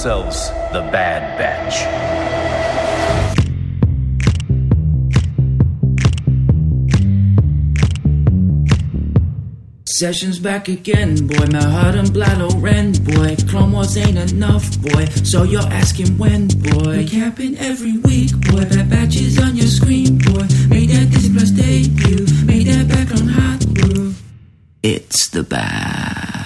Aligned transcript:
yourselves 0.00 0.48
the 0.72 0.80
Bad 0.90 1.36
Batch. 1.36 1.76
Sessions 9.84 10.38
back 10.38 10.68
again, 10.68 11.26
boy. 11.26 11.46
My 11.52 11.62
heart 11.62 11.96
and 11.96 12.10
blood 12.14 12.38
Loren, 12.38 12.92
boy. 12.92 13.36
Clone 13.50 13.72
Wars 13.72 13.94
ain't 13.98 14.16
enough, 14.16 14.80
boy. 14.80 15.04
So 15.22 15.42
you're 15.42 15.60
asking 15.60 16.16
when, 16.16 16.48
boy. 16.48 17.06
Capping 17.06 17.58
every 17.58 17.98
week, 17.98 18.32
boy. 18.48 18.64
Bad 18.64 18.88
batches 18.88 19.38
on 19.38 19.54
your 19.54 19.66
screen, 19.66 20.16
boy. 20.16 20.46
Made 20.70 20.88
that 20.88 21.10
Disney 21.10 21.36
Plus 21.36 21.50
debut. 21.50 22.24
Made 22.46 22.66
that 22.68 22.88
back 22.88 23.10
on 23.20 23.28
Hot 23.28 23.74
Groove. 23.74 24.22
It's 24.82 25.28
the 25.28 25.42
Bad 25.42 26.39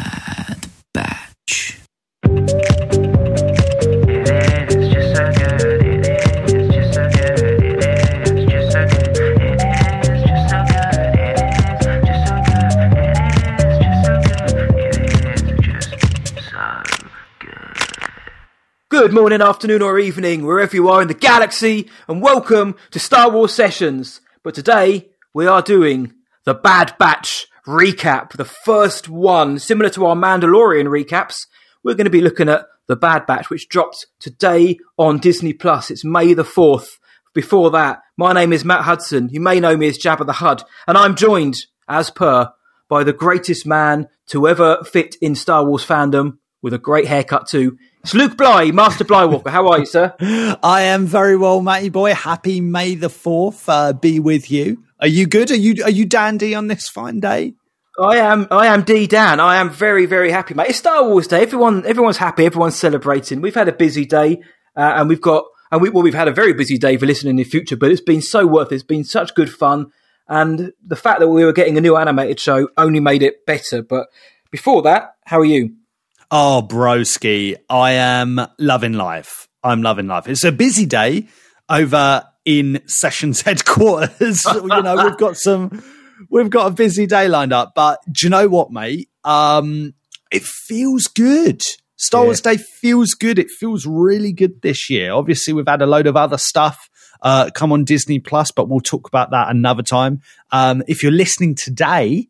Good 19.04 19.12
morning, 19.12 19.42
afternoon, 19.42 19.82
or 19.82 19.98
evening, 19.98 20.46
wherever 20.46 20.74
you 20.74 20.88
are 20.88 21.02
in 21.02 21.08
the 21.08 21.12
galaxy, 21.12 21.90
and 22.08 22.22
welcome 22.22 22.74
to 22.90 22.98
Star 22.98 23.30
Wars 23.30 23.52
Sessions. 23.52 24.22
But 24.42 24.54
today, 24.54 25.10
we 25.34 25.46
are 25.46 25.60
doing 25.60 26.14
the 26.46 26.54
Bad 26.54 26.96
Batch 26.98 27.46
recap, 27.66 28.32
the 28.32 28.46
first 28.46 29.10
one, 29.10 29.58
similar 29.58 29.90
to 29.90 30.06
our 30.06 30.16
Mandalorian 30.16 30.86
recaps. 30.86 31.46
We're 31.82 31.96
going 31.96 32.06
to 32.06 32.10
be 32.10 32.22
looking 32.22 32.48
at 32.48 32.64
the 32.86 32.96
Bad 32.96 33.26
Batch, 33.26 33.50
which 33.50 33.68
dropped 33.68 34.06
today 34.20 34.78
on 34.96 35.18
Disney 35.18 35.52
Plus. 35.52 35.90
It's 35.90 36.02
May 36.02 36.32
the 36.32 36.42
4th. 36.42 36.88
Before 37.34 37.70
that, 37.72 38.00
my 38.16 38.32
name 38.32 38.54
is 38.54 38.64
Matt 38.64 38.84
Hudson. 38.84 39.28
You 39.30 39.40
may 39.40 39.60
know 39.60 39.76
me 39.76 39.86
as 39.86 39.98
Jabba 39.98 40.24
the 40.24 40.32
Hutt, 40.32 40.66
and 40.88 40.96
I'm 40.96 41.14
joined, 41.14 41.66
as 41.86 42.08
per, 42.08 42.54
by 42.88 43.04
the 43.04 43.12
greatest 43.12 43.66
man 43.66 44.08
to 44.28 44.48
ever 44.48 44.82
fit 44.82 45.16
in 45.20 45.34
Star 45.34 45.62
Wars 45.62 45.84
fandom, 45.86 46.38
with 46.64 46.72
a 46.72 46.78
great 46.78 47.06
haircut 47.06 47.46
too. 47.46 47.78
It's 48.02 48.14
Luke 48.14 48.38
Bly, 48.38 48.70
Master 48.72 49.04
Blywalker. 49.04 49.50
How 49.50 49.68
are 49.68 49.80
you, 49.80 49.86
sir? 49.86 50.14
I 50.62 50.82
am 50.82 51.06
very 51.06 51.36
well, 51.36 51.60
Matty 51.60 51.90
boy. 51.90 52.14
Happy 52.14 52.62
May 52.62 52.94
the 52.94 53.10
Fourth 53.10 53.68
uh, 53.68 53.92
be 53.92 54.18
with 54.18 54.50
you. 54.50 54.82
Are 54.98 55.06
you 55.06 55.26
good? 55.26 55.50
Are 55.50 55.56
you 55.56 55.84
are 55.84 55.90
you 55.90 56.06
dandy 56.06 56.54
on 56.54 56.68
this 56.68 56.88
fine 56.88 57.20
day? 57.20 57.54
I 58.00 58.16
am. 58.16 58.48
I 58.50 58.68
am 58.68 58.82
D 58.82 59.06
Dan. 59.06 59.40
I 59.40 59.56
am 59.56 59.68
very, 59.68 60.06
very 60.06 60.30
happy, 60.30 60.54
mate. 60.54 60.70
It's 60.70 60.78
Star 60.78 61.06
Wars 61.06 61.28
Day. 61.28 61.42
Everyone, 61.42 61.84
everyone's 61.84 62.16
happy. 62.16 62.46
Everyone's 62.46 62.76
celebrating. 62.76 63.42
We've 63.42 63.54
had 63.54 63.68
a 63.68 63.72
busy 63.72 64.06
day, 64.06 64.40
uh, 64.74 64.94
and 64.96 65.08
we've 65.08 65.20
got, 65.20 65.44
and 65.70 65.82
we, 65.82 65.90
well, 65.90 66.02
we've 66.02 66.14
had 66.14 66.28
a 66.28 66.32
very 66.32 66.54
busy 66.54 66.78
day 66.78 66.96
for 66.96 67.04
listening 67.04 67.32
in 67.32 67.36
the 67.36 67.44
future. 67.44 67.76
But 67.76 67.92
it's 67.92 68.00
been 68.00 68.22
so 68.22 68.46
worth 68.46 68.72
it. 68.72 68.76
It's 68.76 68.84
been 68.84 69.04
such 69.04 69.34
good 69.34 69.52
fun, 69.52 69.92
and 70.28 70.72
the 70.82 70.96
fact 70.96 71.20
that 71.20 71.28
we 71.28 71.44
were 71.44 71.52
getting 71.52 71.76
a 71.76 71.82
new 71.82 71.94
animated 71.94 72.40
show 72.40 72.68
only 72.78 73.00
made 73.00 73.22
it 73.22 73.44
better. 73.44 73.82
But 73.82 74.08
before 74.50 74.80
that, 74.82 75.14
how 75.26 75.40
are 75.40 75.44
you? 75.44 75.74
Oh, 76.36 76.66
broski, 76.68 77.54
I 77.70 77.92
am 77.92 78.40
loving 78.58 78.94
life. 78.94 79.46
I'm 79.62 79.82
loving 79.82 80.08
life. 80.08 80.26
It's 80.26 80.42
a 80.42 80.50
busy 80.50 80.84
day 80.84 81.28
over 81.68 82.24
in 82.44 82.82
Sessions 82.88 83.40
headquarters. 83.42 84.44
you 84.44 84.66
know, 84.66 84.96
we've 85.04 85.16
got 85.16 85.36
some, 85.36 85.80
we've 86.28 86.50
got 86.50 86.66
a 86.66 86.70
busy 86.74 87.06
day 87.06 87.28
lined 87.28 87.52
up. 87.52 87.70
But 87.76 88.00
do 88.10 88.26
you 88.26 88.30
know 88.30 88.48
what, 88.48 88.72
mate? 88.72 89.08
Um, 89.22 89.94
it 90.32 90.42
feels 90.42 91.06
good. 91.06 91.62
Star 91.94 92.22
Yeah. 92.22 92.24
Wars 92.24 92.40
Day 92.40 92.56
feels 92.56 93.10
good. 93.10 93.38
It 93.38 93.48
feels 93.48 93.86
really 93.86 94.32
good 94.32 94.60
this 94.60 94.90
year. 94.90 95.12
Obviously, 95.12 95.52
we've 95.52 95.68
had 95.68 95.82
a 95.82 95.86
load 95.86 96.08
of 96.08 96.16
other 96.16 96.36
stuff 96.36 96.90
uh, 97.22 97.48
come 97.54 97.70
on 97.70 97.84
Disney 97.84 98.18
Plus, 98.18 98.50
but 98.50 98.68
we'll 98.68 98.80
talk 98.80 99.06
about 99.06 99.30
that 99.30 99.50
another 99.50 99.84
time. 99.84 100.20
Um, 100.50 100.82
if 100.88 101.00
you're 101.04 101.12
listening 101.12 101.54
today, 101.54 102.26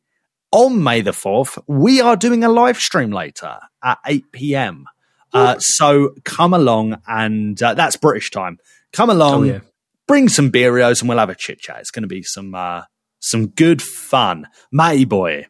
on 0.55 0.83
May 0.83 1.01
the 1.03 1.11
4th, 1.11 1.63
we 1.67 2.01
are 2.01 2.17
doing 2.17 2.45
a 2.45 2.49
live 2.49 2.79
stream 2.79 3.11
later 3.11 3.59
at 3.83 3.99
8 4.07 4.33
p.m. 4.33 4.85
Uh, 5.33 5.57
so 5.59 6.15
come 6.25 6.55
along 6.55 6.97
and 7.09 7.61
uh, 7.63 7.75
that's 7.75 7.97
British 7.97 8.31
time. 8.31 8.59
Come 8.93 9.11
along, 9.11 9.41
Oh, 9.51 9.55
yeah. 9.55 9.59
bring 10.07 10.29
some 10.29 10.51
beerios 10.53 11.01
and 11.01 11.09
we'll 11.09 11.19
have 11.19 11.29
a 11.31 11.35
chit 11.35 11.59
chat. 11.59 11.81
It's 11.81 11.91
going 11.91 12.05
to 12.05 12.09
be 12.09 12.23
some 12.23 12.55
uh, 12.55 12.83
some 13.19 13.49
good 13.49 13.83
fun. 13.83 14.47
Matty 14.71 15.05
boy, 15.07 15.47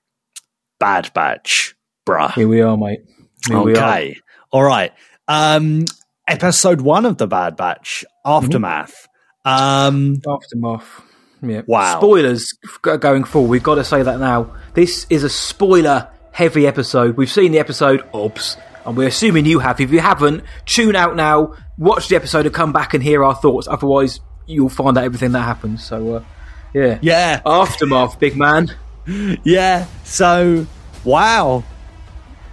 bad 0.80 1.12
batch, 1.12 1.74
bruh. 2.06 2.32
Here 2.32 2.48
we 2.48 2.62
are, 2.62 2.76
mate. 2.78 3.00
Here 3.46 3.60
we 3.60 3.74
are. 3.74 3.76
Okay. 3.76 4.16
All 4.50 4.62
right. 4.62 4.92
Um, 5.28 5.84
episode 6.26 6.80
one 6.80 7.04
of 7.04 7.18
the 7.18 7.26
Bad 7.26 7.56
Batch, 7.56 8.04
Aftermath. 8.24 9.06
Um, 9.44 10.16
Aftermath. 10.26 11.02
Yeah. 11.48 11.62
Wow. 11.66 11.98
Spoilers 11.98 12.52
going 12.82 13.24
forward. 13.24 13.48
We've 13.48 13.62
got 13.62 13.76
to 13.76 13.84
say 13.84 14.02
that 14.02 14.20
now. 14.20 14.54
This 14.74 15.06
is 15.10 15.24
a 15.24 15.28
spoiler 15.28 16.08
heavy 16.32 16.66
episode. 16.66 17.16
We've 17.16 17.30
seen 17.30 17.52
the 17.52 17.58
episode, 17.58 18.04
oops, 18.14 18.56
and 18.84 18.96
we're 18.96 19.08
assuming 19.08 19.46
you 19.46 19.60
have. 19.60 19.80
If 19.80 19.90
you 19.92 20.00
haven't, 20.00 20.42
tune 20.66 20.96
out 20.96 21.16
now, 21.16 21.54
watch 21.78 22.08
the 22.08 22.16
episode, 22.16 22.46
and 22.46 22.54
come 22.54 22.72
back 22.72 22.94
and 22.94 23.02
hear 23.02 23.22
our 23.24 23.34
thoughts. 23.34 23.68
Otherwise, 23.68 24.20
you'll 24.46 24.68
find 24.68 24.98
out 24.98 25.04
everything 25.04 25.32
that 25.32 25.42
happens. 25.42 25.84
So, 25.84 26.16
uh, 26.16 26.24
yeah. 26.72 26.98
yeah. 27.02 27.40
Aftermath, 27.46 28.18
big 28.18 28.36
man. 28.36 28.74
Yeah. 29.44 29.86
So, 30.04 30.66
wow. 31.04 31.62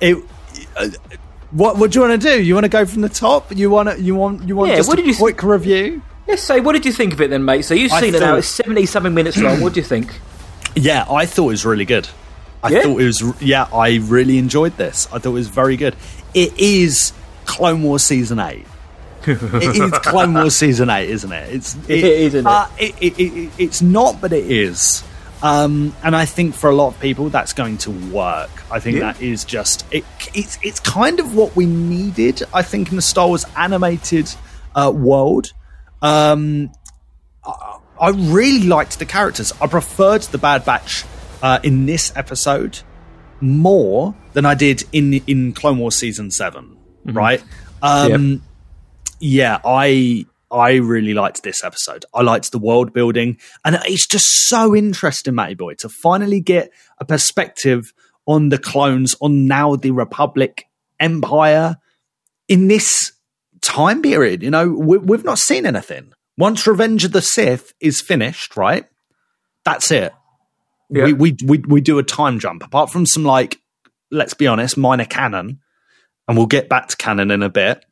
It. 0.02 0.18
Uh, 0.76 0.90
what 1.52 1.78
What 1.78 1.92
do 1.92 2.00
you 2.00 2.08
want 2.08 2.22
to 2.22 2.28
do? 2.28 2.44
You 2.44 2.54
want 2.54 2.66
to 2.66 2.70
go 2.70 2.86
from 2.86 3.02
the 3.02 3.10
top? 3.10 3.56
You 3.56 3.70
want 3.70 3.90
to? 3.90 4.02
You 4.02 4.16
want? 4.16 4.48
You 4.48 4.58
want 4.58 4.70
Yeah, 4.70 4.76
just 4.76 4.90
what 4.90 5.00
a 5.00 5.02
did 5.02 5.08
you 5.08 5.14
th- 5.14 5.22
quick 5.22 5.44
review? 5.44 6.02
Say, 6.38 6.60
what 6.62 6.74
did 6.74 6.86
you 6.86 6.92
think 6.92 7.14
of 7.14 7.22
it 7.22 7.30
then, 7.30 7.44
mate? 7.46 7.64
So 7.64 7.74
you've 7.74 7.92
I 7.92 8.02
seen 8.02 8.16
it 8.16 8.20
now. 8.20 8.36
It's 8.36 8.48
seventy 8.48 8.86
something 8.86 9.14
minutes 9.14 9.38
long. 9.38 9.62
What 9.62 9.74
do 9.74 9.80
you 9.80 9.86
think? 9.86 10.20
Yeah, 10.74 11.06
I 11.12 11.26
thought 11.26 11.48
it 11.48 11.52
was 11.52 11.66
really 11.66 11.84
good. 11.84 12.08
I 12.64 12.70
Yeah? 12.70 12.84
thought 12.84 13.02
it 13.02 13.06
was. 13.06 13.42
Yeah, 13.42 13.68
I 13.74 13.98
really 14.04 14.38
enjoyed 14.38 14.78
this. 14.78 15.06
I 15.12 15.20
thought 15.20 15.32
it 15.32 15.34
was 15.34 15.50
very 15.50 15.76
good. 15.76 15.98
It 16.34 16.58
is 16.58 17.12
Clone 17.44 17.84
Wars 17.84 18.04
season 18.04 18.40
eight. 18.40 18.66
it 19.28 19.42
is 19.76 19.92
Clone 20.00 20.34
Wars 20.34 20.56
season 20.56 20.90
eight, 20.90 21.10
isn't 21.10 21.30
it? 21.32 21.54
It's 21.54 21.76
It 21.90 22.04
is, 22.06 22.34
isn't 22.36 22.48
it? 22.48 22.50
uh, 22.50 22.68
it, 22.80 22.96
it, 23.02 23.20
it- 23.22 23.52
It's 23.58 23.82
not, 23.82 24.22
but 24.22 24.32
it 24.32 24.50
is. 24.50 25.04
Um, 25.44 25.94
and 26.04 26.16
I 26.16 26.24
think 26.26 26.56
for 26.56 26.70
a 26.70 26.74
lot 26.76 26.88
of 26.88 27.00
people, 27.02 27.30
that's 27.30 27.52
going 27.52 27.78
to 27.80 27.92
work. 27.92 28.50
I 28.72 28.80
think 28.80 28.98
Yeah. 29.00 29.12
that 29.12 29.22
is 29.22 29.44
just 29.44 29.84
it, 29.92 30.06
it's 30.34 30.58
it's 30.64 30.80
kind 30.80 31.20
of 31.20 31.36
what 31.36 31.54
we 31.58 31.66
needed. 31.66 32.44
I 32.54 32.62
think 32.62 32.92
in 32.92 32.96
the 32.96 33.02
Star 33.02 33.28
Wars 33.28 33.44
animated 33.58 34.34
uh, 34.74 34.90
world. 34.96 35.52
Um, 36.02 36.72
I, 37.46 37.80
I 38.00 38.10
really 38.10 38.68
liked 38.68 39.00
the 39.00 39.06
characters. 39.06 39.54
I 39.62 39.68
preferred 39.68 40.22
the 40.24 40.38
Bad 40.38 40.66
Batch 40.66 41.06
uh, 41.42 41.60
in 41.64 41.86
this 41.86 42.12
episode 42.16 42.80
more 43.40 44.16
than 44.34 44.46
I 44.46 44.54
did 44.54 44.84
in 44.92 45.14
in 45.28 45.54
Clone 45.54 45.80
Wars 45.80 45.96
season 45.96 46.32
7 46.32 46.78
Right? 47.06 47.44
Um, 47.82 48.44
yeah, 49.20 49.60
I 49.66 50.26
I 50.52 50.76
really 50.76 51.14
liked 51.14 51.44
this 51.44 51.64
episode. 51.64 52.06
I 52.14 52.22
liked 52.22 52.52
the 52.52 52.60
world 52.60 52.94
building, 52.94 53.38
and 53.66 53.80
it's 53.86 54.08
just 54.08 54.48
so 54.48 54.76
interesting, 54.76 55.36
Matty 55.36 55.56
Boy, 55.56 55.76
to 55.80 55.90
finally 55.90 56.42
get 56.42 56.72
a 57.00 57.06
perspective 57.06 57.94
on 58.26 58.50
the 58.50 58.58
clones, 58.58 59.16
on 59.22 59.48
now 59.48 59.76
the 59.76 59.92
Republic 59.92 60.66
Empire 61.00 61.78
in 62.48 62.68
this 62.68 63.14
time 63.62 64.02
period. 64.02 64.44
You 64.44 64.50
know, 64.52 64.70
we, 64.70 64.98
we've 64.98 65.24
not 65.24 65.40
seen 65.40 65.66
anything. 65.66 66.14
Once 66.38 66.66
Revenge 66.66 67.06
of 67.06 67.12
the 67.12 67.22
Sith 67.22 67.74
is 67.80 68.02
finished, 68.02 68.56
right? 68.58 68.86
That's 69.66 69.92
it. 69.92 70.14
Yeah. 70.90 71.06
We, 71.06 71.14
we 71.14 71.38
we 71.46 71.58
we 71.60 71.82
do 71.82 72.00
a 72.00 72.04
time 72.04 72.40
jump. 72.40 72.64
Apart 72.64 72.90
from 72.90 73.06
some 73.06 73.24
like, 73.24 73.60
let's 74.12 74.34
be 74.34 74.48
honest, 74.48 74.76
minor 74.78 75.06
canon, 75.06 75.60
and 76.28 76.38
we'll 76.38 76.48
get 76.48 76.68
back 76.68 76.88
to 76.90 76.98
canon 76.98 77.32
in 77.32 77.44
a 77.44 77.50
bit. 77.50 77.86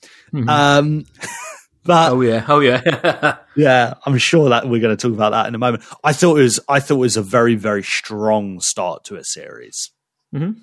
Um, 0.48 1.06
but 1.84 2.12
Oh 2.12 2.22
yeah. 2.22 2.46
Oh 2.48 2.60
yeah. 2.60 3.38
yeah, 3.56 3.94
I'm 4.06 4.18
sure 4.18 4.50
that 4.50 4.68
we're 4.68 4.82
going 4.82 4.96
to 4.96 5.02
talk 5.08 5.16
about 5.16 5.32
that 5.32 5.48
in 5.48 5.56
a 5.56 5.60
moment. 5.60 5.84
I 6.04 6.12
thought 6.14 6.40
it 6.40 6.44
was 6.44 6.60
I 6.68 6.80
thought 6.80 6.96
it 6.96 7.00
was 7.00 7.18
a 7.18 7.22
very 7.24 7.56
very 7.56 7.84
strong 7.84 8.60
start 8.60 9.04
to 9.06 9.16
a 9.16 9.24
series. 9.24 9.92
Mhm. 10.34 10.56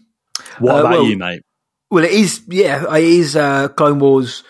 What 0.59 0.75
Uh, 0.75 0.81
about 0.81 0.91
well- 0.91 1.05
you, 1.07 1.17
mate? 1.17 1.43
Well, 1.91 2.05
it 2.05 2.11
is. 2.11 2.43
Yeah, 2.49 2.97
it 2.97 3.05
is 3.05 3.37
uh, 3.37 3.69
Clone 3.69 4.01
Wars 4.01 4.43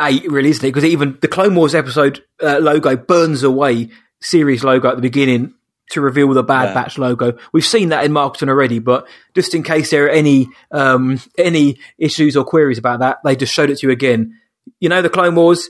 eight, 0.00 0.30
really, 0.30 0.50
isn't 0.50 0.64
it? 0.64 0.68
Because 0.68 0.84
even 0.84 1.18
the 1.20 1.28
Clone 1.28 1.54
Wars 1.54 1.74
episode 1.74 2.22
uh, 2.42 2.58
logo 2.58 2.96
burns 2.96 3.42
away 3.42 3.90
series 4.22 4.64
logo 4.64 4.88
at 4.88 4.96
the 4.96 5.02
beginning 5.02 5.54
to 5.90 6.00
reveal 6.00 6.32
the 6.32 6.42
Bad 6.42 6.68
Yeah. 6.70 6.74
Batch 6.74 6.98
logo. 6.98 7.38
We've 7.52 7.64
seen 7.64 7.90
that 7.90 8.04
in 8.04 8.12
marketing 8.12 8.48
already, 8.48 8.78
but 8.80 9.06
just 9.34 9.54
in 9.54 9.62
case 9.62 9.90
there 9.90 10.06
are 10.06 10.10
any 10.10 10.48
um, 10.72 11.20
any 11.38 11.78
issues 11.98 12.36
or 12.36 12.44
queries 12.44 12.78
about 12.78 13.00
that, 13.00 13.18
they 13.24 13.36
just 13.36 13.52
showed 13.52 13.70
it 13.70 13.78
to 13.78 13.86
you 13.86 13.92
again. 13.92 14.32
You 14.80 14.88
know, 14.88 15.00
the 15.02 15.10
Clone 15.10 15.34
Wars 15.36 15.68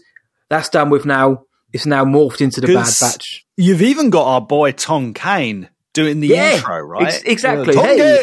that's 0.49 0.69
done 0.71 0.91
with 0.91 1.05
now. 1.05 1.43
It's 1.73 1.85
now 1.85 2.05
morphed 2.05 2.41
into 2.41 2.61
the 2.63 2.69
Bad 2.69 2.93
Batch. 3.01 3.45
You've 3.57 3.83
even 3.83 4.09
got 4.09 4.25
our 4.27 4.41
boy 4.41 4.73
Tom 4.73 5.13
Kane 5.13 5.69
doing 5.93 6.21
the 6.21 6.29
Yeah, 6.29 6.55
intro, 6.57 6.79
right? 6.81 7.09
ex- 7.09 7.23
exactly. 7.25 7.75
Tom 7.75 7.85
Hey. 7.85 8.23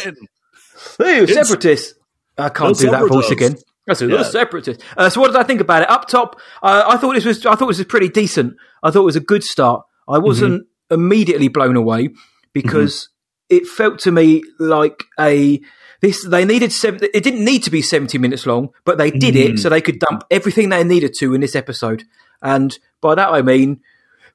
Hey, 0.98 1.26
separatists! 1.28 1.94
I 2.38 2.50
can't 2.50 2.78
do 2.78 2.90
that 2.90 3.08
voice 3.08 3.30
again. 3.30 3.58
That's 3.88 4.02
a 4.02 4.08
Yeah. 4.08 4.24
separatist. 4.24 4.82
Uh, 4.96 5.10
so 5.10 5.20
what 5.22 5.28
did 5.28 5.36
I 5.38 5.44
think 5.44 5.62
about 5.62 5.82
it? 5.84 5.90
Up 5.90 6.08
top, 6.08 6.40
uh, 6.62 6.84
I 6.88 6.98
thought 6.98 7.16
this 7.16 7.26
was 7.26 7.46
I 7.46 7.56
thought 7.56 7.68
this 7.68 7.78
was 7.80 7.88
pretty 7.88 8.10
decent. 8.10 8.56
I 8.82 8.92
thought 8.92 9.02
it 9.02 9.06
was 9.06 9.16
a 9.16 9.22
good 9.22 9.44
start. 9.44 9.84
I 10.08 10.18
wasn't 10.20 10.68
immediately 10.92 11.48
blown 11.48 11.76
away 11.76 12.10
because 12.54 13.10
it 13.50 13.66
felt 13.68 14.00
to 14.00 14.12
me 14.12 14.44
like 14.60 15.04
a 15.20 15.60
this 16.02 16.26
they 16.28 16.44
needed 16.46 16.72
seven, 16.72 17.00
it 17.14 17.24
didn't 17.24 17.44
need 17.44 17.64
to 17.64 17.72
be 17.72 17.82
70 17.82 18.18
minutes 18.18 18.46
long 18.46 18.70
but 18.86 18.98
they 18.98 19.10
did 19.10 19.36
it 19.36 19.58
so 19.60 19.70
they 19.70 19.82
could 19.82 20.00
dump 20.00 20.24
everything 20.30 20.70
they 20.70 20.84
needed 20.84 21.14
to 21.20 21.34
in 21.34 21.40
this 21.42 21.56
episode 21.56 22.04
and 22.42 22.78
by 23.00 23.16
that 23.16 23.30
i 23.30 23.42
mean 23.42 23.80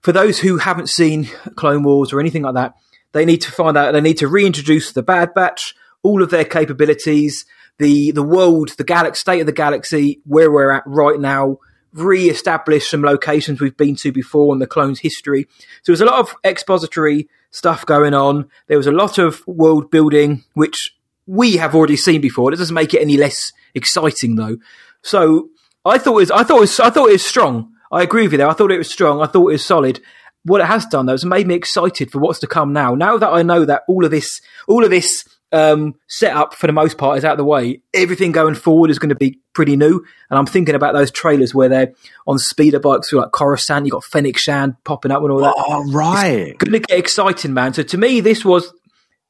for 0.00 0.12
those 0.12 0.40
who 0.40 0.56
haven't 0.56 0.88
seen 0.88 1.28
clone 1.56 1.82
wars 1.82 2.12
or 2.12 2.20
anything 2.20 2.42
like 2.42 2.54
that 2.54 2.74
they 3.12 3.24
need 3.26 3.42
to 3.42 3.52
find 3.52 3.76
out 3.76 3.92
they 3.92 4.00
need 4.00 4.16
to 4.18 4.26
reintroduce 4.28 4.92
the 4.92 5.02
bad 5.02 5.34
batch 5.34 5.74
all 6.02 6.22
of 6.22 6.30
their 6.30 6.44
capabilities 6.44 7.44
the 7.78 8.10
the 8.12 8.22
world 8.22 8.70
the 8.76 8.84
galaxy 8.84 9.20
state 9.20 9.40
of 9.40 9.46
the 9.46 9.52
galaxy 9.52 10.20
where 10.24 10.50
we're 10.50 10.72
at 10.72 10.82
right 10.86 11.20
now 11.20 11.58
re-establish 11.94 12.90
some 12.90 13.02
locations 13.02 13.60
we've 13.60 13.76
been 13.76 13.96
to 13.96 14.12
before 14.12 14.52
in 14.52 14.58
the 14.58 14.66
clones 14.66 15.00
history 15.00 15.46
so 15.82 15.92
there's 15.92 16.00
a 16.00 16.04
lot 16.04 16.18
of 16.20 16.34
expository 16.44 17.28
stuff 17.50 17.86
going 17.86 18.14
on 18.14 18.48
there 18.66 18.76
was 18.76 18.86
a 18.86 18.92
lot 18.92 19.18
of 19.18 19.46
world 19.46 19.90
building 19.90 20.44
which 20.54 20.94
we 21.28 21.58
have 21.58 21.74
already 21.74 21.96
seen 21.96 22.20
before. 22.20 22.52
It 22.52 22.56
doesn't 22.56 22.74
make 22.74 22.94
it 22.94 23.02
any 23.02 23.16
less 23.16 23.52
exciting 23.74 24.34
though. 24.34 24.56
So 25.02 25.50
I 25.84 25.98
thought 25.98 26.12
it 26.12 26.14
was, 26.14 26.30
I 26.32 26.42
thought 26.42 26.56
it 26.56 26.60
was, 26.60 26.80
I 26.80 26.90
thought 26.90 27.10
it 27.10 27.12
was 27.12 27.26
strong. 27.26 27.74
I 27.92 28.02
agree 28.02 28.22
with 28.22 28.32
you 28.32 28.38
there. 28.38 28.48
I 28.48 28.54
thought 28.54 28.72
it 28.72 28.78
was 28.78 28.90
strong. 28.90 29.20
I 29.20 29.26
thought 29.26 29.48
it 29.48 29.52
was 29.52 29.64
solid. 29.64 30.00
What 30.44 30.62
it 30.62 30.66
has 30.66 30.86
done 30.86 31.06
though 31.06 31.12
is 31.12 31.24
made 31.24 31.46
me 31.46 31.54
excited 31.54 32.10
for 32.10 32.18
what's 32.18 32.38
to 32.40 32.46
come 32.46 32.72
now. 32.72 32.94
Now 32.94 33.18
that 33.18 33.28
I 33.28 33.42
know 33.42 33.66
that 33.66 33.82
all 33.88 34.04
of 34.04 34.10
this, 34.10 34.40
all 34.66 34.84
of 34.84 34.90
this 34.90 35.24
um, 35.52 35.94
setup 36.08 36.54
for 36.54 36.66
the 36.66 36.72
most 36.72 36.98
part 36.98 37.18
is 37.18 37.24
out 37.24 37.32
of 37.32 37.38
the 37.38 37.44
way, 37.44 37.80
everything 37.94 38.32
going 38.32 38.54
forward 38.54 38.90
is 38.90 38.98
going 38.98 39.08
to 39.08 39.14
be 39.14 39.38
pretty 39.54 39.76
new. 39.76 40.04
And 40.30 40.38
I'm 40.38 40.46
thinking 40.46 40.74
about 40.74 40.92
those 40.94 41.10
trailers 41.10 41.54
where 41.54 41.68
they're 41.68 41.92
on 42.26 42.38
speeder 42.38 42.78
bikes 42.80 43.08
through 43.08 43.20
like 43.20 43.32
Coruscant. 43.32 43.86
You 43.86 43.92
got 43.92 44.04
Fennec 44.04 44.36
Shand 44.38 44.74
popping 44.84 45.10
up 45.10 45.22
and 45.22 45.30
all 45.32 45.40
that 45.40 45.54
Oh, 45.56 45.90
right. 45.92 46.56
going 46.58 46.72
to 46.72 46.80
get 46.80 46.98
exciting, 46.98 47.54
man. 47.54 47.72
So 47.74 47.82
to 47.82 47.96
me, 47.98 48.20
this 48.20 48.44
was 48.44 48.72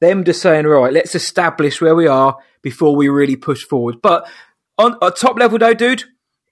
them 0.01 0.23
just 0.23 0.41
saying, 0.41 0.65
right, 0.65 0.91
let's 0.93 1.15
establish 1.15 1.81
where 1.81 1.95
we 1.95 2.07
are 2.07 2.37
before 2.61 2.95
we 2.95 3.07
really 3.09 3.35
push 3.35 3.63
forward. 3.63 4.01
But 4.01 4.29
on 4.77 4.97
a 5.01 5.11
top 5.11 5.37
level, 5.37 5.57
though, 5.57 5.73
dude, 5.73 6.03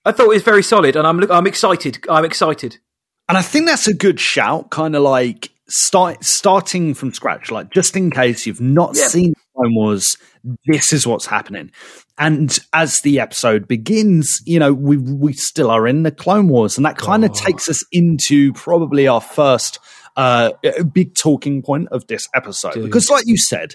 I 0.06 0.12
thought 0.14 0.26
it 0.26 0.30
was 0.30 0.44
very 0.44 0.64
solid, 0.64 0.96
and 0.96 1.06
I'm 1.06 1.30
I'm 1.30 1.48
excited. 1.48 2.00
I'm 2.10 2.24
excited. 2.26 2.78
And 3.28 3.38
I 3.38 3.42
think 3.42 3.66
that's 3.66 3.88
a 3.90 3.94
good 3.94 4.20
shout, 4.22 4.70
kind 4.70 4.96
of 4.96 5.02
like 5.02 5.50
start 5.68 6.24
starting 6.24 6.94
from 6.94 7.14
scratch, 7.14 7.52
like 7.52 7.72
just 7.72 7.96
in 7.98 8.10
case 8.10 8.46
you've 8.46 8.62
not 8.62 8.96
Yeah. 8.96 9.08
seen 9.08 9.34
Clone 9.58 9.76
Wars, 9.76 10.18
this 10.66 10.94
is 10.94 11.08
what's 11.08 11.26
happening. 11.26 11.72
And 12.18 12.58
as 12.74 13.00
the 13.04 13.20
episode 13.20 13.68
begins, 13.68 14.42
you 14.46 14.60
know, 14.60 14.74
we 14.74 14.98
we 14.98 15.34
still 15.34 15.70
are 15.70 15.88
in 15.88 16.04
the 16.04 16.12
Clone 16.12 16.48
Wars, 16.48 16.78
and 16.78 16.86
that 16.86 16.98
kind 16.98 17.26
of 17.26 17.34
takes 17.34 17.68
us 17.70 17.84
into 17.92 18.54
probably 18.54 19.08
our 19.08 19.22
first 19.22 19.80
uh, 20.16 20.52
big 20.92 21.16
talking 21.16 21.62
point 21.62 21.88
of 21.90 22.08
this 22.08 22.28
episode. 22.34 22.74
Dude. 22.74 22.86
Because, 22.86 23.10
like 23.10 23.26
you 23.28 23.38
said, 23.38 23.74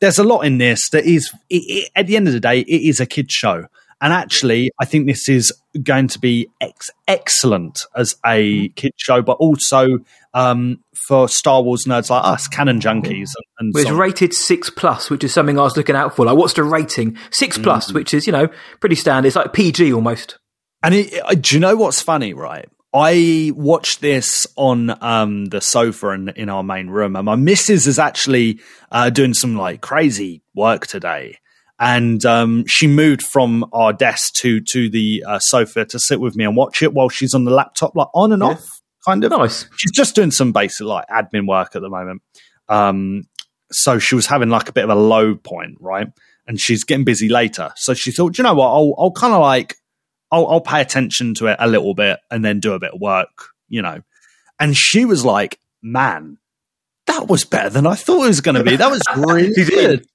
there's 0.00 0.18
a 0.18 0.24
lot 0.24 0.40
in 0.40 0.58
this 0.58 0.88
that 0.90 1.04
is, 1.04 1.30
it, 1.50 1.56
it, 1.56 1.90
at 1.94 2.06
the 2.06 2.16
end 2.16 2.26
of 2.26 2.34
the 2.34 2.40
day, 2.40 2.60
it 2.60 2.88
is 2.88 3.00
a 3.00 3.06
kid 3.06 3.30
show. 3.30 3.66
And 4.00 4.12
actually, 4.12 4.70
I 4.80 4.84
think 4.84 5.06
this 5.06 5.28
is 5.28 5.52
going 5.82 6.08
to 6.08 6.18
be 6.18 6.48
ex- 6.60 6.90
excellent 7.06 7.80
as 7.96 8.16
a 8.26 8.68
kid 8.70 8.92
show, 8.96 9.22
but 9.22 9.34
also 9.34 9.98
um, 10.34 10.78
for 11.08 11.28
Star 11.28 11.62
Wars 11.62 11.84
nerds 11.86 12.10
like 12.10 12.24
us, 12.24 12.46
canon 12.48 12.80
junkies, 12.80 13.30
and, 13.36 13.44
and 13.58 13.68
It 13.70 13.74
was 13.74 13.84
so 13.84 13.94
rated 13.94 14.34
six 14.34 14.68
plus, 14.68 15.08
which 15.08 15.24
is 15.24 15.32
something 15.32 15.58
I 15.58 15.62
was 15.62 15.76
looking 15.76 15.96
out 15.96 16.14
for. 16.16 16.26
Like, 16.26 16.36
what's 16.36 16.54
the 16.54 16.64
rating? 16.64 17.16
Six 17.30 17.56
plus, 17.56 17.90
Mm. 17.90 17.94
which 17.94 18.12
is 18.12 18.26
you 18.26 18.32
know 18.32 18.48
pretty 18.80 18.96
standard. 18.96 19.28
It's 19.28 19.36
like 19.36 19.52
PG 19.52 19.92
almost. 19.92 20.38
And 20.82 20.94
it, 20.94 21.12
it- 21.12 21.40
do 21.42 21.54
you 21.56 21.60
know 21.60 21.76
what's 21.76 22.02
funny, 22.02 22.34
right? 22.34 22.68
I 22.96 23.50
watched 23.56 24.00
this 24.02 24.46
on 24.56 24.96
um, 25.02 25.46
the 25.46 25.60
sofa 25.60 26.10
in, 26.10 26.28
in 26.30 26.48
our 26.48 26.62
main 26.62 26.88
room, 26.88 27.16
and 27.16 27.24
my 27.26 27.34
missus 27.34 27.86
is 27.88 27.98
actually 27.98 28.60
uh, 28.92 29.10
doing 29.10 29.34
some 29.34 29.56
like 29.56 29.80
crazy 29.80 30.42
work 30.54 30.86
today. 30.86 31.38
And 31.80 32.24
um, 32.24 32.64
she 32.68 32.86
moved 32.86 33.22
from 33.22 33.64
our 33.72 33.92
desk 33.92 34.34
to 34.42 34.60
to 34.60 34.88
the 34.88 35.24
uh, 35.26 35.38
sofa 35.40 35.84
to 35.86 35.98
sit 35.98 36.20
with 36.20 36.36
me 36.36 36.44
and 36.44 36.54
watch 36.54 36.82
it 36.82 36.94
while 36.94 37.08
she's 37.08 37.34
on 37.34 37.44
the 37.44 37.50
laptop, 37.50 37.96
like 37.96 38.06
on 38.14 38.30
and 38.32 38.42
Yeah. 38.42 38.50
off, 38.50 38.64
kind 39.04 39.24
of. 39.24 39.30
Nice. 39.30 39.66
She's 39.76 39.92
just 39.92 40.14
doing 40.14 40.30
some 40.30 40.52
basic 40.52 40.86
like 40.86 41.06
admin 41.08 41.46
work 41.46 41.76
at 41.76 41.82
the 41.82 41.88
moment. 41.88 42.22
Um, 42.68 43.24
so 43.70 43.98
she 43.98 44.14
was 44.14 44.26
having 44.26 44.48
like 44.48 44.68
a 44.68 44.72
bit 44.72 44.84
of 44.84 44.90
a 44.90 44.94
low 44.94 45.34
point, 45.34 45.78
right? 45.80 46.08
And 46.46 46.60
she's 46.60 46.84
getting 46.84 47.04
busy 47.04 47.28
later. 47.28 47.72
So 47.76 47.94
she 47.94 48.12
thought, 48.12 48.38
you 48.38 48.44
know 48.44 48.54
what? 48.54 48.68
I'll, 48.68 48.94
I'll 48.98 49.12
kind 49.12 49.32
of 49.32 49.40
like, 49.40 49.76
I'll, 50.30 50.46
I'll 50.46 50.60
pay 50.60 50.80
attention 50.80 51.34
to 51.34 51.46
it 51.46 51.56
a 51.58 51.66
little 51.66 51.94
bit 51.94 52.20
and 52.30 52.44
then 52.44 52.60
do 52.60 52.72
a 52.74 52.78
bit 52.78 52.94
of 52.94 53.00
work, 53.00 53.50
you 53.68 53.82
know. 53.82 54.02
And 54.60 54.76
she 54.76 55.04
was 55.04 55.24
like, 55.24 55.58
man, 55.82 56.38
that 57.06 57.28
was 57.28 57.44
better 57.44 57.70
than 57.70 57.86
I 57.86 57.94
thought 57.94 58.24
it 58.24 58.28
was 58.28 58.40
going 58.40 58.56
to 58.56 58.64
be. 58.64 58.76
That 58.76 58.90
was 58.90 59.02
really 59.16 59.52
good. 59.64 60.06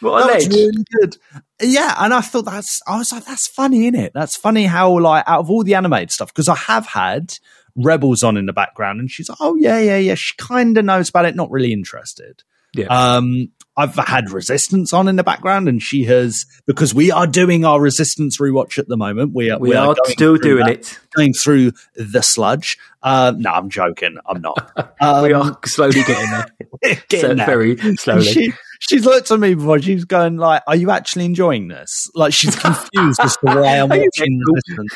What 0.00 0.26
That 0.26 0.34
was 0.36 0.48
really 0.48 0.84
good. 1.00 1.16
Yeah, 1.60 1.94
and 1.98 2.12
I 2.12 2.20
thought 2.20 2.44
that's. 2.44 2.80
I 2.86 2.98
was 2.98 3.10
like, 3.12 3.24
that's 3.24 3.48
funny, 3.48 3.86
is 3.86 3.94
it? 3.94 4.12
That's 4.14 4.36
funny 4.36 4.64
how 4.64 4.98
like 4.98 5.24
out 5.26 5.40
of 5.40 5.50
all 5.50 5.64
the 5.64 5.74
animated 5.74 6.10
stuff, 6.10 6.28
because 6.28 6.48
I 6.48 6.54
have 6.54 6.86
had 6.86 7.32
Rebels 7.76 8.22
on 8.22 8.36
in 8.36 8.46
the 8.46 8.52
background, 8.52 9.00
and 9.00 9.10
she's 9.10 9.28
like, 9.28 9.38
oh 9.40 9.54
yeah, 9.56 9.78
yeah, 9.78 9.98
yeah. 9.98 10.14
She 10.14 10.34
kind 10.38 10.76
of 10.78 10.84
knows 10.84 11.08
about 11.10 11.24
it, 11.26 11.36
not 11.36 11.50
really 11.50 11.72
interested. 11.72 12.42
Yeah. 12.74 12.86
Um, 12.88 13.48
I've 13.78 13.94
had 13.94 14.30
Resistance 14.30 14.92
on 14.94 15.06
in 15.08 15.16
the 15.16 15.22
background, 15.22 15.68
and 15.68 15.82
she 15.82 16.04
has 16.04 16.44
because 16.66 16.94
we 16.94 17.10
are 17.10 17.26
doing 17.26 17.64
our 17.64 17.80
Resistance 17.80 18.38
rewatch 18.38 18.78
at 18.78 18.88
the 18.88 18.96
moment. 18.96 19.32
We 19.34 19.50
are 19.50 19.58
we 19.58 19.74
are 19.74 19.94
going 19.94 19.96
still 20.06 20.36
doing 20.36 20.64
that, 20.64 20.78
it. 20.80 20.98
going 21.14 21.32
through 21.34 21.72
the 21.94 22.22
sludge. 22.22 22.78
Uh, 23.02 23.32
no, 23.36 23.50
I'm 23.50 23.68
joking. 23.70 24.16
I'm 24.26 24.40
not. 24.40 24.72
Um, 25.00 25.22
we 25.22 25.32
are 25.32 25.58
slowly 25.66 26.02
getting 26.02 26.30
there. 26.30 26.46
getting 27.08 27.20
So 27.20 27.34
there. 27.34 27.46
very 27.46 27.76
slowly. 27.96 28.24
she, 28.24 28.52
she's 28.80 29.04
looked 29.04 29.30
at 29.30 29.38
me 29.40 29.54
before. 29.54 29.78
She's 29.80 30.04
going 30.06 30.36
like, 30.38 30.62
"Are 30.66 30.76
you 30.76 30.90
actually 30.90 31.26
enjoying 31.26 31.68
this?" 31.68 32.10
Like 32.14 32.32
she's 32.32 32.56
confused 32.60 33.20
as 33.22 33.36
to 33.36 33.38
why 33.42 33.78
I'm 33.78 33.92
Are 33.92 33.98
watching 33.98 34.40
Resistance. 34.52 34.94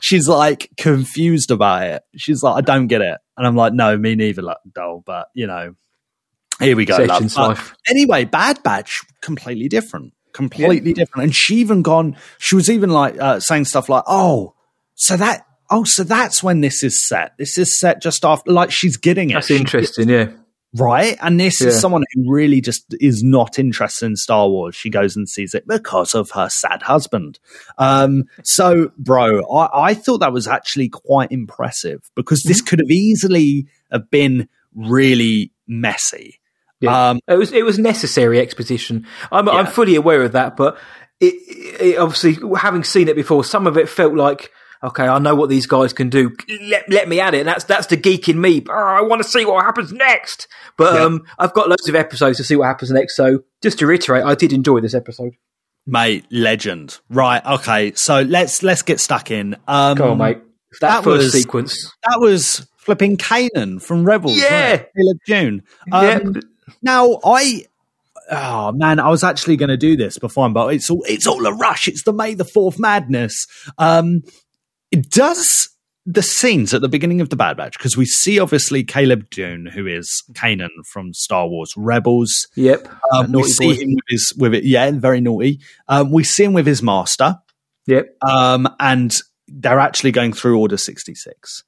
She's 0.00 0.28
like 0.28 0.70
confused 0.76 1.50
about 1.50 1.82
it. 1.84 2.02
She's 2.16 2.42
like, 2.42 2.56
"I 2.56 2.60
don't 2.60 2.86
get 2.86 3.00
it," 3.00 3.18
and 3.36 3.46
I'm 3.46 3.56
like, 3.56 3.72
"No, 3.72 3.96
me 3.96 4.14
neither, 4.14 4.42
like, 4.42 4.58
doll." 4.74 5.02
But 5.04 5.28
you 5.34 5.46
know, 5.46 5.74
here 6.60 6.76
we 6.76 6.84
go. 6.84 6.96
love. 6.96 7.08
Section's 7.08 7.34
But 7.34 7.48
life. 7.48 7.74
anyway, 7.88 8.24
Bad 8.24 8.62
Batch 8.62 9.02
completely 9.22 9.68
different, 9.68 10.12
completely 10.32 10.92
different. 10.92 11.24
And 11.24 11.34
she 11.34 11.56
even 11.56 11.82
gone. 11.82 12.16
She 12.38 12.54
was 12.56 12.70
even 12.70 12.90
like 12.90 13.18
uh, 13.20 13.40
saying 13.40 13.64
stuff 13.66 13.88
like, 13.88 14.04
"Oh, 14.06 14.54
so 14.94 15.16
that." 15.16 15.44
Oh, 15.68 15.82
so 15.82 16.04
that's 16.04 16.44
when 16.44 16.60
this 16.60 16.84
is 16.84 17.04
set. 17.08 17.32
This 17.38 17.58
is 17.58 17.76
set 17.80 18.00
just 18.00 18.24
after, 18.24 18.52
like 18.52 18.70
she's 18.70 18.96
getting 18.96 19.30
it. 19.30 19.34
That's 19.34 19.48
She 19.48 19.56
interesting. 19.56 20.08
Yeah. 20.08 20.28
Right? 20.74 21.16
And 21.20 21.40
this 21.40 21.60
is 21.60 21.80
someone 21.80 22.04
who 22.12 22.30
really 22.30 22.60
just 22.60 22.84
is 23.00 23.22
not 23.22 23.58
interested 23.58 24.06
in 24.06 24.16
Star 24.16 24.48
Wars. 24.48 24.74
She 24.74 24.90
goes 24.90 25.16
and 25.16 25.28
sees 25.28 25.54
it 25.54 25.66
because 25.66 26.14
of 26.14 26.30
her 26.32 26.48
sad 26.48 26.82
husband. 26.82 27.38
Um, 27.78 28.24
so, 28.42 28.92
bro, 28.98 29.42
I, 29.50 29.90
I 29.90 29.94
thought 29.94 30.18
that 30.18 30.32
was 30.32 30.46
actually 30.46 30.88
quite 30.88 31.32
impressive 31.32 32.10
because 32.14 32.42
this 32.42 32.60
Mm-hmm. 32.60 32.66
could 32.66 32.78
have 32.80 32.90
easily 32.90 33.66
have 33.92 34.10
been 34.10 34.48
really 34.74 35.52
messy. 35.66 36.40
Yeah. 36.80 37.10
Um, 37.10 37.20
It 37.26 37.38
was 37.38 37.52
it 37.52 37.64
was 37.64 37.78
necessary 37.78 38.38
exposition. 38.40 39.06
I'm 39.32 39.48
I'm 39.48 39.66
fully 39.66 39.94
aware 39.94 40.22
of 40.22 40.32
that, 40.32 40.56
but 40.56 40.76
it, 41.20 41.34
it 41.80 41.98
obviously 41.98 42.36
having 42.58 42.84
seen 42.84 43.08
it 43.08 43.16
before, 43.16 43.44
some 43.44 43.66
of 43.66 43.78
it 43.78 43.88
felt 43.88 44.14
like 44.14 44.50
okay, 44.82 45.04
I 45.06 45.18
know 45.18 45.34
what 45.34 45.48
these 45.48 45.66
guys 45.66 45.92
can 45.92 46.08
do. 46.10 46.34
Let 46.62 46.88
let 46.88 47.08
me 47.08 47.20
at 47.20 47.34
it. 47.34 47.38
And 47.40 47.48
that's 47.48 47.64
that's 47.64 47.86
the 47.86 47.96
geek 47.96 48.28
in 48.28 48.40
me. 48.40 48.64
Oh, 48.68 48.72
I 48.72 49.00
want 49.02 49.22
to 49.22 49.28
see 49.28 49.44
what 49.44 49.64
happens 49.64 49.92
next. 49.92 50.48
But 50.76 50.94
Yeah. 50.94 51.02
um, 51.04 51.24
I've 51.38 51.52
got 51.54 51.68
loads 51.68 51.88
of 51.88 51.94
episodes 51.94 52.38
to 52.38 52.44
see 52.44 52.56
what 52.56 52.66
happens 52.66 52.90
next. 52.90 53.16
So 53.16 53.44
just 53.62 53.78
to 53.80 53.86
reiterate, 53.86 54.24
I 54.24 54.34
did 54.34 54.52
enjoy 54.52 54.80
this 54.80 54.94
episode. 54.94 55.34
mate, 55.86 56.24
legend. 56.30 56.98
Right, 57.08 57.44
okay. 57.46 57.92
So 57.94 58.22
let's 58.22 58.62
let's 58.62 58.82
get 58.82 59.00
stuck 59.00 59.30
in. 59.30 59.56
Um, 59.68 59.96
Go 59.96 60.10
on, 60.12 60.18
mate. 60.18 60.38
That, 60.80 60.88
that 60.90 61.04
first 61.04 61.24
was- 61.24 61.32
sequence. 61.32 61.92
That 62.08 62.20
was 62.20 62.66
flipping 62.76 63.16
Kanan 63.16 63.80
from 63.82 64.04
Rebels. 64.04 64.36
Yeah. 64.36 64.76
Caleb 64.78 65.18
Dume. 65.28 65.60
yeah. 65.88 66.18
Um, 66.22 66.40
Now 66.82 67.18
I 67.24 67.64
oh 68.30 68.72
man, 68.72 68.98
I 68.98 69.08
was 69.08 69.22
actually 69.22 69.56
going 69.56 69.68
to 69.68 69.76
do 69.76 69.96
this 69.96 70.18
before, 70.18 70.48
but 70.50 70.74
it's 70.74 70.90
all 70.90 71.02
it's 71.08 71.26
all 71.28 71.46
a 71.46 71.52
rush. 71.54 71.86
It's 71.88 72.02
the 72.02 72.12
May 72.12 72.34
the 72.34 72.44
Fourth 72.44 72.78
madness. 72.78 73.46
Um, 73.78 74.22
does 74.96 75.68
the 76.08 76.22
scenes 76.22 76.72
at 76.72 76.80
the 76.82 76.88
beginning 76.88 77.20
of 77.20 77.30
the 77.30 77.36
Bad 77.36 77.56
Batch 77.56 77.76
because 77.76 77.96
we 77.96 78.04
see 78.04 78.38
obviously 78.38 78.84
Caleb 78.84 79.28
Dume, 79.30 79.70
who 79.70 79.86
is 79.86 80.22
Kanan 80.32 80.68
from 80.92 81.12
Star 81.12 81.48
Wars 81.48 81.72
Rebels. 81.76 82.46
Yep. 82.54 82.88
Um, 83.12 83.32
we 83.32 83.42
see 83.42 83.72
boy. 83.72 83.74
him 83.74 83.88
with 83.94 84.04
his 84.08 84.32
with 84.38 84.54
it, 84.54 84.64
yeah, 84.64 84.90
very 84.92 85.20
naughty. 85.20 85.60
Um, 85.88 86.12
we 86.12 86.22
see 86.22 86.44
him 86.44 86.52
with 86.52 86.66
his 86.66 86.82
master, 86.82 87.36
Yep. 87.86 88.16
um, 88.28 88.68
and 88.78 89.14
they're 89.48 89.80
actually 89.80 90.12
going 90.12 90.32
through 90.32 90.58
Order 90.60 90.76
sixty 90.76 91.14
six. 91.14 91.64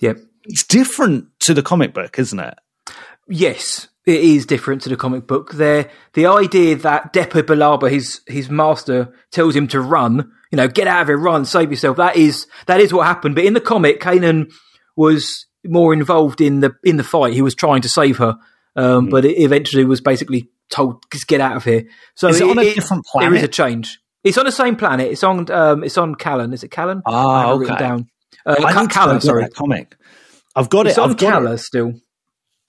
Yep. 0.00 0.18
It's 0.44 0.64
different 0.64 1.26
to 1.40 1.54
the 1.54 1.62
comic 1.62 1.94
book, 1.94 2.18
isn't 2.18 2.38
it? 2.40 2.54
Yes. 3.28 3.88
It 4.06 4.22
is 4.22 4.46
different 4.46 4.82
to 4.82 4.88
the 4.88 4.96
comic 4.96 5.26
book. 5.26 5.54
There, 5.54 5.90
the 6.12 6.26
idea 6.26 6.76
that 6.76 7.12
Depa 7.12 7.42
Billaba, 7.42 7.90
his 7.90 8.20
his 8.28 8.48
master, 8.48 9.12
tells 9.32 9.56
him 9.56 9.66
to 9.68 9.80
run, 9.80 10.30
you 10.52 10.56
know, 10.56 10.68
get 10.68 10.86
out 10.86 11.02
of 11.02 11.08
here, 11.08 11.18
run, 11.18 11.44
save 11.44 11.70
yourself. 11.70 11.96
That 11.96 12.16
is 12.16 12.46
that 12.66 12.80
is 12.80 12.92
what 12.92 13.06
happened. 13.06 13.34
But 13.34 13.44
in 13.44 13.54
the 13.54 13.60
comic, 13.60 14.00
Kanan 14.00 14.52
was 14.94 15.46
more 15.64 15.92
involved 15.92 16.40
in 16.40 16.60
the 16.60 16.76
in 16.84 16.98
the 16.98 17.04
fight. 17.04 17.34
He 17.34 17.42
was 17.42 17.56
trying 17.56 17.82
to 17.82 17.88
save 17.88 18.18
her, 18.18 18.36
um, 18.76 19.08
mm. 19.08 19.10
but 19.10 19.24
it 19.24 19.42
eventually 19.42 19.84
was 19.84 20.00
basically 20.00 20.50
told 20.70 21.04
just 21.12 21.26
get 21.26 21.40
out 21.40 21.56
of 21.56 21.64
here. 21.64 21.84
So 22.14 22.28
is 22.28 22.40
it, 22.40 22.44
it 22.44 22.50
on 22.50 22.58
a 22.58 22.62
it, 22.62 22.74
different 22.76 23.04
planet? 23.06 23.30
There 23.30 23.38
is 23.38 23.42
a 23.42 23.48
change. 23.48 23.98
It's 24.22 24.38
on 24.38 24.44
the 24.44 24.52
same 24.52 24.76
planet. 24.76 25.10
It's 25.10 25.24
on 25.24 25.50
um, 25.50 25.82
it's 25.82 25.98
on 25.98 26.14
Callan. 26.14 26.52
Is 26.52 26.62
it 26.62 26.70
Callan? 26.70 27.02
Ah, 27.06 27.50
okay. 27.52 27.76
down. 27.76 28.08
Uh, 28.44 28.56
I 28.64 28.86
Callan, 28.86 29.20
sorry. 29.20 29.48
comic. 29.48 29.96
I've 30.54 30.70
got 30.70 30.86
it's 30.86 30.96
it. 30.96 31.00
on 31.00 31.10
I've 31.10 31.16
got 31.16 31.32
Calla 31.32 31.58
still. 31.58 31.94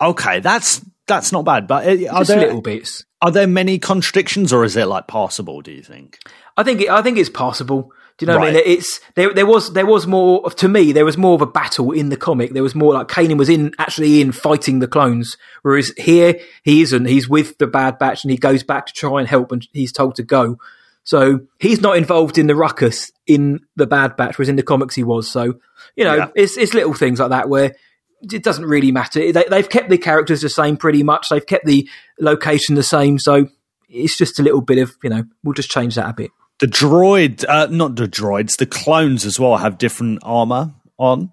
Okay, 0.01 0.39
that's 0.39 0.83
that's 1.07 1.31
not 1.31 1.45
bad. 1.45 1.67
But 1.67 1.87
uh, 1.87 1.91
are 1.91 2.19
Just 2.19 2.29
there 2.29 2.39
little 2.39 2.61
bits? 2.61 3.05
Are 3.21 3.31
there 3.31 3.47
many 3.47 3.79
contradictions, 3.79 4.53
or 4.53 4.63
is 4.63 4.75
it 4.75 4.85
like 4.85 5.07
passable? 5.07 5.61
Do 5.61 5.71
you 5.71 5.81
think? 5.81 6.19
I 6.55 6.63
think 6.63 6.81
it, 6.81 6.89
I 6.89 7.01
think 7.01 7.17
it's 7.17 7.29
possible. 7.29 7.91
Do 8.17 8.25
you 8.25 8.31
know 8.31 8.37
right. 8.37 8.53
what 8.53 8.63
I 8.63 8.65
mean? 8.67 8.77
It's 8.77 8.99
there. 9.15 9.33
There 9.33 9.45
was 9.45 9.73
there 9.73 9.85
was 9.85 10.07
more 10.07 10.49
to 10.49 10.67
me. 10.67 10.91
There 10.91 11.05
was 11.05 11.17
more 11.17 11.35
of 11.35 11.41
a 11.41 11.47
battle 11.47 11.91
in 11.91 12.09
the 12.09 12.17
comic. 12.17 12.53
There 12.53 12.63
was 12.63 12.75
more 12.75 12.93
like 12.93 13.07
Kanan 13.07 13.37
was 13.37 13.49
in 13.49 13.73
actually 13.77 14.21
in 14.21 14.31
fighting 14.31 14.79
the 14.79 14.87
clones, 14.87 15.37
whereas 15.61 15.93
here 15.97 16.39
he 16.63 16.81
isn't. 16.81 17.05
He's 17.05 17.29
with 17.29 17.57
the 17.57 17.67
Bad 17.67 17.99
Batch 17.99 18.23
and 18.23 18.31
he 18.31 18.37
goes 18.37 18.63
back 18.63 18.87
to 18.87 18.93
try 18.93 19.19
and 19.19 19.27
help, 19.27 19.51
and 19.51 19.67
he's 19.71 19.91
told 19.91 20.15
to 20.15 20.23
go. 20.23 20.59
So 21.03 21.41
he's 21.59 21.79
not 21.79 21.95
involved 21.95 22.37
in 22.37 22.47
the 22.47 22.55
ruckus 22.55 23.11
in 23.25 23.61
the 23.75 23.87
Bad 23.87 24.17
Batch, 24.17 24.37
whereas 24.37 24.49
in 24.49 24.57
the 24.57 24.63
comics 24.63 24.95
he 24.95 25.03
was. 25.03 25.29
So 25.29 25.59
you 25.95 26.03
know, 26.03 26.15
yeah. 26.15 26.27
it's 26.35 26.57
it's 26.57 26.73
little 26.73 26.93
things 26.93 27.19
like 27.19 27.29
that 27.29 27.49
where 27.49 27.75
it 28.21 28.43
doesn't 28.43 28.65
really 28.65 28.91
matter. 28.91 29.31
They, 29.31 29.45
they've 29.49 29.69
kept 29.69 29.89
the 29.89 29.97
characters 29.97 30.41
the 30.41 30.49
same 30.49 30.77
pretty 30.77 31.03
much. 31.03 31.29
They've 31.29 31.45
kept 31.45 31.65
the 31.65 31.87
location 32.19 32.75
the 32.75 32.83
same. 32.83 33.19
So 33.19 33.47
it's 33.89 34.17
just 34.17 34.39
a 34.39 34.43
little 34.43 34.61
bit 34.61 34.79
of 34.79 34.95
you 35.03 35.09
know, 35.09 35.23
we'll 35.43 35.53
just 35.53 35.69
change 35.69 35.95
that 35.95 36.09
a 36.09 36.13
bit. 36.13 36.31
The 36.59 36.67
droid, 36.67 37.45
uh, 37.47 37.67
not 37.69 37.95
the 37.95 38.07
droids, 38.07 38.57
the 38.57 38.65
clones 38.65 39.25
as 39.25 39.39
well 39.39 39.57
have 39.57 39.77
different 39.77 40.19
armor 40.23 40.73
on. 40.97 41.31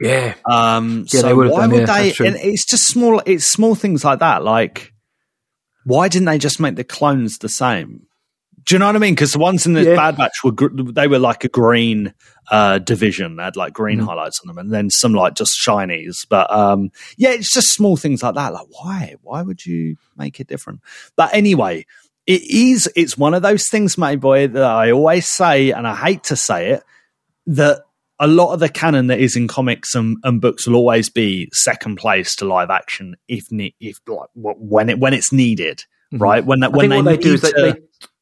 Yeah. 0.00 0.34
Um, 0.48 1.06
yeah, 1.12 1.20
so 1.20 1.36
why 1.36 1.60
done, 1.62 1.70
would 1.70 1.88
yeah, 1.88 2.12
they? 2.12 2.26
And 2.26 2.36
it's 2.36 2.66
just 2.66 2.84
small. 2.86 3.22
It's 3.26 3.46
small 3.46 3.74
things 3.74 4.04
like 4.04 4.20
that. 4.20 4.44
Like, 4.44 4.92
why 5.84 6.08
didn't 6.08 6.26
they 6.26 6.38
just 6.38 6.60
make 6.60 6.76
the 6.76 6.84
clones 6.84 7.38
the 7.38 7.48
same? 7.48 8.06
Do 8.68 8.74
you 8.74 8.80
know 8.80 8.84
what 8.84 8.96
I 8.96 8.98
mean? 8.98 9.14
Because 9.14 9.32
the 9.32 9.38
ones 9.38 9.64
in 9.64 9.72
the 9.72 9.82
yeah. 9.82 9.96
Bad 9.96 10.18
Batch 10.18 10.44
were 10.44 10.52
gr- 10.52 10.68
they 10.68 11.08
were 11.08 11.18
like 11.18 11.42
a 11.42 11.48
green 11.48 12.12
uh, 12.50 12.78
division. 12.78 13.36
They 13.36 13.44
had 13.44 13.56
like 13.56 13.72
green 13.72 13.98
mm. 13.98 14.04
highlights 14.04 14.40
on 14.40 14.46
them, 14.46 14.58
and 14.58 14.70
then 14.70 14.90
some 14.90 15.14
like 15.14 15.32
just 15.32 15.58
shinies. 15.58 16.26
But 16.28 16.52
um, 16.52 16.90
yeah, 17.16 17.30
it's 17.30 17.50
just 17.50 17.72
small 17.72 17.96
things 17.96 18.22
like 18.22 18.34
that. 18.34 18.52
Like 18.52 18.66
why? 18.68 19.14
Why 19.22 19.40
would 19.40 19.64
you 19.64 19.96
make 20.18 20.38
it 20.38 20.48
different? 20.48 20.80
But 21.16 21.32
anyway, 21.32 21.86
it 22.26 22.42
is. 22.42 22.90
It's 22.94 23.16
one 23.16 23.32
of 23.32 23.40
those 23.40 23.70
things, 23.70 23.96
my 23.96 24.16
boy, 24.16 24.48
that 24.48 24.62
I 24.62 24.90
always 24.90 25.26
say, 25.26 25.70
and 25.70 25.88
I 25.88 25.94
hate 25.94 26.24
to 26.24 26.36
say 26.36 26.72
it, 26.72 26.82
that 27.46 27.84
a 28.20 28.26
lot 28.26 28.52
of 28.52 28.60
the 28.60 28.68
canon 28.68 29.06
that 29.06 29.18
is 29.18 29.34
in 29.34 29.48
comics 29.48 29.94
and, 29.94 30.18
and 30.24 30.42
books 30.42 30.66
will 30.66 30.76
always 30.76 31.08
be 31.08 31.48
second 31.54 31.96
place 31.96 32.36
to 32.36 32.44
live 32.44 32.68
action 32.68 33.16
if 33.28 33.46
if 33.80 33.98
like 34.06 34.28
when 34.34 34.90
it 34.90 34.98
when 34.98 35.14
it's 35.14 35.32
needed, 35.32 35.84
mm-hmm. 36.12 36.22
right? 36.22 36.44
When 36.44 36.60
that 36.60 36.72
when 36.72 36.90
they, 36.90 37.00
they 37.00 37.16
do 37.16 37.32
is 37.32 37.40
to, 37.40 37.52
they, 37.56 37.74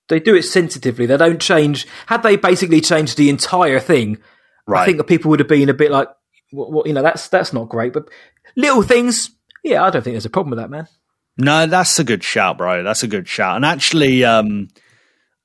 they 0.09 0.21
do 0.21 0.35
it 0.35 0.43
sensitively. 0.43 1.07
They 1.07 1.17
don't 1.17 1.41
change. 1.41 1.87
Had 2.07 2.23
they 2.23 2.37
basically 2.37 2.81
changed 2.81 3.17
the 3.17 3.29
entire 3.29 3.81
thing, 3.81 4.19
right. 4.67 4.83
I 4.83 4.85
think 4.85 4.99
the 4.99 5.05
people 5.05 5.31
would 5.31 5.41
have 5.41 5.49
been 5.49 5.69
a 5.69 5.75
bit 5.75 5.91
like, 5.91 6.09
well, 6.53 6.85
you 6.87 6.93
know, 6.93 7.03
that's 7.03 7.29
that's 7.29 7.53
not 7.53 7.69
great. 7.69 7.93
But 7.93 8.09
little 8.57 8.83
things, 8.83 9.31
yeah, 9.63 9.83
I 9.83 9.91
don't 9.91 10.03
think 10.03 10.15
there's 10.15 10.25
a 10.25 10.31
problem 10.31 10.51
with 10.51 10.59
that, 10.59 10.71
man. 10.71 10.89
No, 11.39 11.67
that's 11.67 11.99
a 11.99 12.05
good 12.05 12.25
shout, 12.25 12.59
bro. 12.59 12.83
That's 12.83 13.03
a 13.03 13.09
good 13.09 13.29
shout. 13.29 13.57
And 13.57 13.65
actually, 13.65 14.25
um, 14.25 14.69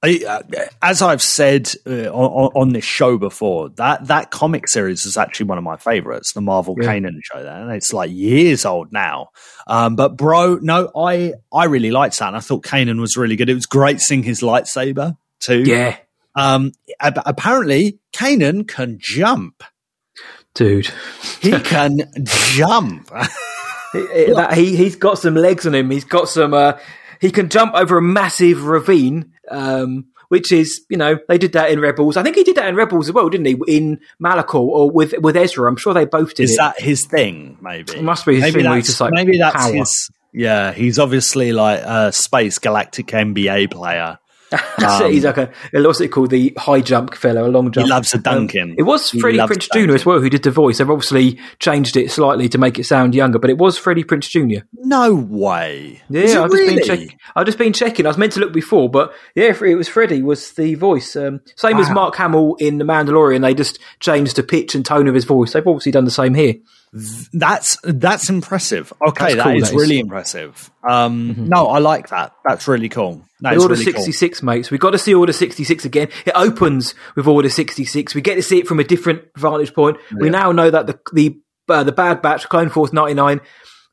I, 0.04 0.20
uh, 0.28 0.42
as 0.82 1.04
I've 1.04 1.22
said 1.22 1.72
uh, 1.86 2.10
on, 2.10 2.52
on, 2.56 2.74
this 2.74 2.84
show 2.84 3.20
before, 3.20 3.70
that 3.70 4.08
that 4.08 4.32
comic 4.32 4.68
series 4.68 5.06
is 5.06 5.16
actually 5.16 5.46
one 5.46 5.60
of 5.60 5.64
my 5.64 5.78
favorites, 5.78 6.34
the 6.34 6.42
Marvel 6.42 6.76
yeah. 6.80 6.88
Kanan 6.88 7.20
show. 7.22 7.38
and 7.38 7.72
it's 7.72 7.94
like 7.94 8.10
years 8.10 8.66
old 8.66 8.92
now. 8.92 9.30
Um, 9.68 9.96
but 9.96 10.18
bro, 10.18 10.56
no, 10.56 10.92
I 10.96 11.34
I 11.54 11.66
really 11.66 11.92
liked 11.92 12.18
that. 12.18 12.30
And 12.30 12.36
I 12.36 12.40
thought 12.40 12.64
Kanan 12.64 13.00
was 13.00 13.16
really 13.16 13.36
good. 13.36 13.50
It 13.50 13.54
was 13.54 13.68
great 13.68 14.00
seeing 14.00 14.24
his 14.24 14.42
lightsaber 14.42 15.18
too. 15.40 15.62
Yeah. 15.62 15.98
Um, 16.36 16.72
apparently, 17.00 18.00
Kanan 18.12 18.68
can 18.68 18.98
jump, 19.00 19.64
dude. 20.56 20.90
he 21.42 21.52
can 21.60 22.00
jump. 22.24 23.12
he, 23.94 24.34
that, 24.34 24.54
he 24.56 24.76
he's 24.76 24.96
got 24.96 25.20
some 25.20 25.36
legs 25.36 25.68
on 25.68 25.76
him. 25.76 25.92
He's 25.92 26.06
got 26.06 26.28
some. 26.28 26.56
Uh, 26.56 26.74
he 27.20 27.30
can 27.30 27.50
jump 27.50 27.76
over 27.76 28.00
a 28.00 28.02
massive 28.02 28.66
ravine, 28.66 29.34
um, 29.52 30.06
which 30.30 30.52
is, 30.52 30.86
you 30.90 30.98
know, 30.98 31.20
they 31.28 31.38
did 31.38 31.54
that 31.54 31.72
in 31.72 31.80
Rebels. 31.80 32.16
I 32.16 32.24
think 32.24 32.38
he 32.38 32.44
did 32.44 32.56
that 32.56 32.70
in 32.70 32.76
Rebels 32.76 33.10
as 33.10 33.14
well, 33.14 33.28
didn't 33.30 33.48
he? 33.48 33.58
In 33.68 34.00
Malachor 34.24 34.56
or 34.56 34.90
with 34.90 35.14
with 35.20 35.36
Ezra. 35.36 35.70
I'm 35.70 35.76
sure 35.76 35.94
they 35.94 36.06
both 36.06 36.36
did. 36.36 36.44
Is 36.44 36.54
it. 36.54 36.58
that 36.58 36.80
his 36.80 37.06
thing? 37.06 37.58
Maybe 37.62 37.94
it 37.94 38.04
must 38.04 38.26
be 38.26 38.36
his 38.36 38.44
maybe 38.44 38.64
thing. 38.64 38.72
That's, 38.72 38.88
just, 38.88 39.02
like, 39.02 39.14
maybe 39.14 39.38
that's 39.38 39.56
power. 39.56 39.74
his. 39.74 40.10
Yeah, 40.34 40.72
he's 40.72 40.98
obviously 41.00 41.52
like 41.52 41.82
a 41.84 42.14
space 42.14 42.60
galactic 42.60 43.08
NBA 43.08 43.72
player. 43.72 44.20
That's 44.52 44.84
um, 45.02 45.08
it. 45.08 45.14
He's 45.14 45.26
like 45.26 45.38
a, 45.38 45.52
what's 45.74 46.02
it 46.02 46.10
called? 46.10 46.30
The 46.30 46.54
high 46.58 46.82
jump 46.82 47.16
fellow, 47.16 47.48
a 47.48 47.50
long 47.50 47.72
jump. 47.72 47.86
He 47.86 47.90
loves 47.90 48.14
a 48.14 48.18
Duncan. 48.18 48.72
Um, 48.72 48.76
it 48.78 48.84
was 48.84 49.10
Freddie 49.12 49.40
Prinze 49.40 49.70
Jr. 49.72 49.94
as 49.94 50.06
well 50.06 50.20
who 50.20 50.30
did 50.30 50.44
the 50.44 50.52
voice. 50.52 50.78
They've 50.78 50.90
obviously 50.90 51.40
changed 51.60 51.96
it 51.96 52.12
slightly 52.12 52.50
to 52.50 52.58
make 52.58 52.78
it 52.78 52.86
sound 52.86 53.16
younger, 53.16 53.40
but 53.40 53.50
it 53.50 53.58
was 53.58 53.78
Freddie 53.78 54.04
Prinze 54.04 54.30
Jr. 54.30 54.66
No 54.74 55.16
way. 55.16 56.02
Yeah, 56.10 56.44
I've 56.44 56.52
really? 56.52 56.76
just 56.76 56.88
been 56.88 56.98
checking. 56.98 57.20
I've 57.36 57.46
just 57.46 57.58
been 57.58 57.74
checking. 57.74 58.06
I 58.06 58.10
was 58.10 58.18
meant 58.18 58.34
to 58.34 58.40
look 58.40 58.54
before, 58.54 58.90
but 58.90 59.14
yeah, 59.36 59.54
it 59.64 59.76
was 59.76 59.88
Freddie 59.88 60.22
was 60.22 60.52
the 60.54 60.76
voice. 60.76 61.16
Um, 61.16 61.42
same 61.56 61.78
wow. 61.78 61.84
as 61.84 61.90
Mark 61.92 62.16
Hamill 62.16 62.56
in 62.56 62.78
The 62.78 62.86
Mandalorian. 62.86 63.42
They 63.42 63.54
just 63.54 63.80
changed 64.00 64.36
the 64.36 64.44
pitch 64.44 64.76
and 64.76 64.86
tone 64.86 65.08
of 65.08 65.16
his 65.16 65.26
voice. 65.26 65.54
They've 65.54 65.66
obviously 65.66 65.92
done 65.92 66.06
the 66.06 66.12
same 66.12 66.34
here. 66.34 66.56
That's 66.94 67.78
that's 67.84 68.30
impressive. 68.30 68.92
Okay, 69.08 69.36
that's 69.36 69.44
cool, 69.44 69.60
that 69.62 69.70
is, 69.70 69.74
really 69.74 70.00
impressive. 70.00 70.70
Um, 70.84 71.30
mm-hmm. 71.30 71.48
No, 71.48 71.68
I 71.68 71.80
like 71.80 72.10
that. 72.10 72.34
That's 72.46 72.68
really 72.68 72.90
cool. 72.90 73.24
That 73.40 73.58
Order 73.58 73.76
really 73.76 73.86
66, 73.86 74.40
cool. 74.40 74.46
mates. 74.46 74.72
We've 74.72 74.80
got 74.80 74.92
to 74.92 74.98
see 74.98 75.14
Order 75.14 75.32
66 75.32 75.86
again. 75.86 76.10
It 76.26 76.34
opens 76.36 76.94
with 77.16 77.28
Order 77.28 77.50
66. 77.50 78.14
We 78.14 78.20
get 78.20 78.36
to 78.36 78.44
see 78.44 78.60
it 78.60 78.68
from 78.68 78.82
a 78.82 78.84
different 78.84 79.24
vantage 79.38 79.74
point. 79.74 79.98
Yeah. 80.12 80.18
We 80.20 80.30
now 80.30 80.52
know 80.52 80.70
that 80.70 80.88
the 80.88 81.00
the 81.14 81.40
uh, 81.70 81.84
the 81.84 81.94
Bad 81.94 82.22
Batch, 82.22 82.50
Clone 82.50 82.70
Force 82.70 82.92
99, 82.92 83.40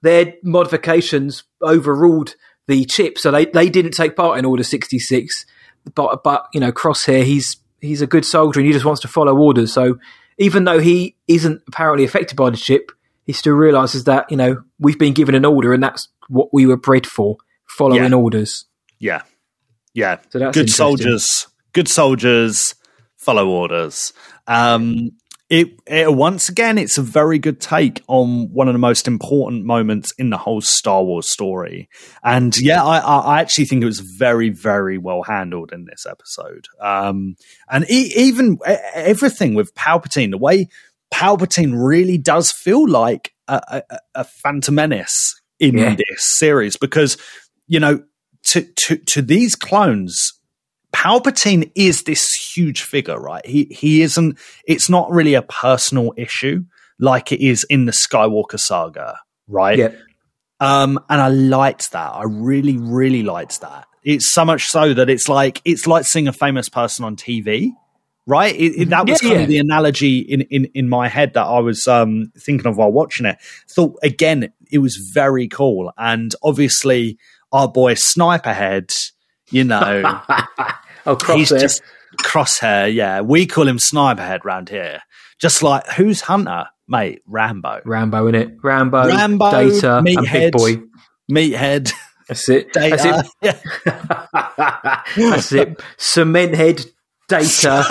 their 0.02 0.34
modifications 0.42 1.44
overruled 1.62 2.34
the 2.66 2.84
chip, 2.84 3.16
so 3.16 3.30
they, 3.30 3.44
they 3.44 3.70
didn't 3.70 3.92
take 3.92 4.16
part 4.16 4.40
in 4.40 4.44
Order 4.44 4.64
66. 4.64 5.46
But 5.94 6.24
but 6.24 6.48
you 6.52 6.58
know, 6.58 6.72
Crosshair, 6.72 7.22
he's 7.22 7.58
he's 7.80 8.02
a 8.02 8.08
good 8.08 8.24
soldier 8.24 8.58
and 8.58 8.66
he 8.66 8.72
just 8.72 8.84
wants 8.84 9.02
to 9.02 9.08
follow 9.08 9.36
orders. 9.36 9.72
So 9.72 9.98
even 10.38 10.64
though 10.64 10.78
he 10.78 11.16
isn't 11.26 11.62
apparently 11.68 12.04
affected 12.04 12.36
by 12.36 12.50
the 12.50 12.56
chip, 12.56 12.92
he 13.24 13.32
still 13.32 13.54
realizes 13.54 14.04
that 14.04 14.30
you 14.30 14.36
know 14.36 14.62
we've 14.78 14.98
been 14.98 15.12
given 15.12 15.34
an 15.34 15.44
order 15.44 15.72
and 15.72 15.82
that's 15.82 16.08
what 16.28 16.48
we 16.52 16.66
were 16.66 16.76
bred 16.76 17.06
for, 17.06 17.36
following 17.68 18.10
yeah. 18.10 18.16
orders. 18.16 18.66
Yeah, 18.98 19.22
yeah. 19.94 20.18
So 20.30 20.50
good 20.52 20.70
soldiers, 20.70 21.46
good 21.72 21.88
soldiers 21.88 22.74
follow 23.16 23.48
orders. 23.48 24.12
Um, 24.46 25.12
it, 25.50 25.80
it, 25.86 26.12
once 26.12 26.48
again, 26.48 26.76
it's 26.76 26.98
a 26.98 27.02
very 27.02 27.38
good 27.38 27.60
take 27.60 28.02
on 28.06 28.52
one 28.52 28.68
of 28.68 28.74
the 28.74 28.78
most 28.78 29.08
important 29.08 29.64
moments 29.64 30.12
in 30.18 30.30
the 30.30 30.36
whole 30.36 30.60
Star 30.60 31.02
Wars 31.02 31.30
story. 31.30 31.88
And 32.22 32.56
yeah, 32.58 32.84
I, 32.84 32.98
I 32.98 33.40
actually 33.40 33.64
think 33.64 33.82
it 33.82 33.86
was 33.86 34.00
very, 34.00 34.50
very 34.50 34.98
well 34.98 35.22
handled 35.22 35.72
in 35.72 35.86
this 35.86 36.04
episode. 36.04 36.66
Um, 36.80 37.36
and 37.70 37.90
e- 37.90 38.12
even 38.14 38.58
everything 38.94 39.54
with 39.54 39.74
Palpatine, 39.74 40.30
the 40.30 40.38
way 40.38 40.68
Palpatine 41.12 41.72
really 41.74 42.18
does 42.18 42.52
feel 42.52 42.86
like 42.86 43.32
a, 43.48 43.82
a, 43.90 43.98
a 44.16 44.24
Phantom 44.24 44.74
Menace 44.74 45.40
in 45.58 45.78
yeah. 45.78 45.94
this 45.94 46.38
series 46.38 46.76
because 46.76 47.16
you 47.66 47.80
know 47.80 48.02
to 48.44 48.62
to 48.76 48.96
to 48.96 49.22
these 49.22 49.54
clones 49.54 50.37
Palpatine 50.92 51.70
is 51.74 52.04
this 52.04 52.32
huge 52.32 52.82
figure, 52.82 53.18
right? 53.18 53.44
He 53.44 53.64
he 53.70 54.02
isn't. 54.02 54.38
It's 54.66 54.88
not 54.88 55.10
really 55.10 55.34
a 55.34 55.42
personal 55.42 56.12
issue 56.16 56.64
like 56.98 57.32
it 57.32 57.44
is 57.44 57.64
in 57.64 57.84
the 57.84 57.92
Skywalker 57.92 58.58
saga, 58.58 59.18
right? 59.46 59.78
Yeah. 59.78 59.92
Um, 60.60 60.98
and 61.08 61.20
I 61.20 61.28
liked 61.28 61.92
that. 61.92 62.14
I 62.14 62.24
really, 62.24 62.76
really 62.76 63.22
liked 63.22 63.60
that. 63.60 63.86
It's 64.02 64.32
so 64.32 64.44
much 64.44 64.64
so 64.64 64.94
that 64.94 65.08
it's 65.08 65.28
like 65.28 65.60
it's 65.64 65.86
like 65.86 66.04
seeing 66.04 66.28
a 66.28 66.32
famous 66.32 66.68
person 66.68 67.04
on 67.04 67.16
TV, 67.16 67.72
right? 68.26 68.54
It, 68.54 68.82
it, 68.82 68.88
that 68.90 69.06
was 69.06 69.22
yeah, 69.22 69.28
kind 69.28 69.40
yeah. 69.40 69.42
of 69.44 69.48
the 69.48 69.58
analogy 69.58 70.18
in, 70.18 70.42
in 70.42 70.64
in 70.74 70.88
my 70.88 71.08
head 71.08 71.34
that 71.34 71.44
I 71.44 71.60
was 71.60 71.86
um, 71.86 72.32
thinking 72.36 72.66
of 72.66 72.76
while 72.76 72.90
watching 72.90 73.26
it. 73.26 73.38
Thought 73.68 73.98
again, 74.02 74.52
it 74.70 74.78
was 74.78 74.96
very 74.96 75.46
cool, 75.46 75.92
and 75.96 76.34
obviously 76.42 77.18
our 77.52 77.68
boy 77.68 77.94
Sniperhead 77.94 78.92
you 79.50 79.64
know. 79.64 80.02
oh, 81.06 81.16
crosshair. 81.16 81.36
He's 81.36 81.48
just 81.50 81.82
crosshair, 82.16 82.92
yeah. 82.92 83.20
We 83.20 83.46
call 83.46 83.66
him 83.66 83.78
Sniperhead 83.78 84.44
round 84.44 84.68
here. 84.68 85.00
Just 85.40 85.62
like, 85.62 85.86
who's 85.88 86.22
Hunter? 86.22 86.66
Mate, 86.88 87.22
Rambo. 87.26 87.82
Rambo, 87.84 88.26
in 88.28 88.34
it. 88.34 88.56
Rambo, 88.62 89.06
Rambo, 89.06 89.50
Data, 89.50 89.98
and 89.98 90.04
Big 90.04 90.52
Boy. 90.52 90.82
Meathead. 91.30 91.92
That's 92.28 92.48
it. 92.48 92.72
Data. 92.72 93.24
That's 93.40 93.62
it. 93.62 93.62
That's 95.16 95.52
it. 95.52 95.80
Cement 95.96 96.54
head, 96.54 96.84
data, 97.28 97.84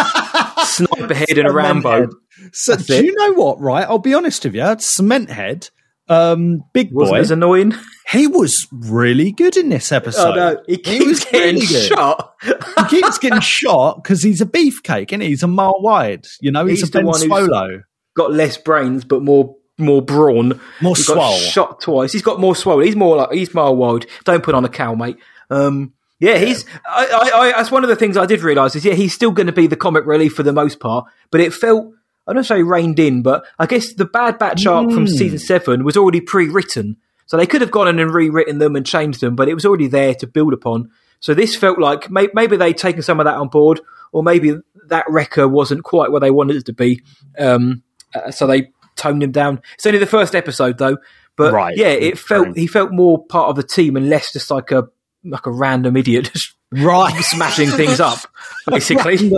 sniper 0.63 1.13
head, 1.13 1.37
and 1.37 1.47
a 1.47 1.51
Rambo. 1.51 1.89
Head. 1.89 2.09
So, 2.53 2.75
That's 2.75 2.87
do 2.87 2.95
it. 2.95 3.05
you 3.05 3.15
know 3.15 3.33
what? 3.33 3.59
Right, 3.59 3.85
I'll 3.87 3.99
be 3.99 4.13
honest 4.13 4.43
with 4.43 4.55
you. 4.55 4.75
Cement 4.79 5.29
Head, 5.29 5.69
um, 6.09 6.63
big 6.73 6.91
Wasn't 6.91 7.15
boy. 7.15 7.19
as 7.19 7.31
annoying. 7.31 7.73
he 8.09 8.27
was 8.27 8.67
really 8.71 9.31
good 9.31 9.57
in 9.57 9.69
this 9.69 9.91
episode. 9.91 10.31
oh 10.31 10.35
no, 10.35 10.61
he 10.67 10.77
keeps 10.77 11.05
was 11.05 11.25
getting 11.25 11.55
really 11.55 11.65
shot. 11.65 12.33
he 12.43 12.83
keeps 12.89 13.17
getting 13.17 13.41
shot 13.41 14.01
because 14.03 14.23
he's 14.23 14.41
a 14.41 14.45
beefcake, 14.45 15.11
and 15.11 15.21
he? 15.21 15.29
he's 15.29 15.43
a 15.43 15.47
mile 15.47 15.75
wide. 15.81 16.25
You 16.41 16.51
know, 16.51 16.65
he's, 16.65 16.79
He's 16.79 16.89
a 16.89 16.91
the 16.91 16.99
Ben 16.99 17.05
one 17.07 17.19
who's- 17.21 17.31
Swolo. 17.49 17.81
Got 18.15 18.33
less 18.33 18.57
brains, 18.57 19.03
but 19.05 19.21
more 19.21 19.55
more 19.77 20.01
brawn. 20.01 20.59
More 20.81 20.95
he 20.95 21.03
got 21.03 21.13
swole. 21.13 21.37
shot 21.37 21.81
twice. 21.81 22.11
He's 22.11 22.23
got 22.23 22.39
more 22.39 22.55
swole. 22.55 22.79
He's 22.79 22.95
more 22.95 23.15
like 23.17 23.31
he's 23.31 23.53
mile 23.53 23.75
wide. 23.75 24.07
Don't 24.23 24.41
put 24.43 24.55
on 24.55 24.65
a 24.65 24.69
cow, 24.69 24.95
mate. 24.95 25.17
Um, 25.51 25.93
yeah, 26.19 26.39
he's. 26.39 26.65
I, 26.89 27.05
I, 27.05 27.39
I, 27.39 27.51
that's 27.51 27.69
one 27.69 27.83
of 27.83 27.89
the 27.89 27.95
things 27.95 28.17
I 28.17 28.25
did 28.25 28.41
realise 28.41 28.75
is 28.75 28.83
yeah, 28.83 28.95
he's 28.95 29.13
still 29.13 29.29
going 29.29 29.45
to 29.45 29.53
be 29.53 29.67
the 29.67 29.75
comic 29.75 30.07
relief 30.07 30.33
for 30.33 30.41
the 30.41 30.51
most 30.51 30.79
part. 30.79 31.05
But 31.29 31.41
it 31.41 31.53
felt 31.53 31.91
I 32.27 32.33
don't 32.33 32.43
say 32.43 32.61
reined 32.63 32.99
in, 32.99 33.21
but 33.21 33.45
I 33.57 33.65
guess 33.65 33.93
the 33.93 34.05
Bad 34.05 34.37
Batch 34.37 34.65
arc 34.65 34.91
from 34.91 35.05
Mm. 35.05 35.09
season 35.09 35.39
seven 35.39 35.83
was 35.85 35.95
already 35.97 36.19
pre-written, 36.21 36.97
so 37.25 37.37
they 37.37 37.45
could 37.47 37.61
have 37.61 37.71
gone 37.71 37.87
in 37.87 37.99
and 37.99 38.13
rewritten 38.13 38.57
them 38.59 38.75
and 38.75 38.85
changed 38.85 39.21
them, 39.21 39.35
but 39.35 39.47
it 39.47 39.53
was 39.53 39.65
already 39.65 39.87
there 39.87 40.13
to 40.15 40.27
build 40.27 40.53
upon. 40.53 40.89
So 41.19 41.33
this 41.33 41.55
felt 41.55 41.79
like 41.79 42.11
may, 42.11 42.27
maybe 42.33 42.57
they'd 42.57 42.77
taken 42.77 43.01
some 43.01 43.19
of 43.19 43.25
that 43.25 43.35
on 43.35 43.47
board, 43.49 43.81
or 44.11 44.23
maybe 44.23 44.55
that 44.87 45.05
Wrecker 45.09 45.47
wasn't 45.47 45.83
quite 45.83 46.11
where 46.11 46.21
they 46.21 46.31
wanted 46.31 46.55
it 46.57 46.65
to 46.67 46.73
be. 46.73 47.01
Um, 47.39 47.81
uh, 48.15 48.31
so 48.31 48.45
they 48.47 48.71
toned 48.95 49.21
him 49.23 49.31
down. 49.31 49.61
It's 49.75 49.85
only 49.85 49.99
the 49.99 50.05
first 50.05 50.35
episode 50.35 50.77
though, 50.77 50.97
but 51.35 51.53
Right. 51.53 51.75
yeah, 51.77 51.87
it 51.89 52.17
felt 52.17 52.47
Right. 52.47 52.57
he 52.57 52.67
felt 52.67 52.91
more 52.91 53.23
part 53.25 53.49
of 53.49 53.55
the 53.55 53.63
team 53.63 53.95
and 53.95 54.09
less 54.09 54.31
just 54.33 54.49
like 54.51 54.71
a 54.71 54.87
like 55.25 55.45
a 55.45 55.51
random 55.51 55.97
idiot 55.97 56.29
just 56.33 56.55
Right. 56.71 57.21
smashing 57.23 57.69
things 57.69 57.99
up, 57.99 58.19
basically. 58.67 59.31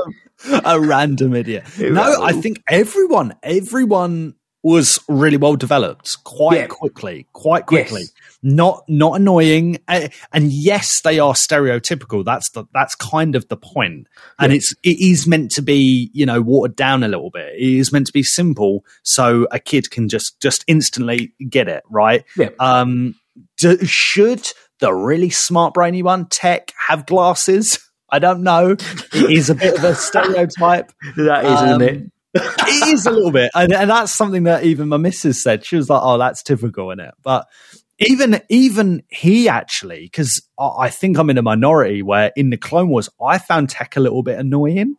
A 0.65 0.79
random 0.79 1.35
idiot. 1.35 1.63
No, 1.79 2.23
I 2.23 2.33
think 2.33 2.61
everyone, 2.67 3.35
everyone 3.43 4.35
was 4.61 4.99
really 5.07 5.37
well 5.37 5.55
developed 5.55 6.17
quite 6.25 6.57
Yeah. 6.57 6.67
quickly, 6.67 7.27
quite 7.31 7.65
quickly. 7.65 8.01
Yes. 8.01 8.13
Not 8.43 8.83
not 8.87 9.19
annoying, 9.19 9.77
and 9.87 10.51
yes, 10.51 11.01
they 11.01 11.19
are 11.19 11.33
stereotypical. 11.33 12.23
That's 12.25 12.49
the 12.51 12.65
that's 12.73 12.95
kind 12.95 13.35
of 13.35 13.47
the 13.49 13.57
point. 13.57 14.07
And 14.37 14.51
Yeah. 14.51 14.57
it's 14.57 14.73
it 14.83 14.99
is 14.99 15.27
meant 15.27 15.51
to 15.51 15.61
be 15.61 16.09
you 16.13 16.25
know 16.25 16.41
watered 16.41 16.75
down 16.75 17.03
a 17.03 17.07
little 17.09 17.29
bit. 17.31 17.53
It 17.57 17.77
is 17.79 17.91
meant 17.91 18.07
to 18.07 18.13
be 18.13 18.23
simple, 18.23 18.83
so 19.03 19.45
a 19.51 19.59
kid 19.59 19.91
can 19.91 20.07
just 20.09 20.39
just 20.41 20.63
instantly 20.67 21.33
get 21.49 21.67
it 21.67 21.83
right. 21.89 22.23
Yeah. 22.37 22.49
Um, 22.59 23.15
do, 23.57 23.77
should 23.85 24.45
the 24.79 24.93
really 24.93 25.29
smart 25.29 25.73
brainy 25.73 26.01
one 26.03 26.25
tech 26.27 26.73
have 26.87 27.05
glasses? 27.05 27.79
I 28.11 28.19
don't 28.19 28.43
know. 28.43 28.71
It 28.71 29.31
is 29.31 29.49
a 29.49 29.55
bit 29.55 29.77
of 29.77 29.83
a 29.83 29.95
stereotype. 29.95 30.91
That 31.17 31.45
is, 31.45 31.51
isn't 31.61 31.69
Um, 31.69 31.81
it? 31.81 32.11
It 32.35 32.87
is 32.93 33.05
a 33.05 33.11
little 33.11 33.31
bit, 33.31 33.49
and, 33.55 33.73
and 33.73 33.89
that's 33.89 34.13
something 34.15 34.43
that 34.43 34.63
even 34.63 34.87
my 34.89 34.97
missus 34.97 35.41
said. 35.41 35.65
She 35.65 35.75
was 35.75 35.89
like, 35.89 36.01
"Oh, 36.03 36.17
that's 36.19 36.43
typical 36.43 36.91
in 36.91 36.99
it." 36.99 37.13
But 37.23 37.47
even 37.97 38.39
even 38.49 39.03
he 39.09 39.49
actually, 39.49 40.01
because 40.03 40.41
I, 40.59 40.69
I 40.81 40.89
think 40.89 41.17
I'm 41.17 41.29
in 41.31 41.37
a 41.39 41.41
minority 41.41 42.01
where 42.03 42.31
in 42.35 42.49
the 42.51 42.57
Clone 42.57 42.89
Wars 42.89 43.09
I 43.21 43.39
found 43.39 43.69
Tech 43.69 43.97
a 43.97 43.99
little 43.99 44.21
bit 44.23 44.37
annoying, 44.39 44.95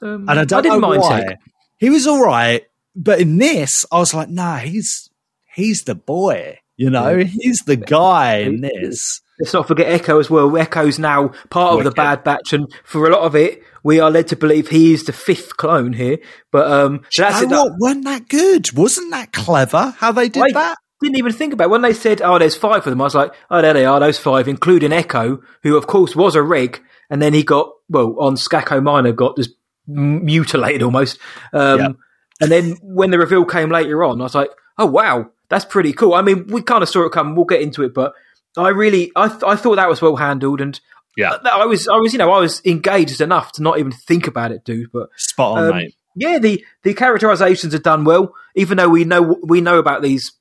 Um, 0.00 0.28
and 0.28 0.40
I 0.40 0.44
don't 0.44 0.62
didn't 0.62 0.80
know 0.80 0.88
mind 0.88 1.02
why. 1.02 1.20
Tech. 1.24 1.40
He 1.78 1.90
was 1.90 2.06
all 2.06 2.24
right, 2.24 2.62
but 2.96 3.20
in 3.20 3.36
this, 3.36 3.84
I 3.92 3.98
was 3.98 4.14
like, 4.14 4.30
"Nah, 4.30 4.56
he's 4.56 5.10
he's 5.54 5.82
the 5.84 5.94
boy." 5.94 6.58
You 6.78 6.88
know, 6.88 7.10
Yeah. 7.16 7.24
he's 7.24 7.60
the 7.66 7.76
guy 7.76 8.38
in 8.38 8.62
this. 8.62 9.20
Let's 9.42 9.52
not 9.54 9.66
forget 9.66 9.88
Echo 9.90 10.20
as 10.20 10.30
well. 10.30 10.56
Echo's 10.56 11.00
now 11.00 11.32
part 11.50 11.76
of 11.78 11.84
the 11.84 11.90
Bad 11.90 12.22
Batch, 12.22 12.52
and 12.52 12.72
for 12.84 13.08
a 13.08 13.10
lot 13.12 13.22
of 13.22 13.34
it, 13.34 13.60
we 13.82 13.98
are 13.98 14.08
led 14.08 14.28
to 14.28 14.36
believe 14.36 14.68
he 14.68 14.92
is 14.92 15.02
the 15.04 15.12
fifth 15.12 15.56
clone 15.56 15.92
here. 15.94 16.18
But 16.52 16.70
um, 16.70 17.02
so 17.10 17.22
that's 17.24 17.42
it. 17.42 17.48
what? 17.50 17.72
Wasn't 17.78 18.04
that 18.04 18.28
good? 18.28 18.72
Wasn't 18.72 19.10
that 19.10 19.32
clever? 19.32 19.94
How 19.98 20.12
they 20.12 20.28
did 20.28 20.44
I 20.44 20.52
that? 20.52 20.78
didn't 21.00 21.18
even 21.18 21.32
think 21.32 21.52
about 21.52 21.64
it. 21.64 21.70
when 21.70 21.82
they 21.82 21.92
said, 21.92 22.22
"Oh, 22.22 22.38
there's 22.38 22.54
five 22.54 22.78
of 22.78 22.84
them." 22.84 23.00
I 23.00 23.04
was 23.04 23.16
like, 23.16 23.34
"Oh, 23.50 23.60
there 23.60 23.74
they 23.74 23.84
are, 23.84 23.98
those 23.98 24.18
five, 24.18 24.46
including 24.46 24.92
Echo, 24.92 25.42
who 25.64 25.76
of 25.76 25.86
course 25.88 26.14
was 26.14 26.36
a 26.36 26.42
rig." 26.42 26.80
and 27.10 27.20
then 27.20 27.34
he 27.34 27.42
got 27.42 27.70
well 27.90 28.16
on 28.20 28.36
Skako 28.36 28.82
Minor, 28.82 29.12
got 29.12 29.36
just 29.36 29.50
mutilated 29.86 30.82
almost. 30.82 31.18
Um, 31.52 31.78
Yep. 31.80 31.96
And 32.40 32.50
then 32.50 32.76
when 32.82 33.10
the 33.10 33.18
reveal 33.18 33.44
came 33.44 33.70
later 33.70 34.02
on, 34.02 34.20
I 34.20 34.24
was 34.24 34.34
like, 34.34 34.50
"Oh 34.78 34.86
wow, 34.86 35.30
that's 35.48 35.64
pretty 35.64 35.92
cool." 35.92 36.14
I 36.14 36.22
mean, 36.22 36.46
we 36.48 36.62
kind 36.62 36.82
of 36.82 36.88
saw 36.88 37.04
it 37.04 37.12
come. 37.12 37.36
We'll 37.36 37.44
get 37.44 37.60
into 37.60 37.82
it, 37.84 37.94
but 37.94 38.14
I 38.56 38.68
really, 38.68 39.10
I, 39.16 39.28
th- 39.28 39.42
I 39.46 39.56
thought 39.56 39.76
that 39.76 39.88
was 39.88 40.02
well 40.02 40.16
handled, 40.16 40.60
and 40.60 40.78
Yeah. 41.16 41.36
I 41.50 41.64
was, 41.66 41.88
I 41.88 41.96
was, 41.96 42.12
you 42.12 42.18
know, 42.18 42.32
I 42.32 42.40
was 42.40 42.60
engaged 42.64 43.20
enough 43.20 43.52
to 43.52 43.62
not 43.62 43.78
even 43.78 43.92
think 43.92 44.26
about 44.26 44.52
it, 44.52 44.64
dude. 44.64 44.92
But 44.92 45.08
Spot 45.16 45.58
on, 45.58 45.64
um, 45.70 45.76
mate. 45.76 45.94
yeah, 46.14 46.38
the 46.38 46.64
the 46.82 46.94
characterizations 46.94 47.74
are 47.74 47.78
done 47.78 48.04
well. 48.04 48.34
Even 48.54 48.76
though 48.78 48.88
we 48.88 49.04
know 49.04 49.38
we 49.42 49.60
know 49.60 49.78
about 49.78 50.02
these, 50.02 50.32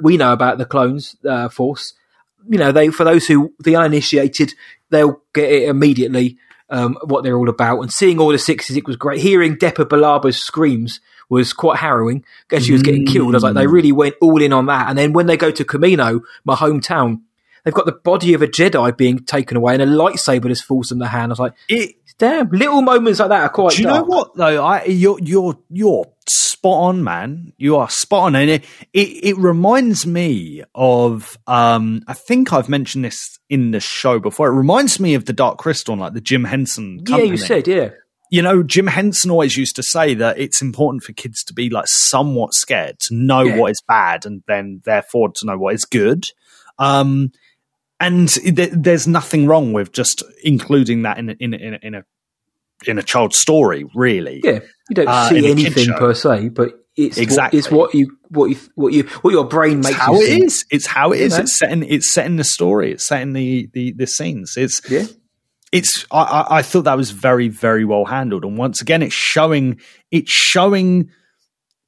we 0.00 0.16
know 0.16 0.32
about 0.32 0.58
the 0.58 0.64
clones 0.64 1.16
uh, 1.28 1.48
force. 1.48 1.94
You 2.48 2.58
know, 2.58 2.72
they 2.72 2.88
for 2.88 3.04
those 3.04 3.26
who 3.26 3.52
the 3.58 3.76
uninitiated, 3.76 4.54
they'll 4.90 5.20
get 5.34 5.50
it 5.50 5.68
immediately 5.68 6.38
um, 6.70 6.96
what 7.04 7.22
they're 7.24 7.36
all 7.36 7.48
about. 7.50 7.80
And 7.80 7.92
seeing 7.92 8.18
all 8.18 8.28
the 8.32 8.38
sixes, 8.38 8.76
it 8.76 8.86
was 8.86 8.96
great. 8.96 9.20
Hearing 9.20 9.56
Depa 9.56 9.86
Billaba's 9.88 10.38
screams 10.42 11.00
was 11.28 11.52
quite 11.52 11.78
harrowing 11.78 12.24
as 12.50 12.64
she 12.64 12.72
was 12.72 12.82
getting 12.82 13.04
killed. 13.04 13.34
I 13.34 13.36
was 13.36 13.42
like, 13.42 13.54
they 13.54 13.66
really 13.66 13.92
went 13.92 14.14
all 14.22 14.40
in 14.40 14.52
on 14.54 14.64
that. 14.66 14.88
And 14.88 14.96
then 14.98 15.12
when 15.12 15.26
they 15.26 15.36
go 15.36 15.50
to 15.50 15.64
Kamino, 15.64 16.22
my 16.44 16.54
hometown. 16.54 17.20
They've 17.68 17.74
got 17.74 17.86
the 17.86 17.92
body 17.92 18.32
of 18.32 18.40
a 18.40 18.46
Jedi 18.46 18.96
being 18.96 19.18
taken 19.18 19.58
away, 19.58 19.74
and 19.74 19.82
a 19.82 19.86
lightsaber 19.86 20.48
just 20.48 20.64
falls 20.64 20.88
from 20.88 20.98
the 21.00 21.08
hand. 21.08 21.30
I 21.30 21.34
was 21.34 21.38
like, 21.38 21.52
It, 21.68 21.96
"Damn!" 22.18 22.48
Little 22.48 22.80
moments 22.80 23.20
like 23.20 23.28
that 23.28 23.42
are 23.42 23.48
quite. 23.50 23.72
Do 23.74 23.82
you 23.82 23.88
dark. 23.88 24.08
know 24.08 24.16
what 24.16 24.34
though? 24.36 24.64
I 24.64 24.84
you're 24.84 25.18
you're 25.20 25.58
you're 25.68 26.06
spot 26.26 26.82
on, 26.88 27.04
man. 27.04 27.52
You 27.58 27.76
are 27.76 27.90
spot 27.90 28.24
on, 28.24 28.36
and 28.36 28.48
it 28.50 28.64
it, 28.94 29.08
it 29.24 29.36
reminds 29.36 30.06
me 30.06 30.62
of 30.74 31.36
um. 31.46 32.02
I 32.06 32.14
think 32.14 32.52
I've 32.52 32.68
mentioned 32.70 33.04
this 33.04 33.38
in 33.50 33.70
the 33.72 33.80
show 33.80 34.18
before. 34.18 34.48
It 34.48 34.52
reminds 34.56 34.98
me 34.98 35.14
of 35.14 35.26
the 35.26 35.32
Dark 35.34 35.58
Crystal, 35.58 35.96
like 35.96 36.14
the 36.14 36.20
Jim 36.20 36.44
Henson. 36.44 37.00
Yeah, 37.06 37.18
you 37.18 37.36
said, 37.36 37.68
yeah. 37.68 37.90
You 38.30 38.42
know, 38.42 38.62
Jim 38.62 38.86
Henson 38.86 39.30
always 39.30 39.56
used 39.56 39.74
to 39.76 39.82
say 39.82 40.12
that 40.12 40.38
it's 40.38 40.60
important 40.60 41.02
for 41.02 41.14
kids 41.14 41.42
to 41.44 41.54
be 41.54 41.70
like 41.70 41.86
somewhat 41.88 42.52
scared 42.52 42.98
to 43.00 43.14
know 43.14 43.40
Yeah. 43.40 43.56
what 43.56 43.70
is 43.70 43.82
bad, 43.88 44.26
and 44.26 44.42
then 44.46 44.82
therefore 44.84 45.30
to 45.36 45.46
know 45.46 45.56
what 45.56 45.74
is 45.74 45.86
good. 45.86 46.26
Um, 46.78 47.32
and 48.00 48.28
th- 48.28 48.70
there's 48.72 49.06
nothing 49.08 49.46
wrong 49.46 49.72
with 49.72 49.92
just 49.92 50.22
including 50.44 51.02
that 51.02 51.18
in 51.18 51.30
a, 51.30 51.32
in 51.40 51.54
a, 51.54 51.56
in 51.56 51.74
a, 51.74 51.78
in 51.82 51.94
a 51.94 52.04
in 52.86 52.98
a 52.98 53.02
child's 53.02 53.36
story, 53.36 53.84
really. 53.94 54.40
Yeah, 54.44 54.60
you 54.88 54.94
don't 54.94 55.08
Uh, 55.08 55.28
see 55.28 55.38
in 55.38 55.44
a 55.44 55.48
kid 55.48 55.66
anything 55.78 55.94
per 55.98 56.14
se, 56.14 56.50
but 56.50 56.74
it's 56.96 57.18
Exactly. 57.18 57.58
what, 57.60 57.64
it's 57.66 57.70
what 57.72 57.94
you 57.94 58.16
what 58.28 58.50
you 58.50 58.56
what 58.76 58.92
you 58.92 59.02
what 59.22 59.30
your 59.32 59.44
brain 59.44 59.78
It's 59.80 59.88
makes 59.88 59.98
how 60.00 60.14
it 60.14 60.26
see. 60.26 60.42
is. 60.44 60.64
It's 60.70 60.86
how 60.86 61.12
it 61.12 61.20
is. 61.20 61.32
know? 61.36 61.42
It's 61.42 61.58
setting. 61.58 61.82
It's 61.84 62.12
setting 62.14 62.36
the 62.36 62.44
story. 62.44 62.92
It's 62.92 63.06
setting 63.06 63.32
the 63.32 63.68
the, 63.72 63.92
the 63.92 64.06
scenes. 64.06 64.54
It's 64.56 64.80
Yeah, 64.90 65.06
it's. 65.72 66.06
I, 66.10 66.22
I, 66.22 66.58
I 66.58 66.62
thought 66.62 66.82
that 66.84 66.96
was 66.96 67.10
very 67.10 67.48
very 67.48 67.84
well 67.84 68.04
handled. 68.04 68.44
And 68.44 68.56
once 68.58 68.80
again, 68.80 69.02
it's 69.02 69.14
showing. 69.14 69.80
It's 70.10 70.30
showing 70.30 71.10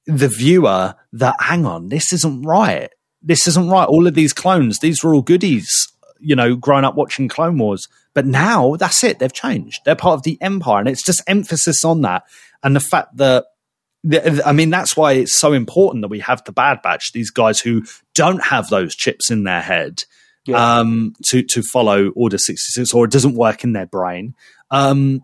the 0.07 0.29
viewer 0.29 0.94
that 1.12 1.37
hang 1.40 1.66
on, 1.66 1.88
this 1.88 2.12
isn't 2.12 2.42
right. 2.42 2.90
This 3.23 3.46
isn't 3.46 3.68
right. 3.68 3.87
All 3.87 4.07
of 4.09 4.14
these 4.14 4.33
clones, 4.33 4.79
these 4.81 5.05
were 5.05 5.14
all 5.14 5.23
goodies. 5.23 5.87
You 6.20 6.37
know, 6.37 6.54
growing 6.56 6.85
up 6.85 6.94
watching 6.94 7.28
Clone 7.28 7.59
Wars, 7.59 7.88
but 8.14 8.26
now 8.26 8.76
that's 8.76 9.02
it. 9.04 9.18
They've 9.18 9.33
changed. 9.33 9.80
They're 9.85 9.96
part 9.96 10.14
of 10.14 10.22
the 10.22 10.38
Empire, 10.40 10.80
and 10.80 10.88
it's 10.88 11.04
just 11.04 11.22
emphasis 11.26 11.85
on 11.85 12.02
that 12.02 12.24
and 12.62 12.74
the 12.76 12.80
fact 12.80 13.16
that 13.16 13.46
I 14.46 14.52
mean, 14.52 14.70
that's 14.70 14.96
why 14.96 15.12
it's 15.12 15.37
so 15.37 15.52
important 15.52 16.00
that 16.02 16.09
we 16.09 16.20
have 16.20 16.42
the 16.44 16.52
Bad 16.52 16.80
Batch, 16.83 17.12
these 17.12 17.30
guys 17.30 17.61
who 17.61 17.83
don't 18.14 18.42
have 18.44 18.70
those 18.70 18.94
chips 18.96 19.30
in 19.30 19.44
their 19.44 19.61
head 19.61 19.98
Yeah. 20.46 20.78
um, 20.78 21.12
to, 21.26 21.42
to 21.42 21.62
follow 21.62 22.09
Order 22.16 22.38
66 22.38 22.94
or 22.94 23.04
it 23.04 23.11
doesn't 23.11 23.35
work 23.35 23.62
in 23.62 23.74
their 23.74 23.85
brain. 23.85 24.35
Um, 24.70 25.20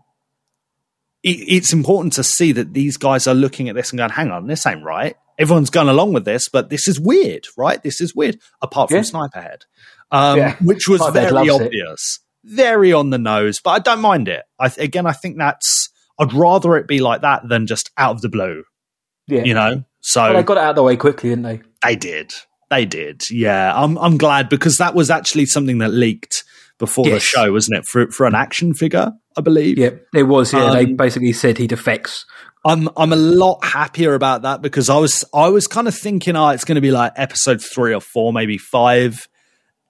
it, 1.23 1.37
it's 1.47 1.73
important 1.73 2.13
to 2.13 2.23
see 2.23 2.51
that 2.51 2.73
these 2.73 2.97
guys 2.97 3.25
are 3.25 3.33
looking 3.33 3.67
at 3.67 3.73
this 3.73 3.89
and 3.91 3.97
going, 3.97 4.11
hang 4.11 4.29
on, 4.29 4.45
this 4.45 4.65
ain't 4.67 4.83
right. 4.83 5.15
Everyone's 5.39 5.71
gone 5.71 5.89
along 5.89 6.13
with 6.13 6.25
this, 6.25 6.47
but 6.47 6.69
this 6.69 6.87
is 6.87 6.99
weird, 6.99 7.47
right? 7.57 7.81
This 7.81 7.99
is 7.99 8.15
weird, 8.15 8.37
apart 8.61 8.89
from 8.89 8.97
Yeah. 8.97 9.01
Sniperhead, 9.03 9.63
um, 10.11 10.37
Yeah. 10.37 10.55
which 10.61 10.87
was 10.87 11.01
very 11.13 11.31
loves 11.31 11.49
it. 11.49 11.61
obvious, 11.65 12.19
very 12.43 12.93
on 12.93 13.09
the 13.09 13.17
nose, 13.17 13.59
but 13.63 13.71
I 13.71 13.79
don't 13.79 14.01
mind 14.01 14.27
it. 14.27 14.43
I, 14.59 14.69
th- 14.69 14.85
again, 14.85 15.05
I 15.05 15.11
think 15.13 15.37
that's, 15.37 15.89
I'd 16.19 16.33
rather 16.33 16.75
it 16.77 16.87
be 16.87 16.99
like 16.99 17.21
that 17.21 17.47
than 17.47 17.67
just 17.67 17.91
out 17.97 18.15
of 18.15 18.21
the 18.21 18.29
blue 18.29 18.63
yeah. 19.27 19.43
you 19.43 19.53
know. 19.53 19.83
So 20.01 20.21
Well, 20.23 20.33
they 20.35 20.43
got 20.43 20.57
it 20.57 20.61
out 20.61 20.69
of 20.71 20.75
the 20.77 20.83
way 20.83 20.95
quickly, 20.95 21.29
didn't 21.29 21.43
they? 21.43 21.61
they 21.83 21.95
did, 21.95 22.33
they 22.69 22.85
did. 22.85 23.23
Yeah, 23.29 23.71
I'm 23.75 23.97
I'm 23.97 24.17
glad 24.17 24.49
because 24.49 24.77
that 24.77 24.95
was 24.95 25.09
actually 25.09 25.45
something 25.45 25.79
that 25.79 25.89
leaked 25.89 26.43
before 26.79 27.05
the 27.09 27.19
show, 27.19 27.51
wasn't 27.51 27.79
it? 27.79 27.85
For 27.85 28.09
for 28.11 28.25
an 28.25 28.35
action 28.35 28.73
figure, 28.73 29.11
I 29.37 29.41
believe. 29.41 29.77
Yeah, 29.77 29.91
it 30.13 30.23
was. 30.23 30.53
Yeah, 30.53 30.71
they 30.71 30.85
Um, 30.85 30.95
basically 30.95 31.33
said 31.33 31.57
he 31.57 31.67
defects. 31.67 32.25
I'm 32.65 32.87
I'm 32.95 33.11
a 33.13 33.17
lot 33.17 33.63
happier 33.65 34.13
about 34.13 34.43
that 34.43 34.61
because 34.61 34.89
I 34.89 34.97
was 34.97 35.25
I 35.33 35.49
was 35.49 35.67
kind 35.67 35.87
of 35.87 35.95
thinking, 35.95 36.35
oh, 36.35 36.49
it's 36.49 36.63
going 36.65 36.75
to 36.75 36.81
be 36.81 36.91
like 36.91 37.11
episode 37.15 37.61
three 37.61 37.93
or 37.93 38.01
four, 38.01 38.31
maybe 38.31 38.57
five, 38.57 39.27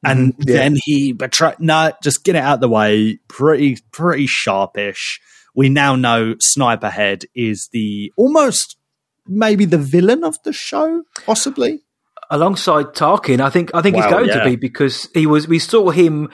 and 0.06 0.34
Mhm, 0.36 0.44
yeah. 0.48 0.54
then 0.58 0.78
he 0.84 1.12
betray. 1.14 1.54
No, 1.60 1.92
just 2.04 2.24
get 2.24 2.36
it 2.36 2.44
out 2.44 2.60
the 2.60 2.70
way. 2.70 3.20
Pretty, 3.28 3.78
pretty 3.92 4.28
sharpish. 4.28 5.20
We 5.56 5.70
now 5.70 5.96
know 5.96 6.36
Sniper 6.40 6.90
Head 6.90 7.26
is 7.36 7.70
the 7.72 8.12
almost 8.16 8.78
maybe 9.28 9.66
the 9.66 9.78
villain 9.80 10.24
of 10.24 10.38
the 10.44 10.54
show, 10.54 11.04
possibly. 11.26 11.82
alongside 12.30 12.88
Tarkin. 12.94 13.40
I 13.42 13.50
think 13.50 13.72
I 13.74 13.82
think 13.82 13.96
he's 13.96 14.06
going 14.06 14.28
yeah. 14.28 14.40
to 14.40 14.46
be 14.46 14.56
because 14.56 15.10
he 15.14 15.26
was. 15.26 15.48
We 15.48 15.60
saw 15.60 15.90
him 15.90 16.30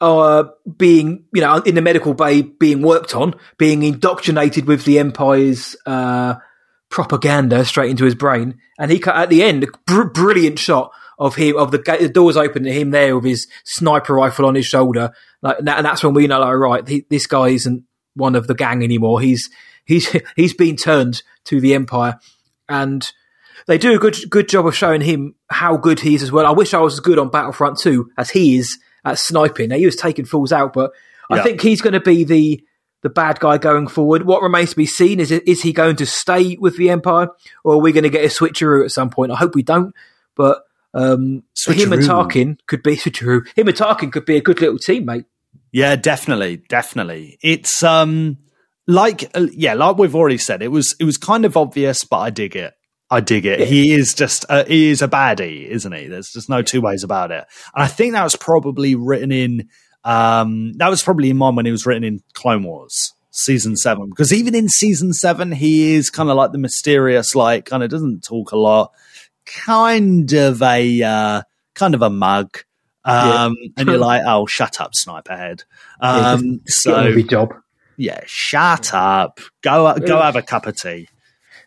uh, 0.00 0.44
being, 0.76 1.24
you 1.34 1.40
know, 1.40 1.56
in 1.56 1.74
the 1.74 1.82
medical 1.82 2.14
bay, 2.14 2.42
being 2.42 2.82
worked 2.82 3.16
on, 3.16 3.34
being 3.58 3.82
indoctrinated 3.82 4.66
with 4.66 4.84
the 4.84 4.98
Empire's 5.00 5.74
uh, 5.86 6.36
propaganda 6.90 7.64
straight 7.64 7.90
into 7.90 8.04
his 8.04 8.14
brain, 8.14 8.58
and 8.78 8.90
he 8.90 8.98
cut 8.98 9.16
at 9.16 9.28
the 9.28 9.42
end 9.42 9.64
a 9.64 9.66
br- 9.86 10.04
brilliant 10.04 10.58
shot 10.58 10.92
of 11.18 11.34
him 11.34 11.56
of 11.56 11.70
the, 11.72 11.78
the 12.00 12.08
doors 12.08 12.36
open 12.36 12.62
to 12.64 12.72
him 12.72 12.90
there 12.90 13.16
with 13.16 13.24
his 13.24 13.48
sniper 13.64 14.14
rifle 14.14 14.46
on 14.46 14.54
his 14.54 14.66
shoulder, 14.66 15.10
like, 15.42 15.58
and 15.58 15.66
that- 15.68 15.78
and 15.78 15.84
that's 15.86 16.02
when 16.04 16.14
we 16.14 16.26
know, 16.26 16.40
like, 16.40 16.54
right, 16.54 16.88
he, 16.88 17.06
this 17.10 17.26
guy 17.26 17.48
isn't 17.48 17.84
one 18.14 18.34
of 18.36 18.46
the 18.46 18.54
gang 18.54 18.82
anymore. 18.82 19.20
He's 19.20 19.50
he's 19.84 20.14
he's 20.36 20.54
been 20.54 20.76
turned 20.76 21.22
to 21.46 21.60
the 21.60 21.74
Empire, 21.74 22.18
and 22.68 23.06
they 23.66 23.78
do 23.78 23.94
a 23.94 23.98
good 23.98 24.16
good 24.30 24.48
job 24.48 24.66
of 24.66 24.74
showing 24.76 25.00
him 25.00 25.34
how 25.50 25.76
good 25.76 26.00
he 26.00 26.14
is 26.14 26.22
as 26.22 26.32
well. 26.32 26.46
I 26.46 26.52
wish 26.52 26.72
I 26.74 26.80
was 26.80 26.94
as 26.94 27.00
good 27.00 27.18
on 27.18 27.30
Battlefront 27.30 27.78
2 27.78 28.10
as 28.16 28.30
he 28.30 28.56
is 28.56 28.78
at 29.04 29.18
sniping. 29.18 29.68
Now 29.70 29.76
he 29.76 29.86
was 29.86 29.96
taking 29.96 30.24
fools 30.24 30.52
out, 30.52 30.72
but 30.72 30.92
I 31.30 31.36
think 31.42 31.60
he's 31.60 31.80
going 31.80 31.92
to 31.94 32.00
be 32.00 32.24
the 32.24 32.62
the 33.02 33.08
bad 33.10 33.38
guy 33.38 33.58
going 33.58 33.86
forward. 33.86 34.22
What 34.22 34.42
remains 34.42 34.70
to 34.70 34.76
be 34.76 34.86
seen 34.86 35.20
is 35.20 35.30
is 35.30 35.62
he 35.62 35.72
going 35.72 35.96
to 35.96 36.06
stay 36.06 36.56
with 36.58 36.76
the 36.76 36.90
Empire, 36.90 37.28
or 37.64 37.74
are 37.74 37.78
we 37.78 37.92
going 37.92 38.04
to 38.04 38.10
get 38.10 38.24
a 38.24 38.28
switcheroo 38.28 38.84
at 38.84 38.90
some 38.90 39.10
point? 39.10 39.32
I 39.32 39.36
hope 39.36 39.54
we 39.54 39.62
don't, 39.62 39.94
but 40.34 40.62
um, 40.94 41.42
him 41.66 41.92
and 41.92 42.02
Tarkin 42.02 42.58
could 42.66 42.82
be. 42.82 42.94
Him 42.96 43.68
and 43.68 43.76
Tarkin 43.76 44.12
could 44.12 44.24
be 44.24 44.36
a 44.36 44.40
good 44.40 44.60
little 44.60 44.78
teammate. 44.78 45.26
Yeah, 45.72 45.96
definitely, 45.96 46.56
definitely. 46.68 47.38
It's 47.42 47.82
um 47.82 48.38
like 48.86 49.30
uh, 49.36 49.46
yeah, 49.52 49.74
like 49.74 49.98
we've 49.98 50.14
already 50.14 50.38
said, 50.38 50.62
it 50.62 50.68
was 50.68 50.96
it 50.98 51.04
was 51.04 51.16
kind 51.16 51.44
of 51.44 51.56
obvious, 51.56 52.04
but 52.04 52.18
I 52.18 52.30
dig 52.30 52.56
it. 52.56 52.74
I 53.10 53.20
dig 53.20 53.46
it. 53.46 53.66
He 53.68 53.92
is 53.92 54.14
just 54.14 54.44
uh, 54.48 54.64
he 54.64 54.90
is 54.90 55.02
a 55.02 55.08
baddie, 55.08 55.66
isn't 55.66 55.92
he? 55.92 56.08
There's 56.08 56.30
just 56.30 56.48
no 56.48 56.62
two 56.62 56.80
ways 56.80 57.04
about 57.04 57.30
it. 57.30 57.44
And 57.74 57.84
I 57.84 57.86
think 57.86 58.12
that 58.12 58.24
was 58.24 58.36
probably 58.36 58.94
written 58.94 59.32
in 59.32 59.68
um 60.04 60.72
that 60.74 60.88
was 60.88 61.02
probably 61.02 61.30
in 61.30 61.36
mind 61.36 61.56
when 61.56 61.66
he 61.66 61.72
was 61.72 61.86
written 61.86 62.04
in 62.04 62.20
Clone 62.34 62.62
Wars 62.62 63.12
season 63.30 63.76
7 63.76 64.08
because 64.08 64.32
even 64.32 64.54
in 64.54 64.68
season 64.68 65.12
7 65.12 65.52
he 65.52 65.94
is 65.94 66.10
kind 66.10 66.28
of 66.28 66.36
like 66.36 66.50
the 66.50 66.58
mysterious 66.58 67.36
like 67.36 67.66
kind 67.66 67.84
of 67.84 67.90
doesn't 67.90 68.22
talk 68.22 68.50
a 68.50 68.56
lot 68.56 68.90
kind 69.66 70.32
of 70.32 70.62
a 70.62 71.02
uh 71.02 71.42
kind 71.74 71.94
of 71.94 72.02
a 72.02 72.10
mug 72.10 72.58
um 73.04 73.54
and 73.76 73.88
you're 73.88 73.98
like 74.10 74.22
oh 74.26 74.46
shut 74.46 74.80
up 74.80 74.94
sniper 74.94 75.36
head 75.36 75.64
Yeah, 76.02 76.32
um 76.32 76.60
just 76.66 76.82
so 76.82 77.04
with 77.04 77.16
your 77.16 77.26
job. 77.26 77.54
yeah, 77.96 78.20
shut 78.26 78.92
up. 78.94 79.40
Go 79.62 79.94
go 79.98 80.20
have 80.20 80.36
a 80.36 80.42
cup 80.42 80.66
of 80.66 80.76
tea. 80.76 81.08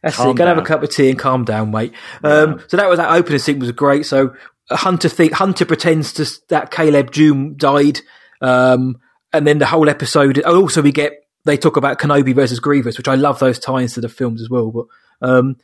That's 0.01 0.15
Calm 0.15 0.29
it. 0.29 0.35
Go 0.37 0.43
and 0.43 0.49
have 0.49 0.57
a 0.57 0.67
cup 0.67 0.81
of 0.81 0.89
tea 0.89 1.09
and 1.09 1.19
calm 1.19 1.43
down, 1.45 1.69
mate. 1.71 1.93
Um, 2.23 2.59
so 2.67 2.77
that 2.77 2.89
was 2.89 2.97
that 2.97 3.11
opening 3.11 3.37
scene 3.39 3.59
was 3.59 3.71
great. 3.71 4.05
So 4.05 4.33
uh, 4.69 4.75
Hunter 4.75 5.09
think 5.09 5.33
Hunter 5.33 5.65
pretends 5.65 6.13
to 6.13 6.25
that 6.49 6.71
Caleb 6.71 7.11
Dume 7.11 7.55
died, 7.55 7.99
um, 8.41 8.97
and 9.31 9.45
then 9.45 9.59
the 9.59 9.65
whole 9.67 9.89
episode. 9.89 10.41
oh, 10.45 10.61
Also, 10.63 10.81
we 10.81 10.91
get 10.91 11.13
they 11.45 11.57
talk 11.57 11.77
about 11.77 11.99
Kenobi 11.99 12.33
versus 12.33 12.59
Grievous, 12.59 12.97
which 12.97 13.07
I 13.07 13.15
love 13.15 13.39
those 13.39 13.59
ties 13.59 13.93
to 13.93 14.01
the 14.01 14.09
films 14.09 14.41
as 14.41 14.49
well. 14.49 14.71
But 14.71 14.85
um, 15.27 15.57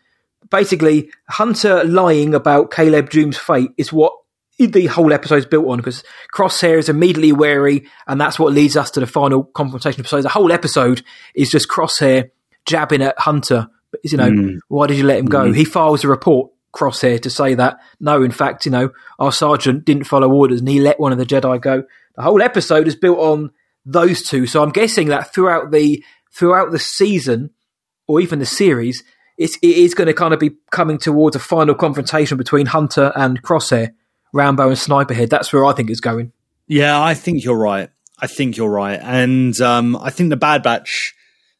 basically, 0.49 1.11
Hunter 1.29 1.83
lying 1.83 2.33
about 2.35 2.71
Caleb 2.71 3.09
Dume's 3.09 3.37
fate 3.37 3.71
is 3.77 3.91
what 3.93 4.13
the 4.59 4.87
whole 4.87 5.13
episode 5.13 5.35
is 5.37 5.45
built 5.45 5.67
on 5.67 5.77
because 5.77 6.03
Crosshair 6.33 6.77
is 6.79 6.89
immediately 6.89 7.31
wary, 7.31 7.87
and 8.07 8.19
that's 8.19 8.39
what 8.39 8.53
leads 8.53 8.75
us 8.75 8.89
to 8.91 8.99
the 8.99 9.05
final 9.07 9.43
confrontation. 9.43 10.03
So 10.05 10.21
the 10.21 10.29
whole 10.29 10.51
episode 10.51 11.03
is 11.35 11.49
just 11.49 11.67
Crosshair 11.69 12.31
jabbing 12.65 13.01
at 13.03 13.19
Hunter. 13.19 13.67
But 13.91 13.99
you 14.03 14.17
know, 14.17 14.29
Mm. 14.29 14.57
why 14.67 14.87
did 14.87 14.97
you 14.97 15.03
let 15.03 15.19
him 15.19 15.27
go? 15.27 15.51
He 15.53 15.63
files 15.63 16.03
a 16.03 16.07
report, 16.07 16.51
Crosshair, 16.73 17.21
to 17.21 17.29
say 17.29 17.53
that 17.55 17.77
no, 17.99 18.23
in 18.23 18.31
fact, 18.31 18.65
you 18.65 18.71
know, 18.71 18.89
our 19.19 19.31
sergeant 19.31 19.85
didn't 19.85 20.03
follow 20.05 20.29
orders 20.31 20.59
and 20.59 20.67
he 20.69 20.81
let 20.81 20.99
one 20.99 21.11
of 21.11 21.17
the 21.19 21.25
Jedi 21.25 21.61
go. 21.61 21.83
The 22.15 22.23
whole 22.23 22.41
episode 22.41 22.87
is 22.87 22.95
built 22.95 23.19
on 23.19 23.51
those 23.85 24.23
two. 24.23 24.47
So 24.47 24.61
I'm 24.63 24.71
guessing 24.71 25.07
that 25.09 25.33
throughout 25.33 25.71
the 25.71 26.03
throughout 26.33 26.71
the 26.71 26.79
season 26.79 27.51
or 28.07 28.19
even 28.21 28.39
the 28.39 28.45
series, 28.45 29.03
it's, 29.37 29.57
it 29.57 29.77
is 29.77 29.93
going 29.93 30.07
to 30.07 30.13
kind 30.13 30.33
of 30.33 30.39
be 30.39 30.51
coming 30.71 30.97
towards 30.97 31.35
a 31.35 31.39
final 31.39 31.75
confrontation 31.75 32.37
between 32.37 32.65
Hunter 32.65 33.11
and 33.15 33.41
Crosshair, 33.41 33.93
Rambo 34.33 34.69
and 34.69 34.77
Sniperhead. 34.77 35.29
That's 35.29 35.53
where 35.53 35.65
I 35.65 35.73
think 35.73 35.89
it's 35.89 35.99
going. 35.99 36.31
Yeah, 36.67 37.01
I 37.01 37.13
think 37.13 37.43
you're 37.43 37.57
right. 37.57 37.89
I 38.19 38.27
think 38.27 38.57
you're 38.57 38.69
right. 38.69 38.99
And 39.01 39.59
um, 39.61 39.95
I 39.95 40.09
think 40.09 40.31
the 40.31 40.37
Bad 40.37 40.63
Batch, 40.63 41.13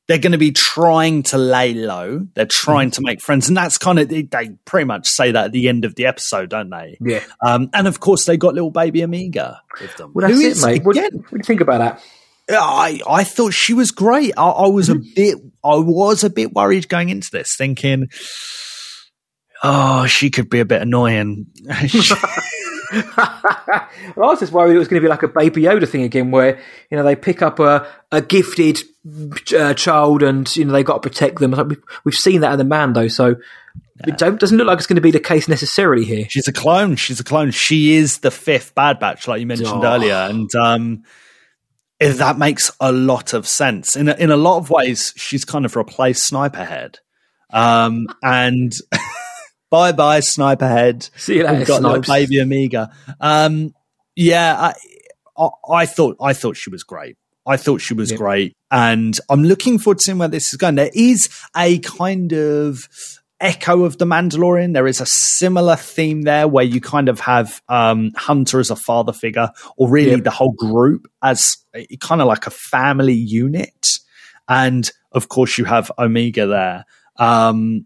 they're 0.07 0.17
going 0.17 0.31
to 0.31 0.37
be 0.37 0.51
trying 0.51 1.23
to 1.23 1.37
lay 1.37 1.73
low. 1.73 2.27
They're 2.33 2.45
trying 2.45 2.91
to 2.91 3.01
make 3.01 3.21
friends. 3.21 3.47
And 3.47 3.55
that's 3.55 3.77
kind 3.77 3.99
of, 3.99 4.09
they, 4.09 4.23
they 4.23 4.49
pretty 4.65 4.85
much 4.85 5.07
say 5.07 5.31
that 5.31 5.45
at 5.45 5.51
the 5.51 5.67
end 5.67 5.85
of 5.85 5.95
the 5.95 6.05
episode, 6.07 6.49
don't 6.49 6.69
they? 6.69 6.97
Yeah. 6.99 7.23
Um, 7.45 7.69
and 7.73 7.87
of 7.87 7.99
course, 7.99 8.25
they 8.25 8.37
got 8.37 8.53
little 8.53 8.71
baby 8.71 9.03
Omega 9.03 9.61
with 9.79 9.95
them. 9.97 10.11
Well, 10.13 10.27
that's 10.27 10.39
who 10.39 10.45
it, 10.45 10.51
is, 10.51 10.65
mate. 10.65 10.83
What, 10.83 10.97
again, 10.97 11.19
what 11.19 11.29
do 11.29 11.37
you 11.37 11.43
think 11.43 11.61
about 11.61 11.79
that? 11.79 12.03
I, 12.49 12.99
I 13.09 13.23
thought 13.23 13.53
she 13.53 13.73
was 13.73 13.91
great. 13.91 14.33
I, 14.37 14.47
I 14.47 14.67
was 14.67 14.89
Mm-hmm. 14.89 14.99
a 15.01 15.13
bit, 15.15 15.37
I 15.63 15.75
was 15.75 16.23
a 16.23 16.29
bit 16.29 16.53
worried 16.53 16.87
going 16.89 17.09
into 17.09 17.29
this, 17.31 17.55
thinking, 17.57 18.07
oh, 19.63 20.05
she 20.07 20.29
could 20.29 20.49
be 20.49 20.59
a 20.61 20.65
bit 20.65 20.81
annoying. 20.81 21.47
well, 21.67 23.09
I 23.17 23.87
was 24.15 24.39
just 24.39 24.51
worried 24.53 24.75
it 24.75 24.79
was 24.79 24.87
going 24.87 25.01
to 25.01 25.05
be 25.05 25.09
like 25.09 25.23
a 25.23 25.27
Baby 25.27 25.63
Yoda 25.63 25.87
thing 25.87 26.03
again, 26.03 26.31
where 26.31 26.59
you 26.89 26.97
know 26.97 27.03
they 27.03 27.15
pick 27.15 27.41
up 27.41 27.59
a 27.59 27.87
a 28.11 28.21
gifted 28.21 28.79
uh, 29.57 29.73
child 29.73 30.23
and 30.23 30.53
you 30.55 30.65
know 30.65 30.71
they 30.73 30.83
got 30.83 31.01
to 31.01 31.09
protect 31.09 31.39
them. 31.39 31.51
Like, 31.51 31.67
We've, 31.67 31.83
we've 32.05 32.15
seen 32.15 32.41
that 32.41 32.53
in 32.53 32.57
the 32.57 32.63
Mando, 32.65 33.07
so 33.09 33.35
it 34.05 34.17
don't, 34.17 34.39
doesn't 34.39 34.57
look 34.57 34.67
like 34.67 34.77
it's 34.77 34.87
going 34.87 34.95
to 34.95 35.01
be 35.01 35.11
the 35.11 35.19
case 35.19 35.47
necessarily 35.47 36.05
here. 36.05 36.27
She's 36.29 36.47
a 36.47 36.53
clone. 36.53 36.95
She's 36.95 37.19
a 37.19 37.23
clone. 37.23 37.51
She 37.51 37.95
is 37.95 38.19
the 38.19 38.31
fifth 38.31 38.73
Bad 38.75 38.99
Batch, 38.99 39.27
like 39.27 39.39
you 39.41 39.47
mentioned 39.47 39.69
Oh. 39.69 39.83
earlier, 39.83 40.13
and 40.13 40.53
um, 40.55 41.03
that 41.99 42.37
makes 42.37 42.71
a 42.79 42.91
lot 42.91 43.33
of 43.33 43.47
sense. 43.47 43.95
In 43.95 44.09
a, 44.09 44.13
in 44.15 44.29
a 44.31 44.37
lot 44.37 44.57
of 44.57 44.69
ways, 44.69 45.13
she's 45.15 45.43
kind 45.45 45.65
of 45.65 45.75
replaced 45.75 46.25
Sniper 46.27 46.63
Head. 46.63 46.99
Um, 47.51 48.07
and 48.21 48.73
bye 49.71 49.91
bye, 49.91 50.19
Sniper 50.19 50.67
Head. 50.67 51.09
See 51.15 51.37
you 51.37 51.43
later, 51.43 51.57
We've 51.59 51.67
got 51.67 51.81
little 51.81 52.01
baby 52.01 52.41
Omega. 52.41 52.91
Um, 53.19 53.73
yeah, 54.15 54.73
I, 55.37 55.41
I, 55.43 55.49
I 55.73 55.85
thought 55.85 56.17
I 56.21 56.33
thought 56.33 56.57
she 56.57 56.69
was 56.69 56.83
great. 56.83 57.15
I 57.45 57.55
thought 57.57 57.79
she 57.81 57.93
was 57.93 58.11
Yeah. 58.11 58.17
great, 58.17 58.53
and 58.71 59.17
I'm 59.29 59.43
looking 59.43 59.79
forward 59.79 59.99
to 59.99 60.03
seeing 60.03 60.17
where 60.17 60.27
this 60.27 60.51
is 60.53 60.57
going. 60.57 60.75
There 60.75 60.91
is 60.93 61.29
a 61.55 61.79
kind 61.79 62.33
of 62.33 62.87
echo 63.39 63.83
of 63.83 63.97
the 63.97 64.05
Mandalorian. 64.05 64.73
There 64.73 64.87
is 64.87 65.01
a 65.01 65.05
similar 65.05 65.75
theme 65.75 66.23
there 66.23 66.47
where 66.47 66.65
you 66.65 66.81
kind 66.81 67.09
of 67.09 67.19
have 67.21 67.61
um, 67.69 68.11
Hunter 68.15 68.59
as 68.59 68.71
a 68.71 68.75
father 68.75 69.13
figure, 69.13 69.49
or 69.77 69.89
really 69.89 70.19
the 70.19 70.31
whole 70.31 70.53
group 70.53 71.07
as 71.21 71.57
a, 71.73 71.85
kind 71.97 72.21
of 72.21 72.27
like 72.27 72.47
a 72.47 72.51
family 72.51 73.13
unit, 73.13 73.87
and 74.47 74.89
of 75.11 75.29
course 75.29 75.57
you 75.57 75.65
have 75.65 75.91
Omega 75.97 76.47
there. 76.47 76.85
Um, 77.17 77.85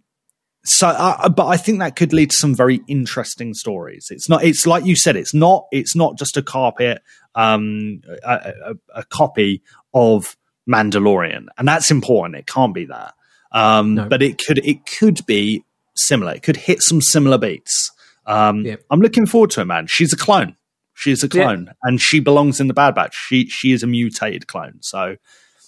so, 0.63 0.87
uh, 0.87 1.27
but 1.29 1.47
I 1.47 1.57
think 1.57 1.79
that 1.79 1.95
could 1.95 2.13
lead 2.13 2.29
to 2.29 2.37
some 2.37 2.55
very 2.55 2.81
interesting 2.87 3.53
stories. 3.53 4.09
It's 4.11 4.29
not. 4.29 4.43
It's 4.43 4.67
like 4.67 4.85
you 4.85 4.95
said. 4.95 5.15
It's 5.15 5.33
not. 5.33 5.65
It's 5.71 5.95
not 5.95 6.17
just 6.17 6.37
a 6.37 6.43
carpet, 6.43 7.01
um, 7.35 8.01
a, 8.23 8.53
a, 8.65 8.75
a 8.95 9.03
copy 9.05 9.63
of 9.93 10.37
Mandalorian, 10.69 11.47
and 11.57 11.67
that's 11.67 11.89
important. 11.89 12.35
It 12.35 12.47
can't 12.47 12.75
be 12.75 12.85
that. 12.85 13.15
Um, 13.51 13.95
No. 13.95 14.07
But 14.07 14.21
it 14.23 14.37
could. 14.45 14.59
It 14.65 14.85
could 14.85 15.25
be 15.25 15.63
similar. 15.95 16.33
It 16.33 16.43
could 16.43 16.57
hit 16.57 16.81
some 16.81 17.01
similar 17.01 17.37
beats. 17.37 17.91
Um, 18.25 18.65
Yeah. 18.65 18.75
I'm 18.89 19.01
looking 19.01 19.25
forward 19.25 19.49
to 19.51 19.61
it, 19.61 19.65
man. 19.65 19.87
She's 19.89 20.13
a 20.13 20.17
clone. 20.17 20.55
She's 20.93 21.23
a 21.23 21.27
Yeah. 21.27 21.43
clone, 21.43 21.71
and 21.83 21.99
she 21.99 22.19
belongs 22.19 22.59
in 22.59 22.67
the 22.67 22.73
Bad 22.73 22.95
Batch. 22.95 23.15
She 23.15 23.47
she 23.49 23.71
is 23.71 23.81
a 23.83 23.87
mutated 23.87 24.47
clone. 24.47 24.75
So 24.81 25.15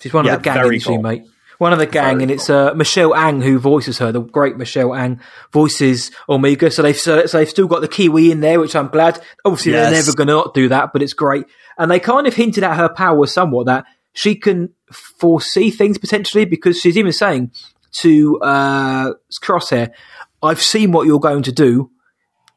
She's 0.02 0.14
one 0.14 0.26
Yeah, 0.26 0.34
of 0.36 0.40
the 0.40 0.44
gang, 0.44 0.56
very 0.56 0.76
isn't 0.78 0.80
she, 0.92 0.96
cool. 0.96 1.02
mate? 1.02 1.24
One 1.60 1.72
of 1.72 1.80
the 1.80 1.86
gang, 1.86 2.16
Very 2.16 2.24
and 2.24 2.32
it's 2.32 2.50
uh, 2.50 2.74
Michelle 2.74 3.16
Ang 3.16 3.42
who 3.42 3.58
voices 3.58 4.00
her. 4.00 4.12
The 4.12 4.20
great 4.20 4.58
Michelle 4.58 4.94
Ang 4.94 5.22
voices 5.54 6.12
Omega. 6.28 6.70
So 6.70 6.82
they've 6.82 6.98
so, 6.98 7.22
they've 7.26 7.50
still 7.50 7.68
got 7.68 7.80
the 7.82 7.88
Kiwi 7.88 8.30
in 8.32 8.42
there, 8.42 8.60
which 8.60 8.76
I'm 8.76 8.90
glad. 8.90 9.22
Obviously, 9.46 9.72
they're 9.72 9.92
never 9.92 10.12
going 10.14 10.28
to 10.28 10.34
not 10.34 10.54
do 10.54 10.68
that, 10.70 10.92
but 10.92 11.02
it's 11.02 11.14
great. 11.14 11.46
And 11.78 11.90
they 11.90 12.00
kind 12.02 12.28
of 12.28 12.34
hinted 12.36 12.64
at 12.66 12.76
her 12.76 12.90
power 12.90 13.26
somewhat 13.28 13.68
that 13.68 13.86
she 14.14 14.36
can 14.36 14.70
foresee 14.92 15.72
things 15.72 15.98
potentially 15.98 16.44
because 16.46 16.80
she's 16.80 16.98
even 16.98 17.14
saying 17.14 17.52
to 18.02 18.40
uh, 18.42 19.14
Crosshair, 19.42 19.92
"I've 20.42 20.62
seen 20.62 20.92
what 20.92 21.08
you're 21.08 21.20
going 21.20 21.44
to 21.44 21.52
do. 21.52 21.92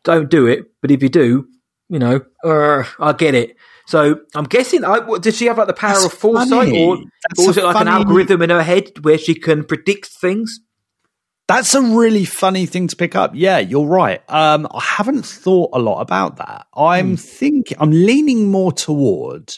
Don't 0.04 0.30
do 0.30 0.46
it, 0.46 0.66
but 0.82 0.90
if 0.90 1.02
you 1.02 1.08
do, 1.08 1.46
you 1.88 1.98
know, 1.98 2.20
uh, 2.44 2.84
I 3.00 3.12
get 3.12 3.34
it." 3.34 3.56
So 3.88 4.20
I'm 4.34 4.44
guessing. 4.44 4.84
I, 4.84 4.98
what, 5.00 5.22
did 5.22 5.34
she 5.34 5.46
have 5.46 5.58
like 5.58 5.68
the 5.68 5.72
power 5.72 5.92
That's 5.92 6.06
of 6.06 6.12
foresight, 6.14 6.48
funny. 6.50 6.84
or 6.84 6.96
or 7.38 7.46
was 7.46 7.56
it 7.56 7.64
like 7.64 7.76
an 7.76 7.88
algorithm 7.88 8.42
in 8.42 8.50
her 8.50 8.62
head 8.62 8.90
where 9.04 9.18
she 9.18 9.34
can 9.34 9.64
predict 9.64 10.06
things? 10.06 10.60
That's 11.48 11.72
a 11.76 11.80
really 11.80 12.24
funny 12.24 12.66
thing 12.66 12.88
to 12.88 12.96
pick 12.96 13.14
up. 13.14 13.30
Yeah, 13.34 13.58
you're 13.58 13.86
right. 13.86 14.20
Um, 14.28 14.66
I 14.68 14.80
haven't 14.82 15.24
thought 15.24 15.70
a 15.72 15.78
lot 15.78 16.00
about 16.00 16.38
that. 16.38 16.66
I'm 16.76 17.10
Hmm. 17.10 17.14
thinking, 17.14 17.76
I'm 17.80 17.92
leaning 17.92 18.50
more 18.50 18.72
toward. 18.72 19.54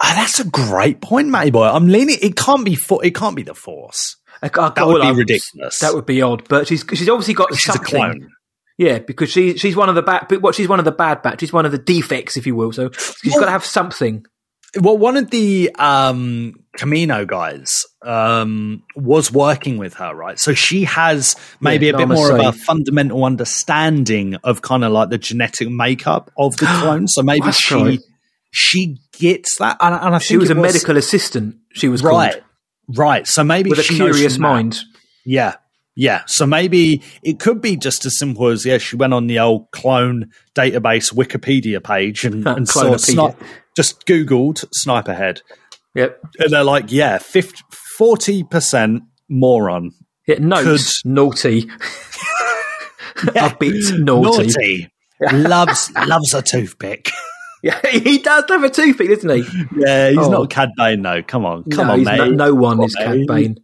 Ah, 0.00 0.12
that's 0.16 0.40
a 0.40 0.44
great 0.44 1.00
point, 1.00 1.28
Matty 1.28 1.50
boy. 1.50 1.64
I'm 1.66 1.86
leaning. 1.88 2.16
It 2.20 2.36
can't 2.36 2.64
be. 2.64 2.74
For, 2.74 3.04
it 3.04 3.14
can't 3.14 3.36
be 3.36 3.42
the 3.42 3.54
Force. 3.54 4.16
I- 4.42 4.46
I- 4.46 4.70
That 4.70 4.86
would 4.86 5.00
be 5.02 5.06
I- 5.08 5.10
ridiculous. 5.12 5.78
That 5.80 5.94
would 5.94 6.06
be 6.06 6.20
odd, 6.22 6.48
but 6.48 6.66
she's 6.68 6.84
she's 6.92 7.08
obviously 7.08 7.34
got 7.34 7.54
She's 7.54 7.68
a 7.74 7.78
something. 7.78 7.84
clone. 7.90 8.28
Yeah, 8.76 8.98
because 8.98 9.30
she 9.30 9.56
she's 9.56 9.76
one 9.76 9.88
of 9.88 9.94
the 9.94 10.02
bad. 10.02 10.26
But 10.28 10.42
what 10.42 10.54
she's 10.56 10.68
one 10.68 10.78
of 10.80 10.84
the 10.84 10.92
bad 10.92 11.22
batch. 11.22 11.40
She's 11.40 11.52
one 11.52 11.64
of 11.66 11.72
the 11.72 11.78
defects, 11.78 12.36
if 12.36 12.46
you 12.46 12.54
will. 12.56 12.72
So 12.72 12.90
she's 12.92 13.32
Well- 13.32 13.40
got 13.40 13.46
to 13.46 13.52
have 13.52 13.64
something. 13.64 14.24
Well, 14.80 14.98
one 14.98 15.16
of 15.16 15.30
the 15.30 15.70
um, 15.78 16.54
Kamino 16.76 17.24
guys 17.28 17.70
um, 18.04 18.82
was 18.96 19.30
working 19.30 19.78
with 19.78 19.94
her, 19.94 20.12
right? 20.12 20.36
So 20.40 20.52
she 20.52 20.82
has 20.82 21.36
maybe 21.60 21.86
Yeah, 21.86 21.92
a 21.92 21.96
bit 21.98 22.08
more 22.08 22.32
of 22.36 22.44
a 22.44 22.50
fundamental 22.50 23.24
understanding 23.24 24.34
of 24.42 24.62
kind 24.62 24.82
of 24.82 24.90
like 24.90 25.10
the 25.10 25.18
genetic 25.18 25.68
makeup 25.70 26.32
of 26.36 26.56
the 26.56 26.66
clone. 26.80 27.06
So 27.06 27.22
maybe 27.22 27.52
she 27.52 27.74
right. 27.76 28.00
she 28.50 28.98
gets 29.18 29.58
that. 29.58 29.76
And, 29.80 29.94
and 29.94 30.14
I 30.14 30.18
She 30.18 30.36
was 30.36 30.50
a 30.50 30.54
medical 30.54 30.96
assistant. 30.96 31.56
She 31.72 31.88
was 31.88 32.02
right, 32.02 32.32
called 32.32 32.44
right. 32.96 33.26
So 33.26 33.44
maybe 33.44 33.70
with 33.70 33.78
a 33.78 33.82
curious 33.82 34.38
mind. 34.38 34.80
Yeah. 35.24 35.54
Yeah. 35.96 36.22
So 36.26 36.46
maybe 36.46 37.02
it 37.22 37.38
could 37.38 37.60
be 37.60 37.76
just 37.76 38.04
as 38.04 38.18
simple 38.18 38.48
as, 38.48 38.66
yeah, 38.66 38.78
she 38.78 38.96
went 38.96 39.14
on 39.14 39.26
the 39.26 39.38
old 39.38 39.70
clone 39.70 40.30
database 40.54 41.12
Wikipedia 41.12 41.82
page 41.82 42.24
and, 42.24 42.46
and 42.48 42.68
saw 42.68 42.94
sni- 42.94 43.36
just 43.76 44.04
Googled 44.06 44.64
sniper 44.72 45.14
head. 45.14 45.42
Yep. 45.94 46.20
And 46.40 46.52
they're 46.52 46.64
like, 46.64 46.90
yeah, 46.90 47.18
50, 47.18 47.62
40% 48.00 49.00
moron. 49.28 49.92
Yeah, 50.26 50.38
notes 50.38 51.04
naughty. 51.04 51.70
a 53.36 53.56
bit 53.58 53.98
naughty. 53.98 54.46
Naughty. 54.46 54.90
loves 55.32 55.92
loves 55.94 56.34
a 56.34 56.42
toothpick. 56.42 57.10
Yeah, 57.64 57.80
he 57.90 58.18
does 58.18 58.44
have 58.48 58.62
a 58.62 58.68
toothpick, 58.68 59.08
doesn't 59.08 59.30
he? 59.30 59.64
Yeah, 59.76 60.10
he's 60.10 60.18
Oh. 60.18 60.30
not 60.30 60.50
Cad 60.50 60.70
Bane 60.76 61.00
though. 61.02 61.22
Come 61.22 61.46
on, 61.46 61.64
come 61.64 61.86
no, 61.86 61.92
on, 61.94 62.04
mate. 62.04 62.18
No, 62.18 62.30
no 62.30 62.54
one 62.54 62.82
is 62.84 62.94
Cad 62.94 63.26
Bane. 63.26 63.56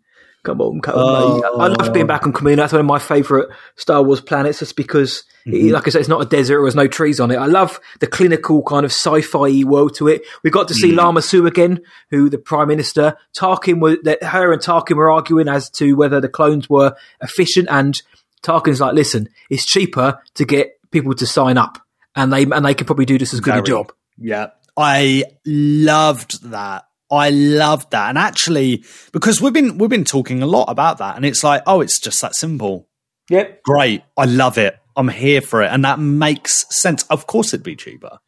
Come 0.42 0.62
on, 0.62 0.80
come 0.80 0.94
on, 0.96 1.34
mate. 1.40 1.44
I 1.46 1.66
love 1.66 1.92
being 1.92 2.06
back 2.06 2.26
on 2.26 2.32
Kamino. 2.32 2.56
That's 2.56 2.72
one 2.72 2.80
of 2.80 2.86
my 2.86 2.98
favourite 2.98 3.48
Star 3.76 4.02
Wars 4.02 4.22
planets, 4.22 4.60
just 4.60 4.74
because, 4.76 5.24
Mm-hmm. 5.46 5.68
it- 5.68 5.72
like 5.72 5.86
I 5.86 5.90
said, 5.90 6.00
it's 6.00 6.08
not 6.08 6.20
a 6.20 6.26
desert 6.26 6.58
or 6.58 6.64
there's 6.64 6.74
no 6.74 6.86
trees 6.86 7.18
on 7.18 7.30
it. 7.30 7.36
I 7.36 7.46
love 7.46 7.80
the 8.00 8.06
clinical 8.06 8.62
kind 8.62 8.84
of 8.84 8.90
sci-fi 8.92 9.64
world 9.64 9.94
to 9.96 10.08
it. 10.08 10.22
We 10.42 10.50
got 10.50 10.68
to 10.68 10.74
see 10.74 10.92
Mm. 10.92 10.96
Lama 10.96 11.22
Su 11.22 11.46
again, 11.46 11.80
who 12.10 12.28
the 12.28 12.36
Prime 12.38 12.68
Minister 12.68 13.16
Tarkin 13.34 13.80
was. 13.80 13.96
That 14.04 14.22
her 14.22 14.52
and 14.52 14.60
Tarkin 14.62 14.96
were 14.96 15.10
arguing 15.10 15.48
as 15.48 15.70
to 15.72 15.94
whether 15.94 16.20
the 16.20 16.28
clones 16.28 16.68
were 16.70 16.94
efficient, 17.22 17.68
and 17.70 18.00
Tarkin's 18.42 18.80
like, 18.82 18.94
"Listen, 18.94 19.28
it's 19.48 19.64
cheaper 19.64 20.18
to 20.34 20.44
get 20.44 20.72
people 20.90 21.14
to 21.14 21.26
sign 21.26 21.56
up, 21.58 21.78
and 22.16 22.33
they 22.33 22.42
and 22.42 22.64
they 22.64 22.75
can 22.75 22.87
probably 22.87 23.05
do 23.07 23.18
just 23.18 23.35
as 23.35 23.40
good 23.40 23.57
a 23.57 23.62
job." 23.62 23.92
Yeah. 24.18 24.49
I 24.77 25.25
loved 25.46 26.51
that. 26.51 26.85
I 27.11 27.31
loved 27.31 27.90
that. 27.90 28.09
And 28.09 28.16
actually, 28.18 28.85
because 29.12 29.40
we've 29.40 29.53
been 29.53 29.79
we've 29.79 29.90
been 29.90 30.05
talking 30.05 30.42
a 30.42 30.46
lot 30.46 30.66
about 30.66 30.99
that, 30.99 31.16
and 31.16 31.25
it's 31.25 31.42
like, 31.42 31.62
oh, 31.66 31.81
it's 31.81 31.99
just 32.01 32.20
that 32.23 32.35
simple. 32.37 32.88
Yep. 33.29 33.62
Great. 33.62 34.03
I 34.16 34.25
love 34.25 34.59
it. 34.59 34.77
I'm 34.96 35.09
here 35.09 35.40
for 35.40 35.62
it. 35.62 35.68
And 35.73 35.85
that 35.85 35.99
makes 35.99 36.66
sense. 36.70 37.05
Of 37.11 37.27
course 37.27 37.53
it'd 37.55 37.64
be 37.64 37.77
cheaper. 37.77 38.18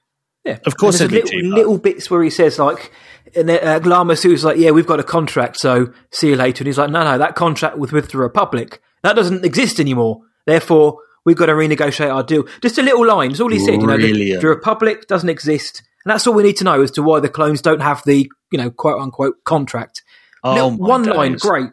Yeah, 0.44 0.58
Of 0.66 0.76
course 0.76 1.00
it'd 1.00 1.10
there's 1.12 1.30
be 1.30 1.36
little, 1.36 1.40
cheaper. 1.50 1.56
little 1.56 1.78
bits 1.78 2.10
where 2.10 2.22
he 2.22 2.30
says 2.30 2.58
like, 2.58 2.90
and 3.36 3.48
then, 3.48 3.60
uh, 3.66 3.80
Lama 3.88 4.16
Su's 4.16 4.44
like, 4.44 4.58
"Yeah, 4.58 4.70
we've 4.72 4.86
got 4.86 4.98
a 4.98 5.04
contract, 5.04 5.58
so 5.58 5.92
see 6.10 6.30
you 6.30 6.36
later." 6.36 6.62
And 6.62 6.66
he's 6.66 6.78
like, 6.78 6.90
"No, 6.90 7.04
no, 7.04 7.16
that 7.18 7.36
contract 7.36 7.78
was 7.78 7.92
with 7.92 8.10
the 8.10 8.18
Republic. 8.18 8.82
That 9.04 9.14
doesn't 9.14 9.44
exist 9.44 9.78
anymore. 9.78 10.20
Therefore, 10.46 10.98
we've 11.24 11.36
got 11.36 11.46
to 11.46 11.52
renegotiate 11.52 12.12
our 12.12 12.22
deal." 12.22 12.44
Just 12.60 12.78
a 12.78 12.82
little 12.82 13.06
line. 13.06 13.30
That's 13.30 13.40
all 13.40 13.50
he 13.50 13.58
said. 13.58 13.80
You 13.80 13.86
know, 13.86 13.96
the, 13.96 14.36
the 14.36 14.48
Republic 14.48 15.06
doesn't 15.06 15.28
exist, 15.28 15.82
and 16.04 16.10
that's 16.12 16.26
all 16.26 16.34
we 16.34 16.42
need 16.42 16.56
to 16.58 16.64
know 16.64 16.80
as 16.82 16.90
to 16.92 17.02
why 17.02 17.20
the 17.20 17.28
clones 17.28 17.60
don't 17.62 17.80
have 17.80 18.02
the 18.04 18.30
you 18.50 18.58
know 18.58 18.70
quote 18.70 19.00
unquote 19.00 19.42
contract. 19.44 20.02
Oh, 20.44 20.70
my 20.70 20.76
one 20.88 21.04
line, 21.04 21.34
great. 21.34 21.70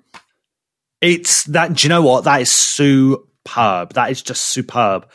It's 1.02 1.44
that. 1.46 1.74
Do 1.74 1.86
you 1.88 1.90
know 1.90 2.02
what? 2.02 2.26
That 2.26 2.42
is 2.42 2.52
superb. 2.54 3.94
That 3.94 4.12
is 4.12 4.22
just 4.22 4.48
superb. 4.52 5.08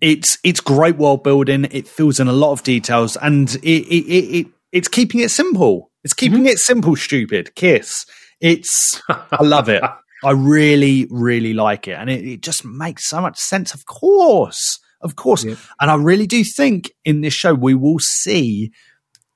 It's 0.00 0.38
it's 0.44 0.60
great 0.60 0.96
world 0.96 1.22
building. 1.22 1.66
It 1.70 1.86
fills 1.88 2.20
in 2.20 2.28
a 2.28 2.32
lot 2.32 2.52
of 2.52 2.62
details, 2.62 3.16
and 3.16 3.54
it 3.56 3.64
it, 3.64 4.04
it, 4.06 4.36
it 4.40 4.46
it's 4.72 4.88
keeping 4.88 5.20
it 5.20 5.30
simple. 5.30 5.90
It's 6.04 6.14
keeping 6.14 6.40
Mm-hmm. 6.40 6.46
it 6.48 6.58
simple. 6.58 6.96
Stupid 6.96 7.54
kiss. 7.54 8.06
It's. 8.40 9.00
I 9.08 9.42
love 9.42 9.68
it. 9.68 9.82
I 10.24 10.30
really 10.32 11.06
really 11.10 11.54
like 11.54 11.88
it, 11.88 11.92
and 11.92 12.08
it, 12.10 12.24
it 12.24 12.40
just 12.42 12.64
makes 12.64 13.08
so 13.08 13.20
much 13.20 13.38
sense. 13.38 13.74
Of 13.74 13.86
course, 13.86 14.78
of 15.02 15.16
course, 15.16 15.44
Yeah. 15.44 15.54
and 15.80 15.90
I 15.90 15.94
really 15.96 16.26
do 16.26 16.42
think 16.44 16.90
in 17.04 17.20
this 17.20 17.34
show 17.34 17.54
we 17.54 17.74
will 17.74 17.98
see 17.98 18.72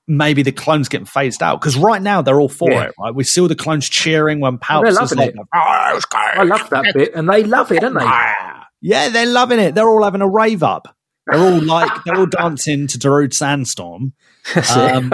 maybe 0.07 0.41
the 0.43 0.51
clones 0.51 0.89
getting 0.89 1.05
phased 1.05 1.41
out 1.43 1.61
because 1.61 1.77
right 1.77 2.01
now 2.01 2.21
they're 2.21 2.41
all 2.41 2.49
for 2.49 2.69
Yeah. 2.71 2.83
it. 2.85 2.95
Right, 2.99 3.13
we 3.15 3.23
see 3.23 3.39
all 3.41 3.47
the 3.47 3.55
clones 3.55 3.87
cheering 3.87 4.39
when 4.39 4.57
Palps 4.57 4.89
is 4.89 5.15
like, 5.15 5.29
it. 5.29 5.35
"Oh. 5.37 5.47
I 5.53 6.43
love 6.43 6.69
that 6.71 6.91
bit, 6.93 7.13
and 7.15 7.29
they 7.29 7.43
love 7.43 7.71
it, 7.71 7.81
don't 7.81 7.93
they? 7.93 8.05
Yeah, 8.83 9.09
they're 9.09 9.27
loving 9.27 9.59
it. 9.59 9.75
They're 9.75 9.87
all 9.87 10.03
having 10.03 10.21
a 10.21 10.27
rave 10.27 10.63
up. 10.63 10.87
They're 11.27 11.39
all 11.39 11.61
like 11.61 12.03
they're 12.03 12.17
all 12.17 12.25
dancing 12.25 12.87
to 12.87 12.97
Darude 12.97 13.31
Sandstorm. 13.31 14.13
That's 14.55 14.75
it. 14.75 14.91
Um, 14.91 15.13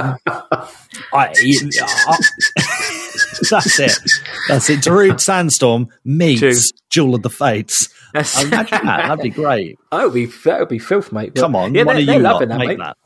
I, 1.13 1.33
that's 3.49 3.79
it. 3.79 3.91
That's 4.47 4.69
it. 4.69 4.79
Darude 4.81 5.19
Sandstorm 5.19 5.87
meets 6.05 6.39
True. 6.39 6.53
Duel 6.89 7.15
of 7.15 7.23
the 7.23 7.29
Fates. 7.29 7.89
That's- 8.13 8.43
Imagine 8.43 8.85
that. 8.85 9.07
That'd 9.07 9.23
be 9.23 9.29
great. 9.29 9.77
That 9.91 10.03
would 10.05 10.13
be 10.13 10.25
that 10.25 10.59
would 10.59 10.69
be 10.69 10.79
filth, 10.79 11.11
mate. 11.11 11.33
Come 11.35 11.55
on, 11.55 11.73
yeah, 11.73 11.83
one 11.83 11.97
of 11.97 12.03
you 12.03 12.19
lot 12.19 12.33
loving 12.33 12.49
that, 12.49 12.57
make 12.59 12.67
mate. 12.69 12.79
that. 12.79 12.97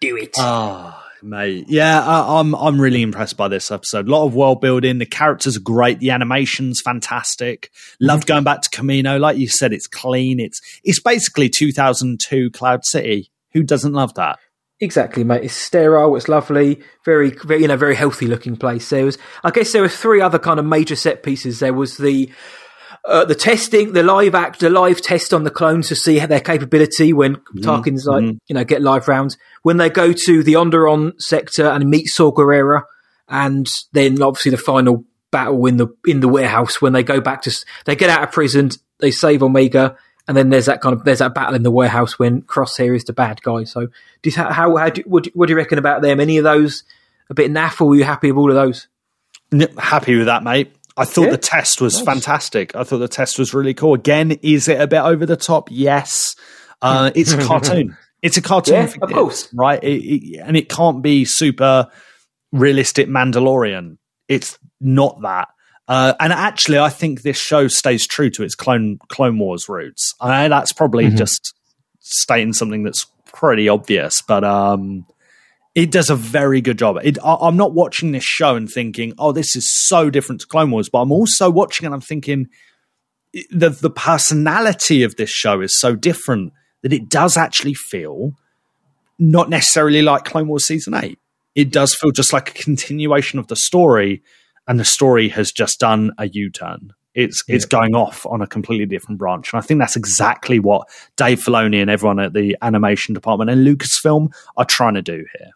Do 0.00 0.16
it. 0.16 0.34
Oh, 0.38 1.02
mate. 1.22 1.66
Yeah, 1.68 2.00
I, 2.00 2.40
I'm 2.40 2.54
I'm 2.54 2.80
really 2.80 3.02
impressed 3.02 3.36
by 3.36 3.48
this 3.48 3.70
episode. 3.70 4.08
A 4.08 4.10
lot 4.10 4.24
of 4.26 4.34
world 4.34 4.60
building. 4.60 4.98
The 4.98 5.06
characters 5.06 5.56
are 5.56 5.60
great. 5.60 5.98
The 6.00 6.10
animation's 6.10 6.80
fantastic. 6.82 7.70
Mm-hmm. 7.72 8.06
Loved 8.06 8.26
going 8.26 8.44
back 8.44 8.62
to 8.62 8.70
Kamino. 8.70 9.18
Like 9.20 9.36
you 9.36 9.48
said, 9.48 9.72
it's 9.72 9.86
clean. 9.86 10.40
It's 10.40 10.60
it's 10.84 11.00
basically 11.00 11.48
2002 11.48 12.50
Cloud 12.50 12.84
City. 12.84 13.30
Who 13.52 13.62
doesn't 13.62 13.92
love 13.92 14.14
that? 14.14 14.38
Exactly, 14.80 15.24
mate. 15.24 15.44
It's 15.44 15.54
sterile. 15.54 16.16
It's 16.16 16.28
lovely. 16.28 16.82
Very, 17.04 17.30
very, 17.30 17.62
you 17.62 17.68
know, 17.68 17.76
very 17.76 17.94
healthy 17.94 18.26
looking 18.26 18.56
place. 18.56 18.90
There 18.90 19.06
was, 19.06 19.16
I 19.42 19.50
guess, 19.50 19.72
there 19.72 19.82
were 19.82 19.88
three 19.88 20.20
other 20.20 20.38
kind 20.38 20.60
of 20.60 20.66
major 20.66 20.96
set 20.96 21.22
pieces. 21.22 21.60
There 21.60 21.72
was 21.72 21.96
the 21.96 22.30
uh, 23.06 23.24
the 23.24 23.34
testing, 23.34 23.92
the 23.92 24.02
live 24.02 24.34
act, 24.34 24.60
the 24.60 24.68
live 24.68 25.00
test 25.00 25.32
on 25.32 25.44
the 25.44 25.50
clones 25.50 25.88
to 25.88 25.96
see 25.96 26.18
their 26.18 26.40
capability 26.40 27.12
when 27.12 27.36
Tarkin's 27.56 28.04
like, 28.04 28.24
you 28.48 28.54
know, 28.54 28.64
get 28.64 28.82
live 28.82 29.08
rounds. 29.08 29.38
When 29.62 29.76
they 29.76 29.88
go 29.88 30.12
to 30.12 30.42
the 30.42 30.54
Onderon 30.54 31.12
sector 31.20 31.66
and 31.68 31.88
meet 31.88 32.08
Saw 32.08 32.32
Gerrera, 32.32 32.82
and 33.28 33.66
then 33.92 34.20
obviously 34.20 34.50
the 34.50 34.56
final 34.58 35.04
battle 35.30 35.64
in 35.66 35.76
the 35.76 35.88
in 36.06 36.20
the 36.20 36.28
warehouse 36.28 36.80
when 36.80 36.92
they 36.92 37.02
go 37.02 37.20
back 37.20 37.42
to 37.42 37.64
they 37.84 37.96
get 37.96 38.10
out 38.10 38.24
of 38.24 38.32
prison, 38.32 38.70
they 38.98 39.10
save 39.10 39.42
Omega, 39.42 39.96
and 40.28 40.36
then 40.36 40.48
there's 40.50 40.66
that 40.66 40.80
kind 40.80 40.92
of 40.94 41.04
there's 41.04 41.18
that 41.20 41.34
battle 41.34 41.54
in 41.54 41.62
the 41.62 41.70
warehouse 41.70 42.18
when 42.18 42.42
Crosshair 42.42 42.94
is 42.96 43.04
the 43.04 43.12
bad 43.12 43.42
guy. 43.42 43.64
So, 43.64 43.86
do 44.22 44.30
you, 44.30 44.32
how 44.36 44.76
how 44.76 44.88
do, 44.90 45.02
what, 45.06 45.24
do, 45.24 45.30
what 45.34 45.46
do 45.46 45.52
you 45.52 45.56
reckon 45.56 45.78
about 45.78 46.02
them? 46.02 46.20
Any 46.20 46.38
of 46.38 46.44
those 46.44 46.82
a 47.30 47.34
bit 47.34 47.50
naff, 47.50 47.80
or 47.80 47.88
were 47.88 47.96
you 47.96 48.04
happy 48.04 48.30
with 48.32 48.38
all 48.40 48.50
of 48.50 48.54
those? 48.56 48.88
Happy 49.78 50.16
with 50.16 50.26
that, 50.26 50.42
mate. 50.42 50.72
I 50.96 51.04
thought 51.04 51.24
Yeah. 51.26 51.30
the 51.32 51.38
test 51.38 51.80
was 51.80 52.00
fantastic. 52.00 52.74
I 52.74 52.82
thought 52.84 52.98
the 52.98 53.08
test 53.08 53.38
was 53.38 53.52
really 53.54 53.74
cool. 53.74 53.94
Again, 53.94 54.32
is 54.42 54.66
it 54.68 54.80
a 54.80 54.86
bit 54.86 55.00
over 55.00 55.26
the 55.26 55.36
top? 55.36 55.68
Yes. 55.70 56.34
Uh, 56.82 57.10
it's 57.14 57.32
a 57.32 57.38
cartoon. 57.38 57.96
It's 58.22 58.38
a 58.38 58.42
cartoon, 58.42 58.74
Yeah, 58.74 58.94
of 59.02 59.12
course. 59.12 59.52
right? 59.54 59.80
It, 59.84 60.02
it, 60.02 60.40
and 60.42 60.56
it 60.56 60.68
can't 60.70 61.00
be 61.02 61.24
super 61.26 61.86
realistic 62.50 63.08
Mandalorian. 63.08 63.98
It's 64.26 64.58
not 64.80 65.20
that. 65.22 65.48
Uh, 65.88 66.14
and 66.18 66.32
actually, 66.32 66.78
I 66.78 66.88
think 66.88 67.22
this 67.22 67.36
show 67.38 67.68
stays 67.68 68.06
true 68.06 68.30
to 68.30 68.42
its 68.42 68.54
Clone 68.54 68.98
Clone 69.08 69.38
Wars 69.38 69.68
roots. 69.68 70.14
I 70.20 70.42
know 70.42 70.48
that's 70.48 70.72
probably 70.72 71.06
Mm-hmm. 71.06 71.16
just 71.16 71.54
stating 72.00 72.52
something 72.52 72.82
that's 72.82 73.06
pretty 73.32 73.68
obvious, 73.68 74.22
but 74.22 74.42
um, 74.44 75.06
it 75.74 75.90
does 75.92 76.10
a 76.10 76.16
very 76.16 76.60
good 76.60 76.78
job. 76.78 76.98
It, 77.04 77.18
I, 77.24 77.36
I'm 77.42 77.56
not 77.56 77.72
watching 77.74 78.12
this 78.12 78.24
show 78.24 78.56
and 78.56 78.68
thinking, 78.70 79.12
"Oh, 79.18 79.30
this 79.32 79.54
is 79.54 79.70
so 79.86 80.10
different 80.10 80.40
to 80.40 80.46
Clone 80.46 80.70
Wars," 80.72 80.88
but 80.88 81.00
I'm 81.02 81.12
also 81.12 81.50
watching 81.50 81.86
and 81.86 81.94
I'm 81.94 82.00
thinking 82.00 82.48
the 83.50 83.68
the 83.70 83.90
personality 83.90 85.02
of 85.02 85.16
this 85.16 85.30
show 85.30 85.60
is 85.60 85.78
so 85.78 85.94
different 85.94 86.52
that 86.82 86.92
it 86.92 87.08
does 87.08 87.36
actually 87.36 87.74
feel 87.74 88.32
not 89.18 89.48
necessarily 89.50 90.02
like 90.02 90.24
Clone 90.24 90.48
Wars 90.48 90.66
season 90.66 90.94
eight. 90.94 91.18
It 91.54 91.70
does 91.70 91.94
feel 91.94 92.10
just 92.10 92.32
like 92.32 92.50
a 92.50 92.62
continuation 92.62 93.38
of 93.38 93.46
the 93.46 93.56
story, 93.56 94.22
and 94.66 94.78
the 94.78 94.84
story 94.84 95.28
has 95.30 95.52
just 95.52 95.80
done 95.80 96.12
a 96.18 96.28
U 96.28 96.50
turn. 96.50 96.92
It's 97.14 97.42
it's 97.48 97.64
going 97.64 97.94
off 97.94 98.26
on 98.26 98.42
a 98.42 98.46
completely 98.46 98.84
different 98.84 99.18
branch, 99.18 99.52
and 99.52 99.58
I 99.58 99.62
think 99.64 99.80
that's 99.80 99.96
exactly 99.96 100.58
what 100.58 100.86
Dave 101.16 101.40
Filoni 101.42 101.80
and 101.80 101.88
everyone 101.90 102.20
at 102.20 102.34
the 102.34 102.58
animation 102.60 103.14
department 103.14 103.48
and 103.48 103.66
Lucasfilm 103.66 104.32
are 104.58 104.66
trying 104.66 104.94
to 104.94 105.02
do 105.02 105.24
here. 105.38 105.50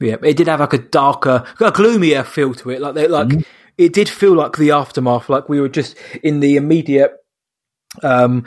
Yeah, 0.00 0.16
it 0.22 0.38
did 0.38 0.48
have 0.48 0.60
like 0.60 0.72
a 0.72 0.78
darker, 0.78 1.44
a 1.60 1.70
gloomier 1.70 2.22
feel 2.22 2.54
to 2.54 2.70
it. 2.70 2.80
Like 2.80 2.94
they, 2.94 3.08
like 3.08 3.46
it 3.76 3.92
did 3.92 4.08
feel 4.08 4.34
like 4.34 4.56
the 4.56 4.70
aftermath, 4.70 5.28
like 5.28 5.48
we 5.48 5.60
were 5.60 5.68
just 5.68 5.96
in 6.22 6.40
the 6.40 6.56
immediate 6.56 7.12
um, 8.02 8.44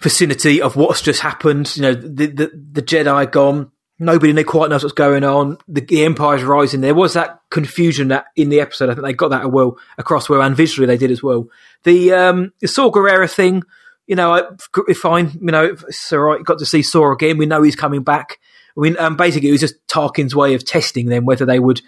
vicinity 0.00 0.60
of 0.60 0.76
what's 0.76 1.02
just 1.02 1.20
happened. 1.20 1.76
You 1.76 1.82
know, 1.82 1.94
the 1.94 2.26
the, 2.26 2.50
the 2.72 2.82
Jedi 2.82 3.30
gone. 3.30 3.70
Nobody 4.02 4.42
quite 4.42 4.68
knows 4.68 4.82
what's 4.82 4.94
going 4.94 5.22
on. 5.22 5.58
The, 5.68 5.80
the 5.80 6.04
Empire's 6.04 6.42
rising. 6.42 6.80
There 6.80 6.94
was 6.94 7.14
that 7.14 7.40
confusion 7.50 8.08
that 8.08 8.26
in 8.34 8.48
the 8.48 8.60
episode. 8.60 8.90
I 8.90 8.94
think 8.94 9.06
they 9.06 9.12
got 9.12 9.28
that 9.28 9.52
well 9.52 9.78
across 9.96 10.28
well, 10.28 10.42
and 10.42 10.56
visually 10.56 10.86
they 10.86 10.96
did 10.96 11.12
as 11.12 11.22
well. 11.22 11.46
The 11.84 12.12
um, 12.12 12.52
the 12.60 12.66
Saw 12.66 12.90
Gerrera 12.90 13.32
thing, 13.32 13.62
you 14.06 14.16
know, 14.16 14.32
I, 14.32 14.92
fine. 14.94 15.30
You 15.40 15.52
know, 15.52 15.76
it's 15.86 16.12
all 16.12 16.18
right. 16.18 16.42
Got 16.44 16.58
to 16.58 16.66
see 16.66 16.82
Saw 16.82 17.12
again. 17.12 17.38
We 17.38 17.46
know 17.46 17.62
he's 17.62 17.76
coming 17.76 18.02
back. 18.02 18.40
I 18.76 18.80
mean, 18.80 18.96
um, 18.98 19.16
basically, 19.16 19.50
it 19.50 19.52
was 19.52 19.60
just 19.60 19.86
Tarkin's 19.86 20.34
way 20.34 20.54
of 20.54 20.64
testing 20.64 21.06
them 21.06 21.24
whether 21.24 21.46
they 21.46 21.60
would 21.60 21.80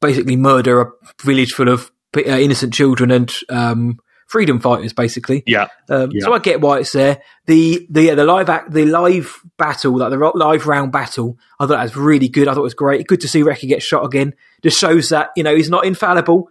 basically 0.00 0.36
murder 0.36 0.80
a 0.80 0.92
village 1.22 1.52
full 1.52 1.68
of 1.68 1.90
uh, 2.16 2.20
innocent 2.20 2.72
children 2.72 3.10
and 3.10 3.32
um, 3.50 3.98
freedom 4.26 4.60
fighters, 4.60 4.92
basically. 4.92 5.42
Yeah. 5.46 5.68
Um, 5.88 6.10
Yeah. 6.12 6.24
So 6.24 6.32
I 6.32 6.38
get 6.38 6.60
why 6.60 6.80
it's 6.80 6.92
there. 6.92 7.22
The 7.46 7.86
the 7.90 8.02
yeah, 8.02 8.14
the 8.14 8.24
live 8.24 8.48
act, 8.48 8.72
the 8.72 8.84
live 8.84 9.40
battle, 9.56 9.96
like 9.98 10.10
the 10.10 10.32
live 10.34 10.66
round 10.66 10.92
battle, 10.92 11.38
I 11.58 11.64
thought 11.64 11.76
that 11.76 11.82
was 11.82 11.96
really 11.96 12.28
good. 12.28 12.48
I 12.48 12.52
thought 12.52 12.60
it 12.60 12.62
was 12.62 12.74
great. 12.74 13.06
Good 13.06 13.20
to 13.22 13.28
see 13.28 13.42
Wrecker 13.42 13.66
get 13.66 13.82
shot 13.82 14.04
again. 14.04 14.34
Just 14.62 14.78
shows 14.78 15.08
that 15.10 15.30
you 15.36 15.42
know 15.42 15.54
he's 15.54 15.70
not 15.70 15.86
infallible. 15.86 16.48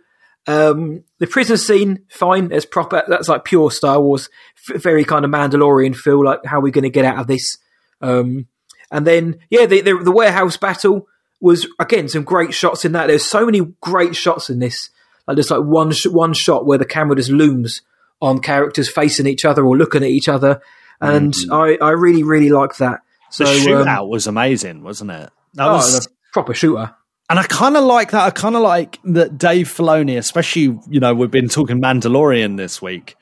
Um, 0.48 1.04
the 1.20 1.28
prison 1.28 1.58
scene, 1.58 2.04
fine. 2.10 2.52
It's 2.52 2.66
proper. 2.66 3.04
That's 3.08 3.28
like 3.28 3.46
pure 3.46 3.72
Star 3.72 4.00
Wars. 4.00 4.30
F- 4.70 4.82
very 4.82 5.04
kind 5.04 5.26
of 5.26 5.32
Mandalorian 5.32 5.96
feel. 5.96 6.24
Like 6.24 6.46
how 6.46 6.60
are 6.60 6.62
we 6.62 6.72
going 6.72 6.84
to 6.84 6.90
get 6.90 7.06
out 7.06 7.18
of 7.20 7.28
this? 7.28 7.58
Um, 8.02 8.48
and 8.92 9.06
then 9.08 9.40
yeah, 9.50 9.66
the, 9.66 9.82
the 9.82 9.98
the 10.04 10.12
warehouse 10.12 10.58
battle 10.58 11.08
was 11.42 11.68
again 11.80 12.08
some 12.08 12.24
great 12.24 12.54
shots 12.54 12.86
in 12.86 12.94
that. 12.94 13.08
There's 13.08 13.26
so 13.26 13.46
many 13.46 13.62
great 13.82 14.16
shots 14.16 14.50
in 14.50 14.60
this. 14.60 14.90
Like 15.28 15.36
there's 15.36 15.52
like 15.52 15.64
one 15.64 15.92
sh- 15.92 16.08
one 16.08 16.34
shot 16.34 16.66
where 16.66 16.78
the 16.78 16.86
camera 16.86 17.16
just 17.16 17.30
looms 17.30 17.82
on 18.22 18.40
characters 18.40 18.90
facing 18.90 19.28
each 19.28 19.46
other 19.46 19.66
or 19.66 19.78
looking 19.78 20.04
at 20.04 20.10
each 20.10 20.30
other, 20.30 20.62
and 21.02 21.34
I 21.52 21.78
I 21.82 21.92
really 21.92 22.24
really 22.24 22.50
like 22.50 22.78
that. 22.78 23.02
So 23.30 23.44
The 23.46 23.52
um, 23.52 23.86
shootout 23.86 24.10
was 24.10 24.28
amazing, 24.28 24.84
wasn't 24.84 25.12
it? 25.12 25.30
That 25.56 25.68
oh, 25.68 25.74
was 25.74 26.06
the 26.06 26.12
proper 26.32 26.54
shooter. 26.54 26.96
And 27.30 27.40
I 27.40 27.44
kind 27.44 27.76
of 27.76 27.84
like 27.84 28.12
that. 28.12 28.22
I 28.22 28.30
kind 28.30 28.56
of 28.56 28.62
like 28.62 29.00
that 29.04 29.38
Dave 29.38 29.68
Filoni, 29.68 30.18
especially 30.18 30.80
you 30.90 31.00
know, 31.00 31.14
we've 31.16 31.32
been 31.32 31.50
talking 31.50 31.82
Mandalorian 31.82 32.56
this 32.56 32.82
week, 32.82 33.16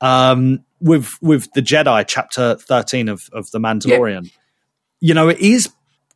um, 0.00 0.64
with 0.80 1.10
with 1.20 1.52
the 1.52 1.60
Jedi 1.60 2.04
chapter 2.08 2.56
thirteen 2.56 3.08
of 3.08 3.28
of 3.32 3.50
the 3.50 3.58
Mandalorian. 3.58 4.30
You 5.00 5.14
know, 5.14 5.28
it 5.28 5.38
is 5.40 5.68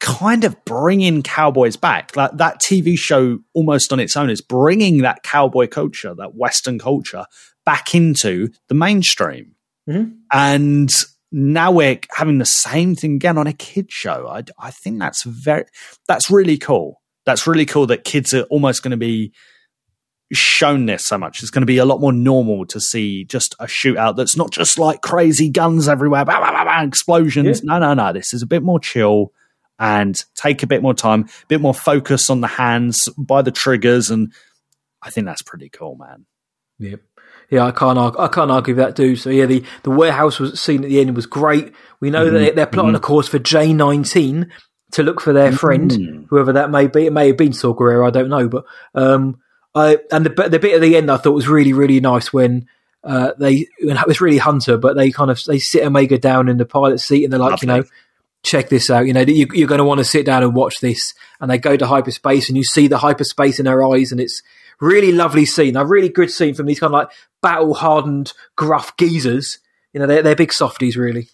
kind 0.05 0.45
of 0.45 0.63
bringing 0.67 1.23
cowboys 1.23 1.77
back. 1.77 2.15
Like 2.15 2.37
that 2.37 2.61
TV 2.61 2.97
show, 2.99 3.39
almost 3.55 3.91
on 3.91 3.99
its 4.01 4.17
own, 4.17 4.29
is 4.29 4.43
bringing 4.43 4.99
that 4.99 5.23
cowboy 5.23 5.67
culture, 5.67 6.15
that 6.15 6.35
Western 6.35 6.79
culture, 6.79 7.25
back 7.65 7.95
into 7.95 8.51
the 8.69 8.75
mainstream. 8.75 9.55
Mhm. 9.89 10.17
And 10.31 10.91
now 11.33 11.73
we're 11.73 12.01
having 12.11 12.37
the 12.37 12.45
same 12.45 12.95
thing 12.95 13.15
again 13.15 13.39
on 13.39 13.47
a 13.47 13.55
kid 13.55 13.91
show. 13.91 14.29
I, 14.29 14.45
I 14.59 14.71
think 14.71 14.99
that's 14.99 15.23
very 15.23 15.65
that's 16.07 16.31
really 16.31 16.59
cool. 16.59 17.01
That's 17.25 17.47
really 17.47 17.65
cool 17.65 17.87
that 17.87 18.05
kids 18.05 18.35
are 18.35 18.43
almost 18.45 18.83
going 18.83 18.91
to 18.91 18.99
be 18.99 19.33
shown 20.35 20.85
this 20.85 21.07
so 21.07 21.17
much. 21.17 21.41
It's 21.41 21.51
going 21.51 21.63
to 21.63 21.67
be 21.67 21.79
a 21.79 21.87
lot 21.87 22.01
more 22.01 22.13
normal 22.13 22.67
to 22.67 22.79
see 22.79 23.25
just 23.25 23.55
a 23.59 23.65
shootout 23.65 24.17
that's 24.17 24.37
not 24.37 24.51
just 24.51 24.79
like 24.79 25.01
crazy 25.01 25.49
guns 25.49 25.89
everywhere, 25.89 26.27
bah, 26.27 26.41
bah, 26.41 26.65
bah, 26.65 26.83
explosions. 26.83 27.65
No, 27.65 27.79
no, 27.79 27.95
no. 27.95 28.13
This 28.13 28.35
is 28.35 28.43
a 28.43 28.47
bit 28.47 28.63
more 28.63 28.79
chill 28.79 29.33
and 29.79 30.17
take 30.35 30.63
a 30.63 30.67
bit 30.67 30.83
more 30.83 30.95
time, 30.95 31.23
a 31.43 31.47
bit 31.49 31.61
more 31.61 31.75
focus 31.75 32.31
on 32.31 32.41
the 32.41 32.47
hands 32.47 33.09
by 33.19 33.43
the 33.43 33.51
triggers, 33.51 34.11
and 34.11 34.33
I 35.03 35.11
think 35.11 35.27
that's 35.27 35.43
pretty 35.43 35.69
cool, 35.69 35.97
man. 35.97 36.27
Yep. 36.79 37.01
Yeah, 37.51 37.65
I 37.67 37.73
can't 37.73 37.99
argue, 37.99 38.21
I 38.21 38.29
can't 38.29 38.51
argue 38.51 38.75
that 38.77 38.95
dude. 38.97 39.19
So 39.19 39.31
yeah, 39.31 39.47
the, 39.47 39.63
the 39.83 39.91
warehouse 39.91 40.41
was 40.41 40.59
scene 40.61 40.83
at 40.83 40.89
the 40.91 41.01
end 41.01 41.15
was 41.15 41.27
great. 41.27 41.73
We 42.01 42.11
know 42.11 42.25
Mm-hmm. 42.27 42.45
that 42.45 42.57
they're 42.57 42.67
plotting 42.67 42.95
a 42.95 43.01
course 43.01 43.29
for 43.29 43.39
J 43.39 43.73
nineteen 43.75 44.51
to 44.93 45.03
look 45.03 45.21
for 45.21 45.33
their 45.33 45.49
Mm-hmm. 45.49 45.57
friend, 45.57 46.27
whoever 46.31 46.53
that 46.55 46.71
may 46.71 46.87
be. 46.87 47.07
It 47.07 47.13
may 47.13 47.29
have 47.29 47.37
been 47.37 47.53
Saw 47.53 47.75
Gerrera, 47.75 48.07
I 48.07 48.11
don't 48.11 48.31
know. 48.31 48.49
But 48.49 48.65
um, 48.95 49.41
I 49.75 49.99
and 50.11 50.25
the 50.25 50.31
bit- 50.31 50.51
the 50.53 50.59
bit 50.59 50.75
at 50.75 50.81
the 50.81 50.97
end 50.97 51.11
I 51.11 51.17
thought 51.19 51.33
was 51.33 51.47
really 51.49 51.73
really 51.75 52.01
nice 52.01 52.33
when 52.33 52.67
uh, 53.05 53.33
they 53.39 53.67
it 53.79 54.07
was 54.07 54.21
really 54.23 54.39
Hunter, 54.39 54.79
but 54.79 54.97
they 54.97 55.11
kind 55.13 55.31
of 55.31 55.39
they 55.45 55.59
sit 55.59 55.85
Omega 55.85 56.17
down 56.19 56.49
in 56.49 56.57
the 56.57 56.65
pilot 56.65 56.99
seat 57.01 57.25
and 57.25 57.33
they're 57.33 57.39
like, 57.41 57.61
you 57.61 57.69
know, 57.69 57.75
Lovely. 57.77 57.91
Check 58.45 58.69
this 58.69 58.91
out. 58.91 59.07
You 59.07 59.13
know, 59.13 59.23
you, 59.23 59.47
you're 59.53 59.69
going 59.69 59.79
to 59.79 59.85
want 59.85 59.99
to 59.99 60.05
sit 60.05 60.25
down 60.25 60.43
and 60.43 60.55
watch 60.55 60.81
this. 60.81 61.15
And 61.41 61.51
they 61.51 61.59
go 61.59 61.77
to 61.77 61.87
hyperspace, 61.87 62.49
and 62.49 62.57
you 62.57 62.65
see 62.65 62.87
the 62.87 62.99
hyperspace 62.99 63.59
in 63.59 63.67
her 63.67 63.85
eyes, 63.85 64.13
and 64.13 64.21
it's 64.21 64.43
really 64.81 65.13
lovely 65.13 65.45
scene. 65.45 65.77
A 65.77 65.85
really 65.85 66.09
good 66.09 66.31
scene 66.31 66.55
from 66.55 66.67
these 66.67 66.79
kind 66.79 66.95
of 66.95 66.99
like 66.99 67.11
battle 67.43 67.75
hardened, 67.75 68.33
gruff 68.57 68.97
geezers. 68.97 69.59
You 69.93 70.01
know, 70.01 70.07
they're 70.07 70.23
they're 70.23 70.37
big 70.37 70.53
softies, 70.53 70.97
really. 70.97 71.29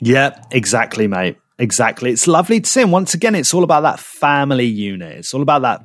Yeah, 0.00 0.40
exactly, 0.50 1.06
mate. 1.06 1.38
Exactly. 1.58 2.10
It's 2.10 2.26
lovely 2.26 2.60
to 2.60 2.68
see. 2.68 2.82
And 2.82 2.92
once 2.92 3.14
again, 3.14 3.34
it's 3.34 3.54
all 3.54 3.62
about 3.62 3.82
that 3.82 4.00
family 4.00 4.66
unit. 4.66 5.18
It's 5.18 5.34
all 5.34 5.42
about 5.42 5.62
that. 5.62 5.82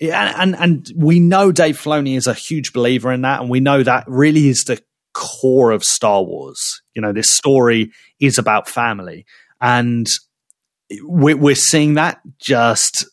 Yeah, 0.00 0.34
and, 0.38 0.56
and 0.56 0.90
we 0.96 1.20
know 1.20 1.52
Dave 1.52 1.78
Filoni 1.78 2.16
is 2.16 2.26
a 2.26 2.32
huge 2.32 2.72
believer 2.72 3.12
in 3.12 3.20
that. 3.22 3.40
And 3.40 3.50
we 3.50 3.60
know 3.60 3.82
that 3.82 4.04
really 4.06 4.48
is 4.48 4.64
the 4.64 4.80
core 5.12 5.72
of 5.72 5.84
Star 5.84 6.22
Wars. 6.22 6.80
You 6.94 7.02
know, 7.02 7.12
this 7.12 7.30
story 7.30 7.92
is 8.18 8.38
about 8.38 8.66
family. 8.66 9.26
And 9.60 10.06
we're, 11.02 11.36
we're 11.36 11.54
seeing 11.54 11.94
that 11.94 12.20
just 12.38 13.06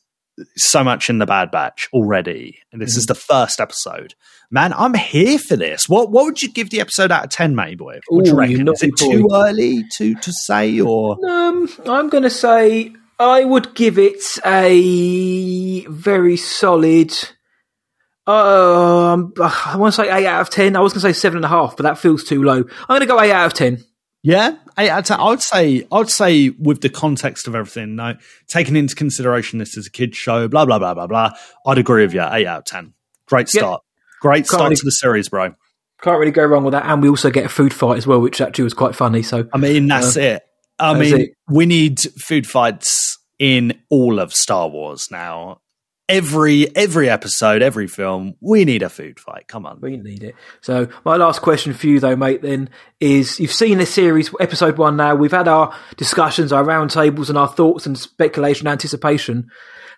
so 0.55 0.83
much 0.83 1.09
in 1.09 1.17
the 1.17 1.25
Bad 1.25 1.51
Batch 1.51 1.89
already. 1.93 2.59
And 2.71 2.81
this 2.81 2.95
is 2.95 3.05
the 3.05 3.15
first 3.15 3.59
episode. 3.59 4.13
Man, 4.51 4.73
I'm 4.73 4.93
here 4.93 5.39
for 5.39 5.55
this. 5.55 5.89
What 5.89 6.11
what 6.11 6.25
would 6.25 6.41
you 6.41 6.51
give 6.51 6.69
the 6.69 6.79
episode 6.79 7.11
out 7.11 7.25
of 7.25 7.29
10, 7.31 7.55
mate 7.55 7.77
boy? 7.77 7.99
What 8.07 8.25
do 8.25 8.31
you 8.31 8.37
reckon? 8.37 8.67
Is 8.69 8.83
it 8.83 8.95
too 8.97 9.27
early 9.33 9.83
to, 9.93 10.15
to 10.15 10.31
say 10.31 10.79
or 10.79 11.17
Um, 11.27 11.69
I'm 11.85 12.09
going 12.09 12.23
to 12.23 12.29
say 12.29 12.93
I 13.19 13.43
would 13.43 13.73
give 13.75 13.97
it 13.97 14.23
a 14.45 15.85
very 15.87 16.37
solid. 16.37 17.11
Um, 18.25 19.33
I 19.41 19.75
want 19.77 19.95
to 19.95 20.03
say 20.03 20.11
eight 20.11 20.27
out 20.27 20.41
of 20.41 20.49
ten. 20.49 20.75
I 20.75 20.81
was 20.81 20.93
going 20.93 21.01
to 21.01 21.07
say 21.07 21.13
seven 21.13 21.37
and 21.37 21.45
a 21.45 21.49
half, 21.49 21.75
but 21.75 21.83
that 21.83 21.97
feels 21.97 22.23
too 22.23 22.43
low. 22.43 22.57
I'm 22.57 22.87
going 22.87 23.01
to 23.01 23.05
go 23.05 23.19
eight 23.19 23.31
out 23.31 23.47
of 23.47 23.53
ten. 23.53 23.83
Yeah, 24.23 24.55
eight 24.77 24.89
out 24.89 25.05
10. 25.05 25.19
I 25.19 25.29
would 25.29 25.41
say, 25.41 25.87
I 25.91 25.97
would 25.97 26.09
say, 26.09 26.49
with 26.49 26.81
the 26.81 26.89
context 26.89 27.47
of 27.47 27.55
everything, 27.55 27.95
no, 27.95 28.15
taking 28.47 28.75
into 28.75 28.95
consideration 28.95 29.59
this 29.59 29.77
is 29.77 29.87
a 29.87 29.91
kids 29.91 30.17
show, 30.17 30.47
blah 30.47 30.65
blah 30.65 30.79
blah 30.79 30.93
blah 30.93 31.07
blah. 31.07 31.31
I'd 31.65 31.77
agree 31.77 32.03
with 32.03 32.13
you. 32.13 32.21
Eight 32.21 32.45
out 32.47 32.59
of 32.59 32.65
ten. 32.65 32.93
Great 33.27 33.47
start. 33.49 33.81
Great 34.21 34.47
start 34.47 34.63
really- 34.63 34.75
to 34.75 34.85
the 34.85 34.91
series, 34.91 35.29
bro. 35.29 35.53
Can't 36.01 36.19
really 36.19 36.31
go 36.31 36.45
wrong 36.45 36.63
with 36.63 36.73
that. 36.73 36.85
And 36.85 37.01
we 37.01 37.09
also 37.09 37.31
get 37.31 37.45
a 37.45 37.49
food 37.49 37.73
fight 37.73 37.97
as 37.97 38.05
well, 38.05 38.21
which 38.21 38.39
actually 38.39 38.65
was 38.65 38.75
quite 38.75 38.95
funny. 38.95 39.23
So 39.23 39.47
I 39.51 39.57
mean, 39.57 39.87
that's 39.87 40.15
uh, 40.15 40.21
it. 40.21 40.43
I 40.77 40.93
that's 40.93 41.11
mean, 41.11 41.21
it. 41.21 41.29
we 41.49 41.65
need 41.65 41.99
food 41.99 42.45
fights 42.45 43.17
in 43.39 43.79
all 43.89 44.19
of 44.19 44.33
Star 44.33 44.67
Wars 44.69 45.07
now. 45.09 45.61
Every 46.09 46.73
every 46.75 47.09
episode, 47.09 47.61
every 47.61 47.87
film, 47.87 48.35
we 48.39 48.63
need 48.63 48.81
a 48.81 48.89
food 48.89 49.19
fight. 49.19 49.49
Come 49.49 49.65
on. 49.65 49.81
We 49.81 49.97
need 49.97 50.23
it. 50.23 50.35
So 50.61 50.87
my 51.03 51.17
last 51.17 51.41
question 51.41 51.73
for 51.73 51.87
you, 51.87 51.99
though, 51.99 52.15
mate, 52.15 52.41
then 52.41 52.69
is: 53.01 53.41
You've 53.41 53.51
seen 53.51 53.77
this 53.77 53.93
series, 53.93 54.33
episode 54.39 54.77
one. 54.77 54.95
Now 54.95 55.15
we've 55.15 55.31
had 55.31 55.49
our 55.49 55.75
discussions, 55.97 56.53
our 56.53 56.63
roundtables, 56.63 57.27
and 57.27 57.37
our 57.37 57.49
thoughts 57.49 57.85
and 57.85 57.97
speculation, 57.97 58.67
anticipation. 58.67 59.49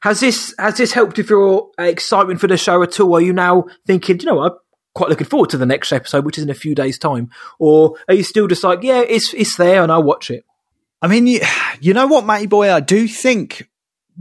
Has 0.02 0.19
this 0.19 0.56
has 0.58 0.78
this 0.78 0.93
helped 0.93 1.17
with 1.17 1.30
your 1.30 1.69
excitement 1.78 2.39
for 2.39 2.48
the 2.48 2.58
show 2.58 2.82
at 2.82 3.00
all? 3.00 3.15
Are 3.15 3.22
you 3.22 3.34
now 3.34 3.65
thinking, 3.86 4.19
you 4.19 4.26
know, 4.26 4.36
what? 4.36 4.54
I'm 4.54 4.58
quite 4.95 5.10
looking 5.10 5.28
forward 5.28 5.52
to 5.52 5.58
the 5.58 5.65
next 5.67 5.91
episode, 5.91 6.26
which 6.26 6.39
is 6.39 6.43
in 6.43 6.50
a 6.50 6.56
few 6.56 6.74
days' 6.74 6.98
time, 6.98 7.30
or 7.60 7.98
are 8.08 8.15
you 8.15 8.24
still 8.24 8.48
just 8.48 8.63
like, 8.63 8.82
yeah, 8.82 9.02
it's 9.02 9.34
it's 9.36 9.58
there 9.58 9.84
and 9.84 9.91
I'll 9.91 10.02
watch 10.02 10.32
it? 10.32 10.43
I 11.02 11.08
mean, 11.08 11.28
you, 11.28 11.41
you 11.82 11.93
know 11.93 12.08
what, 12.08 12.26
Matty 12.26 12.48
Boy? 12.48 12.74
I 12.74 12.80
do 12.80 13.08
think 13.08 13.68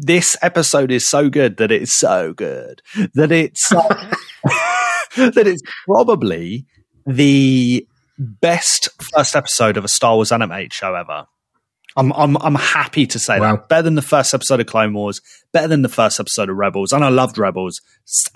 this 0.00 0.36
episode 0.42 0.90
is 0.92 1.08
so 1.08 1.28
good 1.28 1.56
that 1.56 1.72
it's 1.72 1.98
so 1.98 2.32
good 2.32 2.80
that 3.14 3.32
it's 3.32 3.72
uh, 3.72 4.12
that 5.16 5.46
it's 5.46 5.62
probably 5.86 6.64
the 7.04 7.86
best 8.18 8.88
first 9.14 9.34
episode 9.34 9.76
of 9.76 9.84
a 9.84 9.88
Star 9.88 10.14
Wars 10.14 10.30
animated 10.32 10.72
show 10.72 10.94
ever. 10.94 11.26
I'm 11.96 12.12
I'm 12.12 12.36
I'm 12.36 12.54
happy 12.54 13.06
to 13.08 13.18
say 13.18 13.40
Wow. 13.40 13.56
that. 13.56 13.68
Better 13.68 13.82
than 13.82 13.96
the 13.96 14.02
first 14.02 14.32
episode 14.32 14.60
of 14.60 14.66
Clone 14.66 14.94
Wars, 14.94 15.20
better 15.52 15.66
than 15.68 15.82
the 15.82 15.88
first 15.88 16.20
episode 16.20 16.48
of 16.48 16.56
Rebels, 16.56 16.92
and 16.92 17.04
I 17.04 17.08
loved 17.08 17.36
Rebels. 17.38 17.80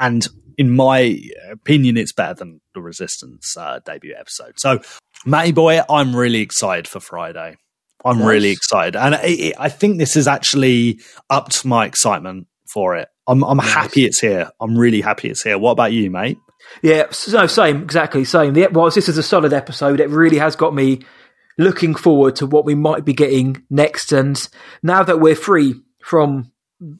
And 0.01 0.27
in 0.59 0.71
my 0.73 1.19
opinion, 1.51 1.97
it's 1.97 2.13
better 2.13 2.35
than 2.35 2.61
the 2.75 2.81
Resistance 2.81 3.57
uh, 3.57 3.79
debut 3.87 4.15
episode. 4.19 4.55
So, 4.57 4.81
Matty 5.25 5.53
boy, 5.53 5.81
I'm 5.89 6.17
really 6.17 6.41
excited 6.41 6.89
for 6.89 6.99
Friday. 6.99 7.57
I'm 8.05 8.19
Nice. 8.19 8.27
really 8.29 8.51
excited, 8.51 8.97
and 8.97 9.15
I, 9.15 9.53
I 9.59 9.69
think 9.69 9.99
this 9.99 10.17
is 10.17 10.27
actually 10.29 11.01
upped 11.31 11.65
my 11.65 11.87
excitement 11.87 12.47
for 12.73 12.97
it. 12.97 13.09
I'm 13.27 13.43
I'm 13.45 13.59
happy 13.59 14.05
it's 14.05 14.21
here. 14.21 14.51
I'm 14.61 14.77
really 14.77 15.01
happy 15.01 15.29
it's 15.31 15.43
here. 15.43 15.59
What 15.59 15.73
about 15.73 15.93
you, 15.93 16.11
mate? 16.11 16.39
Yeah, 16.83 17.05
so 17.11 17.47
same, 17.47 17.83
exactly 17.83 18.25
same. 18.25 18.55
The, 18.55 18.69
whilst 18.73 18.95
this 18.95 19.09
is 19.09 19.19
a 19.19 19.23
solid 19.23 19.53
episode, 19.53 20.01
it 20.01 20.09
really 20.11 20.39
has 20.39 20.57
got 20.57 20.75
me 20.75 21.01
looking 21.59 21.95
forward 21.95 22.37
to 22.37 22.47
what 22.47 22.65
we 22.65 22.75
might 22.75 23.05
be 23.05 23.13
getting 23.13 23.63
next. 23.69 24.13
And 24.13 24.37
now 24.83 25.03
that 25.03 25.21
we're 25.21 25.35
free 25.35 25.75
from 26.03 26.51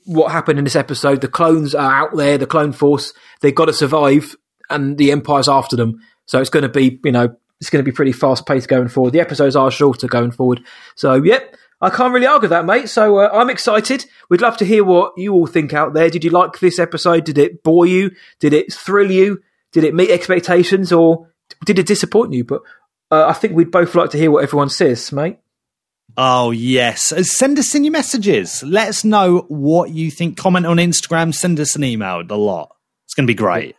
what 0.05 0.31
happened 0.31 0.59
in 0.59 0.65
this 0.65 0.77
episode, 0.77 1.21
the 1.21 1.29
clones 1.29 1.75
are 1.75 1.93
out 1.93 2.17
there, 2.17 2.37
the 2.39 2.47
clone 2.47 2.73
force, 2.73 3.13
they've 3.41 3.55
got 3.55 3.67
to 3.67 3.73
survive. 3.73 4.37
and 4.71 4.99
the 4.99 5.11
Empire's 5.13 5.49
after 5.49 5.77
them. 5.77 6.01
So 6.27 6.41
it's 6.41 6.51
going 6.51 6.63
to 6.63 6.69
be, 6.69 7.01
you 7.05 7.13
know, 7.13 7.37
it's 7.63 7.71
going 7.71 7.85
to 7.85 7.89
be 7.89 7.95
pretty 7.95 8.11
fast 8.11 8.45
paced 8.45 8.67
going 8.67 8.89
forward. 8.89 9.13
The 9.13 9.21
episodes 9.21 9.55
are 9.55 9.71
shorter 9.71 10.09
going 10.09 10.33
forward. 10.33 10.65
So, 10.97 11.15
yep, 11.15 11.55
I 11.81 11.91
can't 11.91 12.13
really 12.13 12.27
argue 12.27 12.49
that, 12.49 12.67
mate. 12.67 12.89
So 12.89 13.19
uh, 13.19 13.31
I'm 13.33 13.49
excited. 13.49 14.05
We'd 14.29 14.41
love 14.41 14.57
to 14.57 14.65
hear 14.65 14.83
what 14.83 15.13
you 15.17 15.33
all 15.33 15.47
think 15.47 15.73
out 15.73 15.95
there. 15.95 16.11
Did 16.11 16.25
you 16.25 16.31
like 16.31 16.59
this 16.59 16.81
episode? 16.81 17.23
Did 17.23 17.39
it 17.39 17.63
bore 17.63 17.87
you? 17.87 18.11
Did 18.41 18.53
it 18.53 18.73
thrill 18.73 19.13
you? 19.13 19.43
Did 19.71 19.85
it 19.85 19.95
meet 19.95 20.11
expectations 20.11 20.93
or 20.93 21.29
did 21.65 21.79
it 21.79 21.87
disappoint 21.87 22.33
you? 22.33 22.43
But 22.43 22.63
uh, 23.13 23.27
I 23.29 23.33
think 23.33 23.55
we'd 23.55 23.71
both 23.71 23.95
like 23.95 24.11
to 24.11 24.19
hear 24.19 24.33
what 24.33 24.43
everyone 24.43 24.69
says, 24.69 25.13
mate. 25.13 25.39
Oh, 26.17 26.51
yes. 26.51 27.13
Uh, 27.13 27.23
Send 27.23 27.61
us 27.61 27.77
in 27.77 27.85
your 27.85 27.93
messages. 27.93 28.65
Let 28.65 28.89
us 28.89 29.05
know 29.05 29.45
what 29.47 29.91
you 29.91 30.11
think. 30.11 30.37
Comment 30.37 30.67
on 30.67 30.79
Instagram. 30.79 31.33
Send 31.33 31.61
us 31.61 31.77
an 31.77 31.85
email. 31.85 32.25
A 32.29 32.35
lot. 32.35 32.75
It's 33.07 33.15
going 33.15 33.29
to 33.29 33.31
be 33.31 33.37
great. 33.37 33.77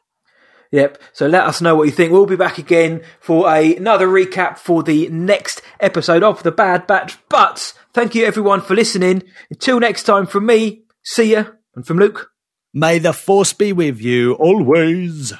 Yep. 0.73 0.97
So 1.13 1.27
let 1.27 1.43
us 1.43 1.61
know 1.61 1.75
what 1.75 1.83
you 1.83 1.91
think. 1.91 2.11
We'll 2.11 2.25
be 2.25 2.35
back 2.35 2.57
again 2.57 3.03
for 3.19 3.47
a, 3.47 3.75
another 3.75 4.07
recap 4.07 4.57
for 4.57 4.81
the 4.81 5.07
next 5.09 5.61
episode 5.79 6.23
of 6.23 6.41
The 6.41 6.51
Bad 6.51 6.87
Batch. 6.87 7.19
But 7.29 7.75
thank 7.93 8.15
you 8.15 8.25
everyone 8.25 8.61
for 8.61 8.73
listening. 8.73 9.21
Until 9.51 9.79
next 9.79 10.01
time 10.01 10.25
from 10.25 10.47
me, 10.47 10.85
see 11.03 11.33
ya. 11.33 11.45
And 11.75 11.85
from 11.85 11.99
Luke. 11.99 12.31
May 12.73 12.97
the 12.97 13.13
force 13.13 13.53
be 13.53 13.71
with 13.71 14.01
you 14.01 14.33
always. 14.33 15.33